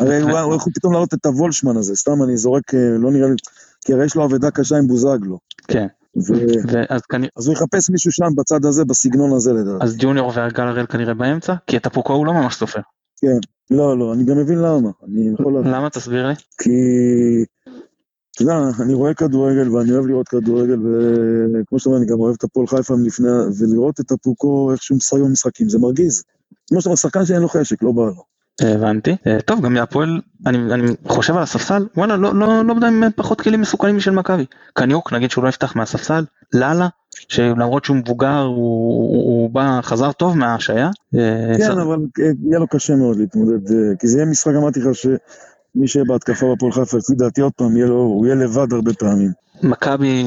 הרי 0.00 0.20
הוא 0.20 0.54
יכול 0.54 0.72
פתאום 0.72 0.92
להעלות 0.92 1.14
את 1.14 1.26
הוולשמן 1.26 1.76
הזה, 1.76 1.96
סתם 1.96 2.22
אני 2.22 2.36
זורק, 2.36 2.74
אה, 2.74 2.98
לא 2.98 3.10
נראה 3.10 3.28
לי, 3.28 3.34
כי 3.84 3.92
הרי 3.92 4.04
יש 4.04 4.14
לו 4.14 4.24
אבדה 4.24 4.50
קשה 4.50 4.76
עם 4.76 4.86
בוזגלו. 4.86 5.38
כן, 5.68 5.86
אז 7.36 7.46
הוא 7.46 7.54
יחפש 7.54 7.90
מישהו 7.90 8.12
שם 8.12 8.28
בצד 8.36 8.64
הזה, 8.64 8.84
בסגנון 8.84 9.32
הזה 9.32 9.52
לדעתי. 9.52 9.84
אז 9.84 9.96
ג'וניור 9.98 10.28
וגל 10.28 10.62
הראל 10.62 10.86
כנראה 10.86 11.14
באמצע, 11.14 11.54
כי 11.66 11.76
את 11.76 11.86
הפוקו 11.86 12.12
הוא 12.12 12.26
לא 12.26 12.32
ממש 12.32 12.54
סופר. 12.54 12.80
לא, 13.70 13.98
לא, 13.98 14.12
אני 14.14 14.24
גם 14.24 14.38
מבין 14.38 14.58
למה. 14.58 14.90
אני 15.04 15.30
יכול 15.34 15.52
להבין. 15.52 15.72
למה 15.72 15.90
תסביר 15.90 16.26
לי? 16.26 16.34
כי... 16.34 16.70
אתה 18.34 18.42
יודע, 18.42 18.54
אני 18.80 18.94
רואה 18.94 19.14
כדורגל 19.14 19.68
ואני 19.68 19.92
אוהב 19.92 20.06
לראות 20.06 20.28
כדורגל, 20.28 20.78
וכמו 20.80 21.78
שאתה 21.78 21.90
אומר, 21.90 21.98
אני 21.98 22.06
גם 22.06 22.20
אוהב 22.20 22.34
את 22.38 22.44
הפועל 22.44 22.66
חיפה 22.66 22.96
מלפני, 22.96 23.28
ולראות 23.58 24.00
את 24.00 24.12
הפוקו, 24.12 24.72
איך 24.72 24.82
שהוא 24.82 24.96
משחק 24.96 25.18
במשחקים, 25.18 25.68
זה 25.68 25.78
מרגיז. 25.78 26.22
כמו 26.68 26.80
שאתה 26.80 26.88
אומר, 26.88 26.96
שחקן 26.96 27.26
שאין 27.26 27.42
לו 27.42 27.48
חשק, 27.48 27.82
לא 27.82 27.92
בא 27.92 28.02
לו. 28.02 28.33
הבנתי. 28.60 29.16
אה, 29.26 29.40
טוב, 29.40 29.60
גם 29.60 29.74
מהפועל, 29.74 30.20
אני, 30.46 30.58
אני 30.74 30.92
חושב 31.06 31.36
על 31.36 31.42
הספסל, 31.42 31.86
וואלה, 31.96 32.16
לא, 32.16 32.34
לא, 32.34 32.64
לא 32.64 32.72
יודע 32.72 32.88
אם 32.88 33.02
פחות 33.16 33.40
כלים 33.40 33.60
מסוכנים 33.60 33.96
משל 33.96 34.10
מכבי. 34.10 34.44
קניוק, 34.72 35.12
נגיד 35.12 35.30
שהוא 35.30 35.44
לא 35.44 35.48
יפתח 35.48 35.76
מהספסל, 35.76 36.24
לאללה, 36.52 36.88
שלמרות 37.28 37.84
שהוא 37.84 37.96
מבוגר, 37.96 38.40
הוא, 38.40 38.56
הוא, 38.56 39.24
הוא 39.24 39.50
בא, 39.50 39.80
חזר 39.82 40.12
טוב 40.12 40.36
מההשעיה. 40.36 40.90
אה, 41.14 41.58
כן, 41.58 41.78
אבל 41.78 41.98
אה, 42.20 42.30
יהיה 42.48 42.58
לו 42.58 42.66
קשה 42.68 42.96
מאוד 42.96 43.16
להתמודד, 43.16 43.72
אה, 43.72 43.96
כי 43.98 44.08
זה 44.08 44.18
יהיה 44.18 44.30
משחק, 44.30 44.52
אמרתי 44.56 44.80
לך, 44.80 44.94
שמי 44.94 45.88
שיהיה 45.88 46.04
בהתקפה 46.04 46.54
בפועל 46.54 46.72
חיפה, 46.72 46.96
לפי 46.96 47.14
דעתי 47.14 47.40
עוד 47.40 47.52
פעם, 47.56 47.76
יהיה 47.76 47.86
לו, 47.86 47.96
הוא 47.96 48.26
יהיה 48.26 48.36
לבד 48.36 48.72
הרבה 48.72 48.92
פעמים. 48.94 49.30
מכבי 49.62 50.24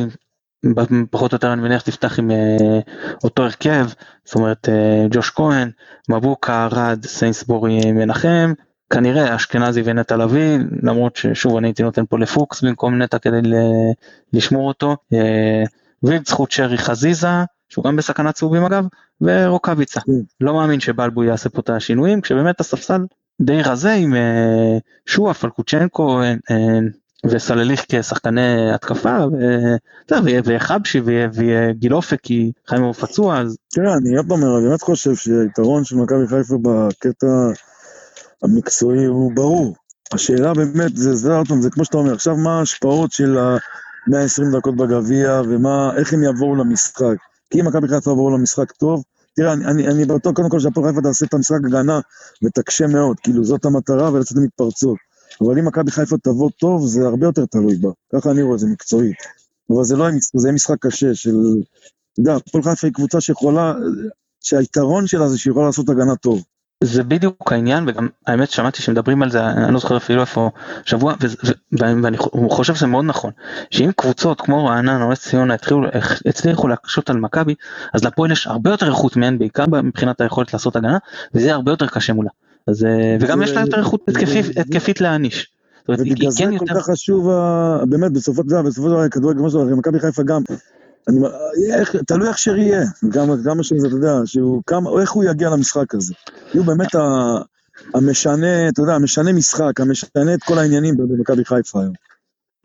פחות 1.12 1.32
או 1.32 1.36
יותר 1.36 1.54
אני 1.54 1.62
מניח 1.62 1.82
תפתח 1.82 2.20
עם 2.20 2.32
אה, 2.32 2.80
אותו 3.24 3.44
הרכב, 3.44 3.88
זאת 4.26 4.36
אומרת 4.36 4.70
אה, 4.70 5.06
ג'וש 5.12 5.30
כהן, 5.30 5.72
מבוקה, 6.10 6.68
רד, 6.72 7.06
סיינסבורי, 7.06 7.92
מנחם, 7.92 8.54
כנראה 8.90 9.36
אשכנזי 9.36 9.82
ונטע 9.86 10.18
לביא, 10.18 10.58
למרות 10.84 11.16
ששוב 11.16 11.58
אני 11.58 11.68
הייתי 11.68 11.84
נותן 11.84 12.06
פה 12.10 12.20
לפוקס 12.20 12.62
במקום 12.62 13.02
נטע 13.02 13.20
כדי 13.20 13.42
לשמור 14.34 14.68
אותו, 14.68 14.96
אה, 15.14 15.64
וילצחוט 16.04 16.52
שרי 16.52 16.78
חזיזה, 16.78 17.28
שהוא 17.70 17.86
גם 17.86 17.96
בסכנת 17.96 18.36
צהובים 18.36 18.64
אגב, 18.64 18.86
ורוקאביצה. 19.22 20.02
כן. 20.02 20.12
לא 20.42 20.54
מאמין 20.54 20.80
שבלבו 20.80 21.24
יעשה 21.24 21.50
פה 21.50 21.62
את 21.62 21.70
השינויים, 21.70 22.22
כשבאמת 22.22 22.60
הספסל 22.60 23.02
די 23.42 23.62
רזה 23.62 23.94
עם 23.94 24.16
אה, 24.16 24.78
שועה, 25.06 25.34
פלקוצ'נקו, 25.34 26.22
אה, 26.22 26.34
אה, 26.52 26.80
וסלליך 27.32 27.86
כשחקני 27.90 28.72
התקפה, 28.74 29.18
ו- 29.32 29.76
אתה 30.06 30.16
יודע, 30.16 30.26
ויהיה- 30.26 30.42
ויהיה 30.46 30.60
חבשי 30.60 31.00
ויהיה- 31.00 31.30
ויהיה 31.34 31.74
גיל 31.74 31.94
אופק 31.94 32.20
כי 32.24 32.52
חיים 32.70 32.84
הוא 32.84 32.94
פצוע, 32.94 33.40
אז 33.42 33.58
תראה, 33.74 33.94
אני 33.94 34.18
עוד 34.18 34.26
פעם 34.30 34.44
אני 34.44 34.68
באמת 34.68 34.82
חושב 34.82 35.16
שהיתרון 35.16 35.84
של 35.84 35.96
מכבי 35.96 36.28
חיפה 36.28 36.56
בקטע 36.62 37.28
המקצועי 38.44 39.06
הוא 39.06 39.32
ברור. 39.36 39.76
השאלה 40.14 40.54
באמת, 40.54 40.98
זה, 40.98 41.16
זה 41.16 41.30
זה 41.62 41.70
כמו 41.70 41.86
שאתה 41.86 41.98
אומר, 41.98 42.14
עכשיו 42.14 42.36
מה 42.38 42.60
ההשפעות 42.60 43.12
של 43.12 43.38
ה-120 43.38 44.58
דקות 44.58 44.76
בגביע, 44.76 45.42
ומה, 45.50 45.92
איך 45.98 46.14
הם 46.14 46.24
יבואו 46.24 46.56
למשחק. 46.56 47.16
כי 47.50 47.62
אם 47.62 47.68
מכבי 47.68 47.88
חיפה 47.88 48.12
יבואו 48.12 48.38
למשחק 48.38 48.72
טוב, 48.72 49.04
תראה, 49.36 49.54
אני, 49.54 49.66
אני, 49.66 49.88
אני 49.88 50.06
בטוח 50.06 50.34
קודם 50.34 50.50
כל 50.50 50.60
שהפועל 50.60 50.88
חיפה 50.90 51.02
תעשה 51.02 51.26
את 51.26 51.34
המשחק 51.34 51.58
הגנה 51.68 52.00
ותקשה 52.44 52.88
מאוד, 52.88 53.18
כאילו 53.20 53.44
זאת 53.44 53.66
המטרה 53.66 54.12
ולצאת 54.14 54.38
למתפרצות. 54.38 54.98
אבל 55.42 55.60
אם 55.60 55.66
מכבי 55.66 55.92
חיפה 55.92 56.18
תבוא 56.18 56.50
טוב, 56.60 56.86
זה 56.86 57.08
הרבה 57.08 57.26
יותר 57.26 57.46
תלוי 57.46 57.76
בה. 57.76 57.90
ככה 58.14 58.32
אני 58.32 58.42
רואה 58.42 58.58
זה 58.58 58.68
מקצועית. 58.68 59.18
אבל 59.70 59.84
זה 59.84 59.96
לא 59.96 60.06
זה 60.36 60.52
משחק 60.52 60.76
קשה 60.80 61.16
של... 61.16 61.36
אתה 62.14 62.22
יודע, 62.22 62.36
הפועל 62.36 62.64
חיפה 62.64 62.88
היא 62.88 62.94
קבוצה 62.94 63.22
שיכולה, 63.22 63.74
שהיתרון 64.40 65.08
שלה 65.08 65.30
זה 65.30 65.38
שהיא 65.38 65.52
יכולה 65.52 65.66
לעשות 65.66 65.90
הגנה 65.90 66.16
טוב. 66.16 66.44
זה 66.84 67.04
בדיוק 67.04 67.52
העניין 67.52 67.84
וגם 67.88 68.08
האמת 68.28 68.50
שמעתי 68.50 68.82
שמדברים 68.82 69.24
על 69.24 69.32
זה 69.32 69.46
אני 69.46 69.74
לא 69.74 69.80
זוכר 69.80 69.98
אפילו 69.98 70.22
איפה 70.22 70.50
שבוע 70.86 71.14
ו- 71.22 71.48
ו- 71.48 72.04
ואני 72.04 72.18
חושב 72.50 72.76
שזה 72.76 72.88
מאוד 72.88 73.06
נכון 73.06 73.32
שאם 73.72 73.92
קבוצות 73.96 74.42
כמו 74.42 74.66
רעננה 74.66 75.04
או 75.04 75.12
נס 75.12 75.30
ציונה 75.30 75.56
הצליחו 76.26 76.68
להקשות 76.68 77.10
על 77.10 77.18
מכבי 77.18 77.56
אז 77.94 78.04
לפועל 78.04 78.32
יש 78.32 78.48
הרבה 78.48 78.70
יותר 78.70 78.90
איכות 78.90 79.16
מהן 79.16 79.38
בעיקר 79.38 79.66
מבחינת 79.84 80.22
היכולת 80.22 80.54
לעשות 80.54 80.76
הגנה 80.76 80.98
וזה 81.34 81.46
יהיה 81.46 81.56
הרבה 81.56 81.72
יותר 81.72 81.88
קשה 81.88 82.14
מולה 82.14 82.30
אז 82.68 82.86
אה, 82.86 83.18
וגם 83.20 83.42
יש 83.42 83.52
לה 83.52 83.62
יותר 83.62 83.80
איכות 83.80 84.10
התקפית 84.58 85.02
להעניש. 85.02 85.52
ובגלל 85.90 86.16
היא 86.22 86.30
זה 86.30 86.44
כן 86.44 86.58
כל 86.58 86.66
כך 86.76 86.86
חשוב, 86.86 87.30
באמת, 87.90 88.12
בסופו 88.12 88.42
של 88.42 88.50
דבר, 88.50 88.62
בסופו 88.62 88.88
של 88.88 88.94
דבר, 88.94 89.10
כדורגל, 89.10 89.40
כמו 89.40 89.50
שאתה 89.50 89.64
מכבי 89.64 90.00
חיפה 90.00 90.24
גם, 90.24 90.42
אני, 91.08 91.20
איך, 91.74 91.96
תלוי 91.96 92.28
איך 92.28 92.38
שרי 92.38 92.62
יהיה, 92.62 92.84
גם, 93.10 93.28
גם 93.44 93.64
שזה, 93.64 93.88
אתה 93.88 93.96
יודע, 93.96 94.14
שהוא, 94.26 94.62
כמה, 94.68 94.90
איך 95.02 95.12
הוא 95.12 95.24
יגיע 95.24 95.50
למשחק 95.50 95.96
הזה. 95.96 96.14
הוא 96.54 96.66
באמת 96.66 96.96
ה, 96.96 97.00
המשנה, 97.94 98.70
אתה 98.70 98.82
יודע, 98.82 98.94
המשנה 98.94 99.34
משחק, 99.34 99.80
המשנה 99.80 100.34
את 100.34 100.44
כל 100.44 100.58
העניינים 100.58 100.98
במכבי 100.98 101.46
חיפה 101.46 101.82
היום. 101.82 101.94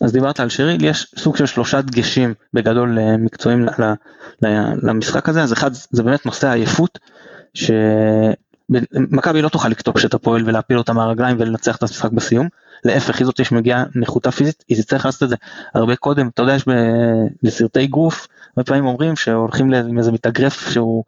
אז 0.00 0.12
דיברת 0.12 0.40
על 0.40 0.48
שרי, 0.48 0.78
יש 0.80 1.14
סוג 1.18 1.36
של 1.36 1.46
שלושה 1.46 1.80
דגשים 1.80 2.34
בגדול 2.54 2.98
אה, 2.98 3.16
מקצועיים 3.16 3.66
למשחק 4.82 5.28
הזה, 5.28 5.42
אז 5.42 5.52
אחד 5.52 5.70
זה 5.90 6.02
באמת 6.02 6.26
נושא 6.26 6.48
העייפות, 6.48 6.98
שמכבי 8.94 9.42
לא 9.42 9.48
תוכל 9.48 9.68
לקטוש 9.68 10.04
את 10.04 10.14
הפועל 10.14 10.42
ולהפיל 10.48 10.78
אותה 10.78 10.92
מהרגליים 10.92 11.36
ולנצח 11.40 11.76
את 11.76 11.82
המשחק 11.82 12.12
בסיום, 12.12 12.48
להפך 12.84 13.18
היא 13.18 13.26
זאת 13.26 13.44
שמגיעה 13.44 13.84
נחותה 13.94 14.30
פיזית, 14.30 14.64
היא 14.68 14.76
תצטרך 14.76 15.06
לעשות 15.06 15.22
את 15.22 15.28
זה 15.28 15.36
הרבה 15.74 15.96
קודם, 15.96 16.28
אתה 16.28 16.42
יודע 16.42 16.54
יש 16.54 16.64
בסרטי 17.42 17.86
גוף, 17.86 18.28
הרבה 18.56 18.64
פעמים 18.66 18.86
אומרים 18.86 19.16
שהולכים 19.16 19.74
עם 19.74 19.98
איזה 19.98 20.12
מתאגרף 20.12 20.70
שהוא 20.70 21.04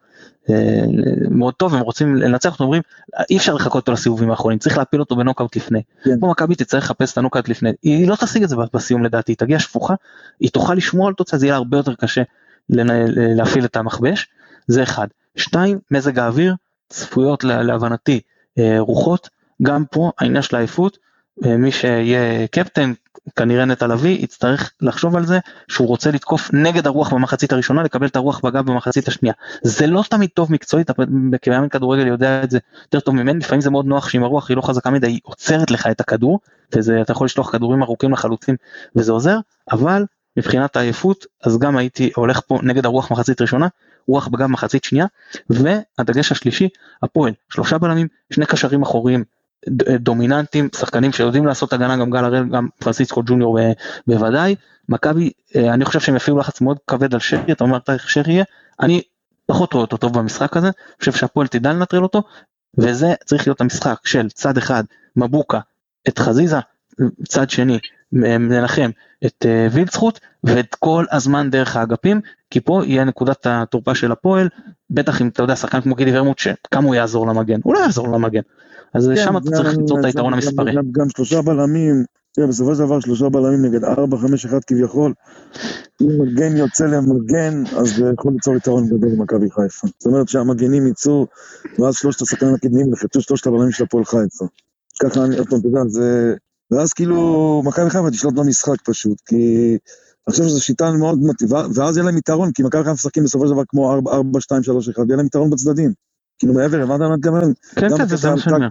אה, 0.51 0.85
מאוד 1.31 1.55
טוב, 1.55 1.75
הם 1.75 1.81
רוצים 1.81 2.17
לנצח 2.17 2.53
אותו, 2.53 2.65
אומרים 2.65 2.83
אי 3.31 3.37
אפשר 3.37 3.55
לחכות 3.55 3.81
אותו 3.81 3.93
לסיבובים 3.93 4.31
האחרונים, 4.31 4.59
צריך 4.59 4.79
להפיל 4.79 5.01
אותו 5.01 5.17
בנוקאוט 5.17 5.57
לפני. 5.57 5.83
כן. 6.05 6.21
פה 6.21 6.27
מכבי 6.27 6.55
תצטרך 6.55 6.85
לחפש 6.85 7.13
את 7.13 7.19
הנוקאוט 7.19 7.49
לפני, 7.49 7.71
היא 7.83 8.09
לא 8.09 8.17
תשיג 8.17 8.43
את 8.43 8.49
זה 8.49 8.57
בסיום 8.75 9.05
לדעתי, 9.05 9.33
היא 9.33 9.37
תגיע 9.37 9.59
שפוכה, 9.59 9.95
היא 10.41 10.51
תוכל 10.51 10.75
לשמור 10.75 11.09
על 11.09 11.15
תוצאה, 11.15 11.39
זה 11.39 11.47
יהיה 11.47 11.57
הרבה 11.57 11.77
יותר 11.77 11.95
קשה 11.95 12.23
לנהל- 12.71 13.15
להפעיל 13.17 13.65
את 13.65 13.77
המכבש, 13.77 14.29
זה 14.67 14.83
אחד. 14.83 15.07
שתיים, 15.37 15.79
מזג 15.91 16.19
האוויר, 16.19 16.55
צפויות 16.95 17.45
לה- 17.45 17.63
להבנתי 17.63 18.21
אה, 18.59 18.77
רוחות, 18.79 19.29
גם 19.63 19.85
פה 19.91 20.11
העניין 20.19 20.43
של 20.43 20.57
העייפות, 20.57 20.99
אה, 21.45 21.57
מי 21.57 21.73
שיהיה 21.73 22.47
קפטן, 22.47 22.93
כנראה 23.37 23.65
נטע 23.65 23.87
לביא, 23.87 24.19
יצטרך 24.25 24.73
לחשוב 24.81 25.17
על 25.17 25.27
זה 25.27 25.39
שהוא 25.69 25.89
רוצה 25.89 26.11
לתקוף 26.11 26.51
נגד 26.53 26.87
הרוח 26.87 27.13
במחצית 27.13 27.53
הראשונה, 27.53 27.83
לקבל 27.83 28.07
את 28.07 28.17
הרוח 28.17 28.41
בגב 28.45 28.67
במחצית 28.67 29.09
השנייה. 29.09 29.35
זה 29.63 29.87
לא 29.87 30.05
תמיד 30.11 30.31
טוב 30.35 30.53
מקצועית, 30.53 30.91
כמאמן 31.43 31.69
כדורגל 31.69 32.07
יודע 32.07 32.43
את 32.43 32.51
זה 32.51 32.59
יותר 32.83 33.01
טוב 33.01 33.15
ממני, 33.15 33.39
לפעמים 33.39 33.61
זה 33.61 33.71
מאוד 33.71 33.87
נוח 33.87 34.09
שאם 34.09 34.23
הרוח 34.25 34.49
היא 34.49 34.57
לא 34.57 34.63
חזקה 34.63 34.91
מדי, 34.91 35.07
היא 35.07 35.21
עוצרת 35.23 35.71
לך 35.71 35.87
את 35.87 36.01
הכדור, 36.01 36.41
וזה, 36.75 37.01
אתה 37.01 37.13
יכול 37.13 37.25
לשלוח 37.25 37.53
כדורים 37.53 37.83
ארוכים 37.83 38.13
לחלוצים 38.13 38.57
וזה 38.97 39.13
עוזר, 39.13 39.39
אבל 39.71 40.05
מבחינת 40.37 40.77
העייפות, 40.77 41.27
אז 41.45 41.59
גם 41.59 41.77
הייתי 41.77 42.11
הולך 42.17 42.41
פה 42.47 42.59
נגד 42.63 42.85
הרוח 42.87 43.11
מחצית 43.11 43.41
ראשונה, 43.41 43.69
רוח 44.09 44.29
בגב 44.29 44.47
מחצית 44.47 44.85
שנייה, 44.85 45.07
והדגש 45.51 46.33
השלישי, 46.33 46.69
הפועל, 47.03 47.33
שלושה 47.53 47.79
בלמים, 47.79 48.09
שני 48.33 48.47
קשרים 48.47 48.83
אחוריים 48.83 49.25
ד- 49.69 49.91
דומיננטיים, 49.97 50.69
שחקנים 50.77 51.13
שיודעים 51.13 51.47
לעשות 51.47 51.73
הגנה, 51.73 51.97
גם 51.97 52.11
גל 52.11 52.25
הראל, 52.25 52.49
גם 52.49 52.69
פרנסיסקו 52.79 53.23
ג'וניור 53.27 53.59
ב- 53.61 53.73
בוודאי, 54.07 54.55
מכבי, 54.89 55.31
אה, 55.57 55.75
אני 55.75 55.85
חושב 55.85 56.01
שהם 56.01 56.17
יפעילו 56.17 56.39
לחץ 56.39 56.61
מאוד 56.61 56.79
כבד 56.87 57.15
על 57.15 57.21
שרי, 57.21 57.53
אתה 57.53 57.65
אומר 57.65 57.79
איך 57.89 58.11
שרי 58.11 58.33
יהיה, 58.33 58.45
אני 58.81 59.03
פחות 59.47 59.73
רואה 59.73 59.85
אותו 59.85 59.97
טוב 59.97 60.19
במשחק 60.19 60.57
הזה, 60.57 60.67
אני 60.67 60.97
חושב 60.99 61.13
שהפועל 61.13 61.47
תדע 61.47 61.73
לנטרל 61.73 62.03
אותו, 62.03 62.23
וזה 62.79 63.15
צריך 63.25 63.47
להיות 63.47 63.61
המשחק 63.61 63.97
של 64.05 64.31
צד 64.31 64.59
אחד 64.59 64.85
מבוקה 65.17 65.59
את 66.09 66.19
חזיזה, 66.19 66.57
צד 67.29 67.51
שני 67.51 67.79
מנחם 68.15 68.91
את 69.27 69.47
אה, 69.47 69.67
וילצחוט 69.73 70.21
ואת 70.45 70.75
כל 70.75 71.05
הזמן 71.11 71.51
דרך 71.51 71.77
האגפים 71.77 72.21
כי 72.51 72.61
פה 72.61 72.83
יהיה 72.85 73.05
נקודת 73.05 73.47
התורפה 73.51 73.95
של 73.95 74.13
הפועל 74.13 74.49
בטח 74.91 75.23
אם 75.23 75.29
אתה 75.29 75.43
יודע 75.43 75.57
שחקן 75.57 75.81
כמו 75.81 75.95
גידי 75.95 76.19
ורמוט 76.19 76.39
שכמה 76.39 76.87
הוא 76.87 76.95
יעזור 76.95 77.27
למגן 77.27 77.61
הוא 77.65 77.75
לא 77.75 77.79
יעזור 77.79 78.09
למגן 78.09 78.41
אז 78.95 79.11
כן, 79.15 79.25
שם 79.25 79.37
אתה 79.37 79.51
צריך 79.51 79.79
ליצור 79.79 80.01
את 80.01 80.05
היתרון 80.05 80.33
גם- 80.33 80.35
המספרי. 80.35 80.75
גם, 80.75 80.85
גם 80.93 81.09
שלושה 81.17 81.43
בלמים, 81.43 82.05
תראה, 82.33 82.47
בסופו 82.47 82.75
של 82.75 82.83
דבר 82.85 83.01
שלושה 83.01 83.29
בלמים 83.29 83.65
נגד 83.65 83.85
ארבע, 83.85 84.17
חמש, 84.17 84.45
אחד 84.47 84.65
כביכול. 84.67 85.13
אם 86.03 86.09
מגן 86.23 86.57
יוצא 86.57 86.85
למגן, 86.85 87.65
אז 87.77 87.97
זה 87.97 88.11
יכול 88.19 88.33
ליצור 88.33 88.57
יתרון 88.57 88.87
גדול 88.87 89.11
למכבי 89.19 89.51
חיפה. 89.51 89.87
זאת 89.99 90.07
אומרת 90.07 90.29
שהמגנים 90.29 90.87
יצאו, 90.87 91.27
ואז 91.79 91.95
שלושת 91.95 92.23
השחקנים 92.23 92.55
הקדמיים 92.55 92.93
יחצו 92.93 93.21
שלושת 93.21 93.47
הבלמים 93.47 93.73
של 93.73 93.85
הפועל 93.85 94.05
חיפה. 94.05 94.45
ככה 95.03 95.25
אני, 95.25 95.39
עוד 95.39 95.49
פעם, 95.49 95.59
אתה 95.61 95.69
יודע, 95.69 95.81
זה... 95.89 96.35
ואז 96.71 96.93
כאילו, 96.93 97.63
מכבי 97.65 97.91
חיפה 97.91 98.11
תשלוט 98.11 98.35
במשחק 98.35 98.81
פשוט, 98.85 99.21
כי 99.27 99.77
אני 100.29 100.33
חושב 100.33 100.45
שזו 100.45 100.61
שיטה 100.61 100.93
מאוד 100.93 101.19
מטיבה, 101.23 101.67
ואז 101.75 101.97
יהיה 101.97 102.07
להם 102.07 102.19
יתרון, 102.19 102.53
כי 102.53 102.63
מכבי 102.63 102.83
חיפה 102.83 102.93
משחקים 102.93 103.25
בסופו 103.25 103.47
של 103.47 103.53
דבר 103.53 103.63
כמו 103.69 103.93
4, 103.93 104.13
4, 104.13 104.41
2, 104.41 104.63
3, 104.63 104.89
1, 104.89 104.99
ויהיה 104.99 105.17
להם 105.17 105.27
יתרון 105.27 105.51
בצדדים. 105.51 105.93
כאילו 106.39 106.55
מעבר, 106.55 106.83
הבנת 106.83 107.01
מה 107.01 107.07
אני 107.07 107.17
מתכוון? 107.17 107.53
כן, 107.75 107.89
כן, 107.97 108.17
זה 108.17 108.31
מה 108.31 108.39
שאני 108.39 108.57
אומר. 108.57 108.69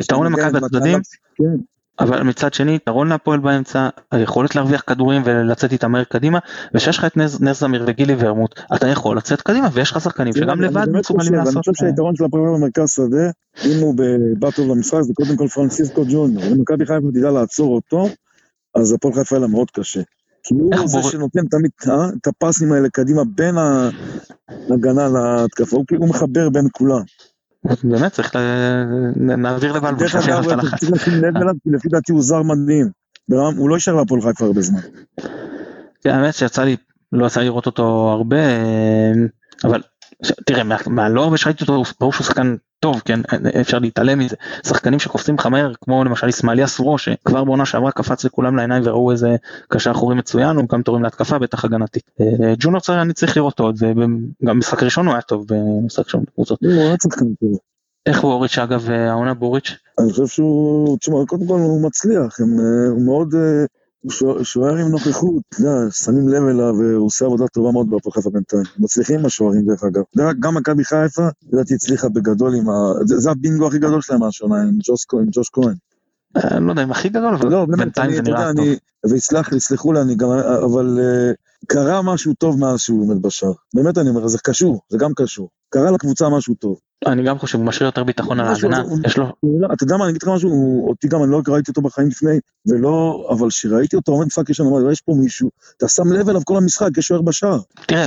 יתרון 0.00 0.26
למכבי 0.26 0.52
כן, 0.52 0.60
בצדדים, 0.60 0.98
כן, 1.34 1.56
אבל 2.00 2.22
מצד 2.22 2.54
שני 2.54 2.74
יתרון 2.74 3.08
להפועל 3.08 3.38
באמצע, 3.40 3.88
היכולת 4.12 4.54
להרוויח 4.54 4.82
כדורים 4.86 5.22
ולצאת 5.24 5.72
איתם 5.72 5.92
מהר 5.92 6.04
קדימה, 6.04 6.38
וכשיש 6.74 6.98
לך 6.98 7.04
את 7.04 7.16
נז 7.16 7.42
נז 7.42 7.58
זמיר 7.60 7.84
וגילי 7.86 8.14
ורמוט, 8.18 8.60
אתה 8.74 8.88
יכול 8.88 9.16
לצאת 9.16 9.42
קדימה 9.42 9.68
ויש 9.72 9.90
לך 9.90 10.00
שחקנים 10.00 10.32
שגם 10.32 10.60
לבד 10.60 10.88
מסוגלים 10.88 11.18
חושב, 11.20 11.34
אני 11.34 11.38
לעשות. 11.44 11.56
חושב 11.56 11.72
שהיתרון 11.74 12.16
של 12.16 12.24
הפועל 12.24 12.42
במרכז 12.42 12.90
שדה, 12.90 13.30
אם 13.64 13.80
הוא 13.80 13.94
בא 14.38 14.50
טוב 14.50 14.68
למשחק, 14.70 15.00
זה 15.02 15.12
קודם 15.14 15.36
כל 15.36 15.48
פרנסיסקו 15.48 16.04
ג'וניור. 16.10 16.44
אם 16.44 16.60
מכבי 16.60 16.86
חיפה 16.86 17.06
תדע 17.14 17.30
לעצור 17.30 17.74
אותו, 17.74 18.08
אז 18.74 18.92
הפועל 18.92 19.14
חיפה 19.14 19.34
יהיה 19.36 19.40
לה 19.40 19.52
מאוד 19.52 19.70
קשה. 19.70 20.00
כי 20.42 20.54
הוא 20.54 20.88
זה 20.88 20.98
בור- 20.98 21.10
שנותן 21.10 21.46
תמיד 21.50 21.70
אה, 21.88 22.08
את 22.22 22.26
הפסים 22.26 22.72
האלה 22.72 22.88
קדימה 22.88 23.22
בין 23.34 23.54
ההגנה 24.70 25.08
להתקפה, 25.08 25.76
הוא 25.76 25.84
כאילו 25.88 26.06
מחבר 26.06 26.50
בין 26.50 26.66
כולם. 26.72 27.02
באמת 27.84 28.12
צריך 28.12 28.36
ל- 28.36 29.12
נעביר 29.36 29.72
לבלבול, 29.72 29.98
דרך 29.98 30.12
שישאר 30.12 30.40
אגב. 30.40 30.60
צריך 30.78 30.92
לשים 30.92 31.14
לב 31.14 31.36
אליו, 31.36 31.54
כי 31.64 31.70
לפי 31.70 31.88
דעתי 31.88 32.12
הוא 32.12 32.22
זר 32.22 32.42
מדהים. 32.42 32.88
הוא 33.56 33.68
לא 33.70 33.74
יישאר 33.74 33.94
להפועל 33.94 34.20
חיפה 34.22 34.44
הרבה 34.44 34.60
זמן. 34.60 34.80
כן, 36.04 36.10
האמת 36.10 36.34
שיצא 36.34 36.64
לי, 36.64 36.76
לא 37.12 37.26
יצא 37.26 37.40
לראות 37.40 37.66
אותו 37.66 37.82
הרבה, 38.12 38.36
אה, 38.36 39.12
אבל 39.64 39.82
תראה, 40.46 40.64
מה- 40.64 40.76
מהלא 40.86 41.22
הרבה 41.24 41.36
שראיתי 41.36 41.64
אותו, 41.64 41.82
ברור 42.00 42.12
שהוא 42.12 42.24
שחקן 42.26 42.56
טוב, 42.80 43.02
כן, 43.04 43.20
אה, 43.32 43.60
אפשר 43.60 43.78
להתעלם 43.78 44.18
מזה. 44.18 44.36
שחקנים 44.66 44.98
שקופצים 44.98 45.34
לך 45.34 45.46
מהר, 45.46 45.72
כמו 45.80 46.04
למשל 46.04 46.28
אסמאעיליה 46.28 46.66
סורו, 46.66 46.98
שכבר 46.98 47.44
בעונה 47.44 47.66
שעברה 47.66 47.92
קפץ 47.92 48.24
לכולם 48.24 48.56
לעיניים 48.56 48.82
וראו 48.86 49.10
איזה 49.12 49.36
קשר 49.68 49.90
אחורי 49.90 50.14
מצוין, 50.14 50.56
הוא 50.56 50.68
גם 50.72 50.82
תורם 50.82 51.02
להתקפה, 51.02 51.38
בטח 51.38 51.64
הגנתי. 51.64 52.00
אה, 52.20 52.54
ג'ונור 52.58 52.80
צריך, 52.80 52.98
אני 52.98 53.12
צריך 53.12 53.36
לראות 53.36 53.60
אותו, 53.60 53.76
זה 53.76 53.92
גם 54.44 54.58
משחק 54.58 54.82
ראשון 54.82 55.06
הוא 55.06 55.14
היה 55.14 55.22
טוב 55.22 55.46
במשחק 55.48 56.08
שם 56.08 56.18
בקבוצות. 56.22 56.58
הוא 56.62 56.96
טוב. 57.40 57.58
איך 58.06 58.20
בוריץ' 58.20 58.58
אגב, 58.58 58.90
אה, 58.90 59.10
העונה 59.10 59.34
בוריץ'? 59.34 59.70
אני 59.98 60.10
חושב 60.10 60.26
שהוא, 60.26 60.98
תשמע, 60.98 61.16
קודם 61.26 61.46
כל 61.46 61.54
הוא 61.54 61.86
מצליח, 61.86 62.40
הם, 62.40 62.60
אה, 62.60 62.88
הוא 62.90 63.04
מאוד, 63.06 63.34
אה, 63.34 63.40
הוא 63.40 63.66
שוער- 64.42 64.76
עם 64.76 64.88
נוכחות, 64.88 65.42
אתה 65.48 65.60
יודע, 65.60 65.90
שמים 65.90 66.28
לב 66.28 66.42
אליו, 66.42 66.74
והוא 66.78 67.06
עושה 67.06 67.24
עבודה 67.24 67.46
טובה 67.48 67.72
מאוד 67.72 67.90
בהפועל 67.90 68.12
חיפה 68.12 68.30
בינתיים. 68.30 68.62
מצליחים 68.78 69.18
עם 69.18 69.26
השוערים 69.26 69.66
דרך 69.66 69.84
אגב. 69.84 70.02
גם 70.40 70.54
מכבי 70.54 70.84
חיפה, 70.84 71.28
לדעתי 71.52 71.74
הצליחה 71.74 72.08
בגדול 72.08 72.54
עם 72.54 72.70
ה... 72.70 72.74
זה, 73.04 73.30
הבינגו 73.30 73.66
הכי 73.66 73.78
גדול 73.78 74.02
שלהם 74.02 74.22
השנה, 74.22 74.62
עם 74.62 74.78
ג'וש 75.32 75.48
כהן. 75.52 75.74
אה, 76.36 76.60
לא 76.60 76.70
יודע 76.70 76.82
אם 76.82 76.90
הכי 76.90 77.08
גדול, 77.08 77.34
אבל 77.34 77.50
לא, 77.50 77.66
בינתיים 77.66 78.14
זה 78.14 78.22
נראה 78.22 78.50
טוב. 78.56 78.64
ויסלח 79.10 79.52
לי, 79.52 79.56
יסלחו 79.56 79.92
לי, 79.92 80.00
אני 80.00 80.14
גם, 80.14 80.28
אבל 80.64 80.98
אה, 81.02 81.32
קרה 81.66 82.02
משהו 82.02 82.34
טוב 82.34 82.58
מאז 82.58 82.80
שהוא 82.80 83.02
עומד 83.02 83.22
בשער. 83.22 83.52
באמת 83.74 83.98
אני 83.98 84.08
אומר, 84.08 84.28
זה 84.28 84.38
קשור, 84.44 84.80
זה 84.88 84.98
גם 84.98 85.10
קשור. 85.16 85.48
קרה 85.74 85.90
לקבוצה 85.90 86.28
משהו 86.28 86.54
טוב. 86.54 86.76
אני 87.06 87.22
גם 87.22 87.38
חושב, 87.38 87.58
הוא 87.58 87.66
משאיר 87.66 87.86
יותר 87.86 88.04
ביטחון 88.04 88.40
על 88.40 88.46
ההגנה, 88.46 88.82
יש 89.06 89.16
לו, 89.16 89.24
לא- 89.42 89.68
אתה 89.72 89.84
יודע 89.84 89.96
מה, 89.96 90.04
אני 90.04 90.10
אגיד 90.10 90.22
לך 90.22 90.28
משהו, 90.28 90.84
אותי 90.88 91.08
גם, 91.08 91.22
אני 91.22 91.30
לא 91.32 91.40
ראיתי 91.48 91.70
אותו 91.70 91.82
בחיים 91.82 92.08
לפני, 92.08 92.38
ולא, 92.66 93.26
אבל 93.30 93.48
כשראיתי 93.48 93.96
אותו 93.96 94.12
עומד 94.12 94.26
משחק 94.26 94.48
ראשון, 94.48 94.66
אמרתי, 94.66 94.92
יש 94.92 95.00
פה 95.00 95.12
מישהו, 95.22 95.50
אתה 95.76 95.88
שם 95.88 96.12
לב 96.12 96.28
אליו 96.28 96.40
כל 96.44 96.56
המשחק, 96.56 96.98
יש 96.98 97.06
שוער 97.06 97.22
בשער. 97.22 97.58
תראה, 97.86 98.06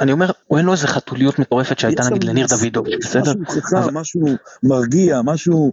אני, 0.00 0.12
אומר, 0.12 0.30
הוא 0.46 0.58
אין 0.58 0.66
לו 0.66 0.72
איזה 0.72 0.86
חתוליות 0.86 1.38
מטורפת 1.38 1.78
שהייתה 1.78 2.02
יש 2.02 2.08
נגיד 2.08 2.24
לניר 2.24 2.46
דוידוביץ', 2.58 2.94
בסדר? 3.06 3.20
משהו 3.20 3.46
חכם, 3.46 3.76
אבל- 3.76 3.92
משהו 3.92 4.20
מרגיע, 4.62 5.20
משהו, 5.24 5.72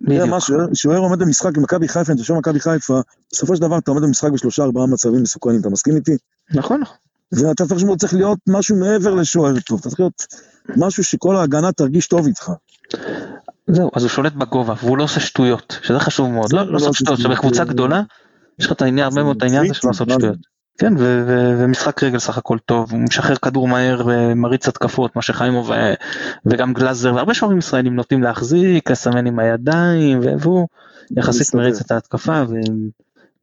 בדיוק. 0.00 0.28
שוער- 0.74 0.98
עומד 0.98 1.18
במשחק 1.18 1.56
במכבי 1.58 1.88
חיפה, 1.88 2.12
אם 2.12 2.16
אתה 2.16 2.24
שוער 2.24 2.38
מכבי 2.38 2.60
חיפה, 2.60 3.00
בסופו 3.32 3.56
של 3.56 3.62
דבר 3.62 3.78
אתה 3.78 3.90
עומד 3.90 4.02
במשחק 4.02 4.30
בשלושה 4.30 4.62
ארבעה 4.62 4.86
מצבים 4.86 5.22
מסוכנים, 5.22 5.60
אתה 5.60 5.68
מסכים 5.70 5.96
איתי? 5.96 6.12
נכון, 6.54 6.80
נכון. 6.80 6.96
ואתה 7.32 7.66
צריך 7.66 7.80
שהוא 7.80 7.96
צריך 7.96 8.14
להיות 8.14 8.38
משהו 8.48 8.76
מעבר 8.76 9.14
לשוער 9.14 9.60
טוב, 9.60 9.78
אתה 9.80 9.88
צריך 9.88 10.00
להיות 10.00 10.26
משהו 10.76 11.04
שכל 11.04 11.36
ההגנה 11.36 11.72
תרגיש 11.72 12.06
טוב 12.06 12.26
איתך. 12.26 12.50
זהו, 13.66 13.90
אז 13.94 14.02
הוא 14.02 14.10
שולט 14.10 14.32
בגובה, 14.32 14.74
והוא 14.82 14.98
לא 14.98 15.04
עושה 15.04 15.20
שטויות, 15.20 15.78
שזה 15.82 15.98
חשוב 15.98 16.30
מאוד, 16.30 16.50
זה 16.50 16.56
לא 16.56 16.66
לא 16.66 16.72
לעשות 16.72 16.88
עושה 16.88 16.98
שטויות. 16.98 17.20
שבקבוצה 17.20 17.64
גדולה, 17.64 18.02
יש 18.58 18.66
לך 18.66 18.72
את 18.72 18.82
העניין, 18.82 19.04
הרבה 19.04 19.22
מאוד 19.22 19.36
את 19.36 19.42
העניין 19.42 19.64
הזה 19.64 19.74
של 19.74 19.88
לעשות? 19.88 20.10
שטויות. 20.10 20.54
כן, 20.78 20.94
ומשחק 21.58 22.02
רגל 22.02 22.18
סך 22.18 22.38
הכל 22.38 22.58
טוב, 22.66 22.92
הוא 22.92 23.00
משחרר 23.00 23.36
כדור 23.36 23.68
מהר 23.68 24.02
ומריץ 24.06 24.68
התקפות, 24.68 25.16
מה 25.16 25.22
שחיימוב 25.22 25.70
ו- 25.70 25.94
וגם 26.46 26.72
גלאזר, 26.72 27.14
והרבה 27.14 27.34
שוערים 27.34 27.58
ישראלים 27.58 27.96
נוטים 27.96 28.22
להחזיק, 28.22 28.90
לסמן 28.90 29.26
עם 29.26 29.38
הידיים, 29.38 30.20
והוא 30.40 30.68
יחסית. 31.16 31.54
מריץ 31.54 31.80
את 31.80 31.90
ההתקפה, 31.90 32.42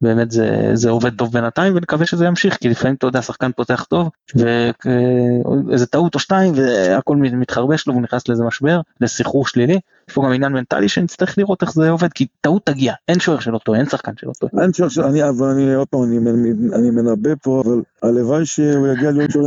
ובאמת 0.02 0.30
זה, 0.30 0.70
זה 0.74 0.90
עובד 0.90 1.14
טוב 1.16 1.32
בינתיים, 1.32 1.76
ונקווה 1.76 2.06
שזה 2.06 2.26
ימשיך, 2.26 2.56
כי 2.56 2.68
לפעמים 2.68 2.94
אתה 2.94 3.06
יודע, 3.06 3.22
שחקן 3.22 3.52
פותח 3.52 3.84
טוב, 3.84 4.08
ואיזה 4.34 5.86
טעות 5.86 6.14
או 6.14 6.20
שתיים, 6.20 6.52
והכל 6.56 7.16
מתחרבש 7.16 7.86
לו, 7.86 7.92
והוא 7.92 8.02
נכנס 8.02 8.28
לאיזה 8.28 8.44
משבר, 8.44 8.80
לסחרור 9.00 9.46
שלילי, 9.46 9.80
יש 10.08 10.14
פה 10.14 10.22
גם 10.24 10.32
עניין 10.32 10.52
מנטלי 10.52 10.88
שנצטרך 10.88 11.38
לראות 11.38 11.62
איך 11.62 11.72
זה 11.72 11.90
עובד, 11.90 12.12
כי 12.12 12.26
טעות 12.40 12.66
תגיע, 12.66 12.94
אין 13.08 13.20
שוער 13.20 13.40
שלא 13.40 13.58
טועה, 13.58 13.78
אין 13.78 13.88
שחקן 13.88 14.12
שלא 14.16 14.32
טועה. 14.40 14.62
אין 14.62 14.72
שוער 14.72 14.88
ש... 14.88 14.98
אני, 14.98 15.28
אבל 15.28 15.46
אני, 15.46 15.74
עוד 15.74 15.88
פעם, 15.88 16.02
אני, 16.02 16.30
אני, 16.30 16.50
אני 16.74 16.90
מנבא 16.90 17.30
פה, 17.42 17.62
אבל 17.64 17.82
הלוואי 18.02 18.46
שהוא 18.46 18.88
יגיע 18.88 19.10
להיות 19.10 19.30
שוער, 19.30 19.46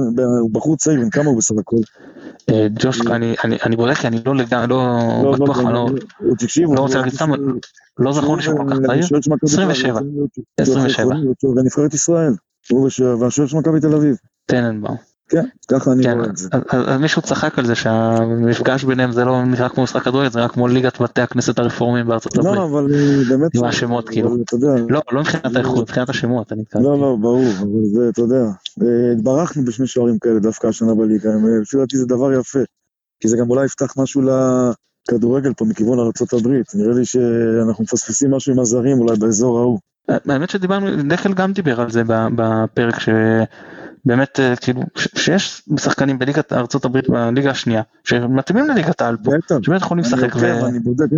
בחור 0.51 0.77
צעיר, 0.77 0.99
כמה 1.11 1.29
הוא 1.29 1.37
בסך 1.37 1.55
הכל? 1.59 1.77
אה, 2.49 2.67
ג'וש, 2.79 3.01
אני, 3.65 3.75
בודק, 3.75 3.93
כי 3.93 4.07
אני 4.07 4.19
לא 4.25 4.35
לגמרי, 4.35 4.67
לא 4.67 5.31
בטוח, 5.33 5.59
אני 5.59 5.73
לא, 5.73 5.89
לא 6.75 6.81
רוצה 6.81 6.97
להגיד 6.97 7.13
סתם, 7.13 7.31
לא 7.97 8.13
זכור 8.13 8.37
לי 8.37 8.43
שהוא 8.43 8.57
כל 8.57 8.69
כך 8.69 8.77
צעיר, 8.85 9.05
27. 9.43 9.99
27. 10.57 11.15
ונבחרת 11.43 11.93
ישראל, 11.93 12.33
והשוער 13.19 13.47
של 13.47 13.57
מכבי 13.57 13.79
תל 13.79 13.95
אביב. 13.95 14.15
טננבאום. 14.45 15.14
כן, 15.29 15.45
ככה 15.67 15.91
אני 15.91 16.03
כן, 16.03 16.17
רואה 16.17 16.29
את 16.29 16.37
זה. 16.37 16.49
אז, 16.69 17.01
מישהו 17.01 17.21
צחק 17.21 17.59
על 17.59 17.65
זה 17.65 17.75
שהמפגש 17.75 18.83
ביניהם 18.83 19.11
זה 19.11 19.25
לא 19.25 19.45
נראה 19.45 19.69
כמו 19.69 19.83
משחק 19.83 20.01
כדורגל, 20.01 20.29
זה 20.29 20.39
נראה 20.39 20.49
כמו 20.49 20.67
ליגת 20.67 21.01
בתי 21.01 21.21
הכנסת 21.21 21.59
הרפורמיים 21.59 22.07
בארצות 22.07 22.37
הברית. 22.37 22.55
לא, 22.55 22.65
אבל 22.65 22.87
אה, 22.93 23.23
באמת... 23.29 23.55
עם 23.55 23.63
השמות, 23.63 24.09
כאילו. 24.09 24.37
לא, 24.89 25.01
לא 25.11 25.21
מבחינת 25.21 25.55
האיכות, 25.55 25.81
מבחינת 25.81 26.09
השמות. 26.09 26.51
לא, 26.75 26.99
לא, 26.99 27.17
ברור, 27.21 27.45
אבל 27.59 27.85
זה, 27.93 28.09
אתה 28.09 28.21
יודע, 28.21 28.43
אה, 28.81 29.11
התברכנו 29.17 29.65
בשני 29.65 29.87
שוערים 29.87 30.19
כאלה 30.19 30.39
דווקא 30.39 30.67
השנה 30.67 30.95
בליגה, 30.95 31.29
אה, 31.29 31.61
לפי 31.61 31.77
דעתי 31.77 31.97
זה 31.97 32.05
דבר 32.05 32.33
יפה, 32.33 32.59
כי 33.19 33.27
זה 33.27 33.37
גם 33.37 33.49
אולי 33.49 33.65
יפתח 33.65 33.93
משהו 33.97 34.21
לכדורגל 35.09 35.53
פה 35.53 35.65
מכיוון 35.65 35.99
ארה"ב, 35.99 36.47
נראה 36.75 36.93
לי 36.93 37.05
שאנחנו 37.05 37.83
מפספסים 37.83 38.31
משהו 38.31 38.53
עם 38.53 38.59
הזרים 38.59 38.99
אולי 38.99 39.17
באזור 39.19 39.59
ההוא. 39.59 39.79
האמת 40.09 40.49
שדיברנו, 40.49 40.87
דקל 41.03 41.33
גם 41.33 41.53
דיבר 41.53 41.81
על 41.81 41.91
זה 41.91 42.01
בפרק 42.07 42.99
שבאמת 42.99 43.49
אה, 44.39 44.55
כאילו 44.55 44.81
שיש 45.15 45.61
שחקנים 45.79 46.19
בליגת 46.19 46.53
ארצות 46.53 46.85
הברית 46.85 47.09
בליגה 47.09 47.51
השנייה 47.51 47.81
שמתאימים 48.03 48.67
לליגת 48.67 49.01
העל 49.01 49.17
פה, 49.23 49.31
שבאמת 49.61 49.81
יכולים 49.81 50.05
לשחק 50.05 50.35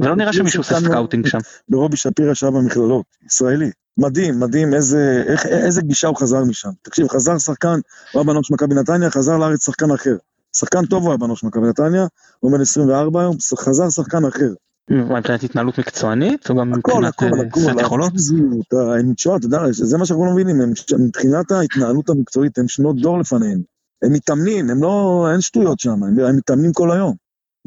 ולא 0.01 0.15
נראה 0.15 0.33
שמישהו 0.33 0.59
עושה 0.59 0.79
scouting 0.79 1.27
שם. 1.27 1.39
ברובי 1.69 1.97
שפירא 1.97 2.33
שהיה 2.33 2.51
במכללות, 2.51 3.05
ישראלי. 3.25 3.71
מדהים, 3.97 4.39
מדהים, 4.39 4.73
איזה, 4.73 5.23
איך, 5.27 5.45
איזה 5.45 5.81
גישה 5.81 6.07
הוא 6.07 6.17
חזר 6.17 6.43
משם. 6.43 6.69
תקשיב, 6.81 7.07
חזר 7.07 7.38
שחקן, 7.38 7.79
הוא 8.11 8.19
היה 8.19 8.23
בנוער 8.23 8.41
של 8.41 8.53
מכבי 8.53 8.75
נתניה, 8.75 9.09
חזר 9.09 9.38
לארץ 9.38 9.65
שחקן 9.65 9.91
אחר. 9.91 10.15
שחקן 10.55 10.85
טוב 10.85 11.03
הוא 11.03 11.11
היה 11.11 11.17
בנוער 11.17 11.35
של 11.35 11.47
מכבי 11.47 11.67
נתניה, 11.67 12.05
הוא 12.39 12.51
בן 12.51 12.61
24 12.61 13.21
היום, 13.21 13.38
חזר 13.57 13.89
שחקן 13.89 14.25
אחר. 14.25 14.53
מבחינת 14.89 15.43
התנהלות 15.43 15.79
מקצוענית 15.79 16.49
או 16.49 16.55
גם 16.55 16.71
מבחינת 16.71 17.23
אה, 17.23 17.29
סט 17.57 17.81
יכולות? 17.81 18.13
הם, 18.99 19.13
תשמע, 19.13 19.35
אתה 19.35 19.45
יודע, 19.45 19.59
זה 19.71 19.97
מה 19.97 20.05
שאנחנו 20.05 20.25
לא 20.25 20.31
מבינים, 20.31 20.59
מבחינת 20.99 21.51
ההתנהלות 21.51 22.09
המקצועית, 22.09 22.57
הם 22.57 22.67
שנות 22.67 23.01
אור 23.01 23.19
לפניהם. 23.19 23.61
הם 24.03 24.13
מתאמנים, 24.13 24.69
הם 24.69 24.83
לא, 24.83 25.27
אין 25.31 25.41
שטויות 25.41 25.79
שם, 25.79 26.03
הם, 26.03 26.38
מתאמנים 26.38 26.73
כל 26.73 26.91
היום. 26.91 27.15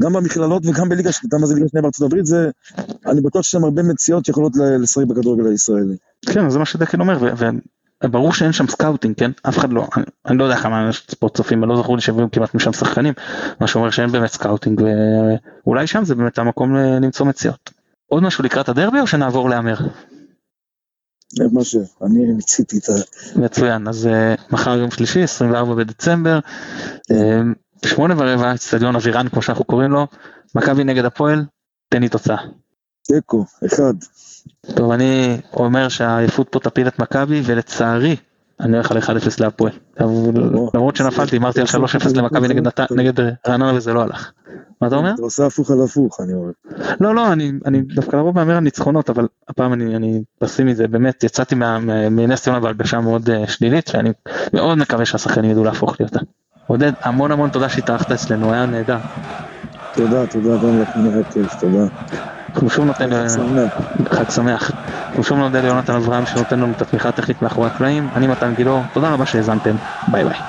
גם 0.02 0.12
במכללות 0.12 0.66
וגם 0.66 0.88
בליגה, 0.88 1.10
יודע 1.24 1.38
מה 1.38 1.46
זה 1.46 1.54
ליגה 1.54 1.68
שנייה 1.68 1.82
בארצות 1.82 2.06
הברית, 2.06 2.26
זה, 2.26 2.50
אני 3.06 3.20
בטוח 3.20 3.42
שיש 3.42 3.52
שם 3.52 3.64
הרבה 3.64 3.82
מציאות 3.82 4.24
שיכולות 4.24 4.52
לשחק 4.56 5.04
בכדורגל 5.04 5.46
הישראלי. 5.46 5.96
כן, 6.26 6.50
זה 6.50 6.58
מה 6.58 6.66
שדקל 6.66 7.00
אומר, 7.00 7.18
וברור 8.04 8.32
שאין 8.32 8.52
שם 8.52 8.68
scouting, 8.68 9.16
כן? 9.16 9.30
אף 9.48 9.58
אחד 9.58 9.72
לא, 9.72 9.86
אני, 9.96 10.04
אני 10.26 10.38
לא 10.38 10.44
יודע 10.44 10.56
כמה 10.56 10.90
ספורט 10.92 11.36
צופים, 11.36 11.64
לא 11.64 11.76
זכור 11.76 11.96
לי 11.96 12.02
שהביאו 12.02 12.30
כמעט 12.30 12.54
משם 12.54 12.72
שחקנים, 12.72 13.14
מה 13.60 13.66
שאומר 13.66 13.90
שאין 13.90 14.12
באמת 14.12 14.30
scouting, 14.30 14.82
ואולי 15.66 15.86
שם 15.86 16.04
זה 16.04 16.14
באמת 16.14 16.38
המקום 16.38 16.76
למצוא 16.76 17.26
מציאות. 17.26 17.70
עוד 18.06 18.22
משהו 18.22 18.44
לקראת 18.44 18.68
הדרבי 18.68 19.00
או 19.00 19.06
שנעבור 19.06 19.50
להמר? 19.50 19.76
זה 21.32 21.44
מה 21.52 21.64
שאני 21.64 22.32
מיציתי 22.36 22.78
את 22.78 22.88
ה... 22.88 22.92
מצוין, 23.36 23.88
אז 23.88 24.08
uh, 24.08 24.40
מחר 24.50 24.78
יום 24.78 24.90
שלישי, 24.90 25.22
24 25.22 25.74
בדצמבר, 25.74 26.38
uh, 27.12 27.88
שמונה 27.88 28.14
ורבע, 28.18 28.54
אצטדיון 28.54 28.96
אבירן 28.96 29.28
כמו 29.28 29.42
שאנחנו 29.42 29.64
קוראים 29.64 29.90
לו, 29.90 30.06
מכבי 30.54 30.84
נגד 30.84 31.04
הפועל, 31.04 31.44
תן 31.88 32.02
לי 32.02 32.08
תוצאה. 32.08 32.36
תיקו, 33.02 33.44
אחד. 33.66 33.94
טוב, 34.74 34.90
אני 34.90 35.36
אומר 35.52 35.88
שהעייפות 35.88 36.48
פה 36.48 36.60
תפיל 36.60 36.88
את 36.88 36.98
מכבי, 36.98 37.42
ולצערי, 37.44 38.16
אני 38.60 38.76
הולך 38.76 38.90
על 38.90 38.98
1-0 38.98 39.02
להפועל. 39.40 39.72
למרות 40.74 40.96
שנפלתי, 40.96 41.36
אמרתי 41.36 41.60
על 41.60 41.66
3-0 41.66 41.72
למכבי 42.14 42.48
נגד 42.90 43.20
רעננה 43.48 43.74
וזה 43.74 43.92
לא 43.92 44.02
הלך. 44.02 44.32
מה 44.80 44.88
אתה 44.88 44.96
אומר? 44.96 45.14
אתה 45.14 45.22
עושה 45.22 45.46
הפוך 45.46 45.70
על 45.70 45.82
הפוך, 45.84 46.20
אני 46.20 46.32
אומר. 46.32 46.50
לא, 47.00 47.14
לא, 47.14 47.32
אני, 47.32 47.82
דווקא 47.94 48.16
לרוב 48.16 48.34
מהמר 48.34 48.56
על 48.56 48.60
ניצחונות, 48.62 49.10
אבל 49.10 49.26
הפעם 49.48 49.72
אני, 49.72 50.22
פסימי, 50.38 50.74
זה 50.74 50.88
באמת, 50.88 51.24
יצאתי 51.24 51.54
מנס 52.10 52.42
ציונה 52.42 52.60
בהרגשה 52.60 53.00
מאוד 53.00 53.30
אה, 53.30 53.46
שלילית, 53.46 53.90
ואני 53.94 54.10
מאוד 54.52 54.78
מקווה 54.78 55.04
שהשחקנים 55.06 55.50
ידעו 55.50 55.64
להפוך 55.64 56.00
לי 56.00 56.06
אותה. 56.06 56.20
עודד, 56.66 56.92
המון 57.02 57.32
המון 57.32 57.50
תודה 57.50 57.68
שהתארחת 57.68 58.12
אצלנו, 58.12 58.52
היה 58.52 58.66
נהדר. 58.66 58.98
תודה, 59.94 60.26
תודה 60.26 60.56
גם 60.56 60.80
לכם, 60.80 61.42
תודה. 61.60 61.86
אנחנו 62.54 62.70
שוב 62.70 62.84
נותן, 62.84 63.10
חג 63.10 63.28
שמח. 63.28 63.72
חג 64.12 64.30
שמח. 64.30 64.70
אנחנו 65.08 65.24
שוב 65.24 65.38
נודה 65.38 65.60
ליונתן 65.60 65.94
אברהם 65.94 66.26
שנותן 66.26 66.60
לנו 66.60 66.72
את 66.72 66.82
התמיכה 66.82 67.08
הטכנית 67.08 67.42
מאחורי 67.42 67.66
הקלעים. 67.66 68.10
אני 68.14 68.26
מתן 68.26 68.54
גילאור, 68.54 68.84
תודה 68.92 69.08
רבה 69.08 69.26
שהאזנתם, 69.26 69.76
ביי 70.08 70.24
ביי. 70.24 70.40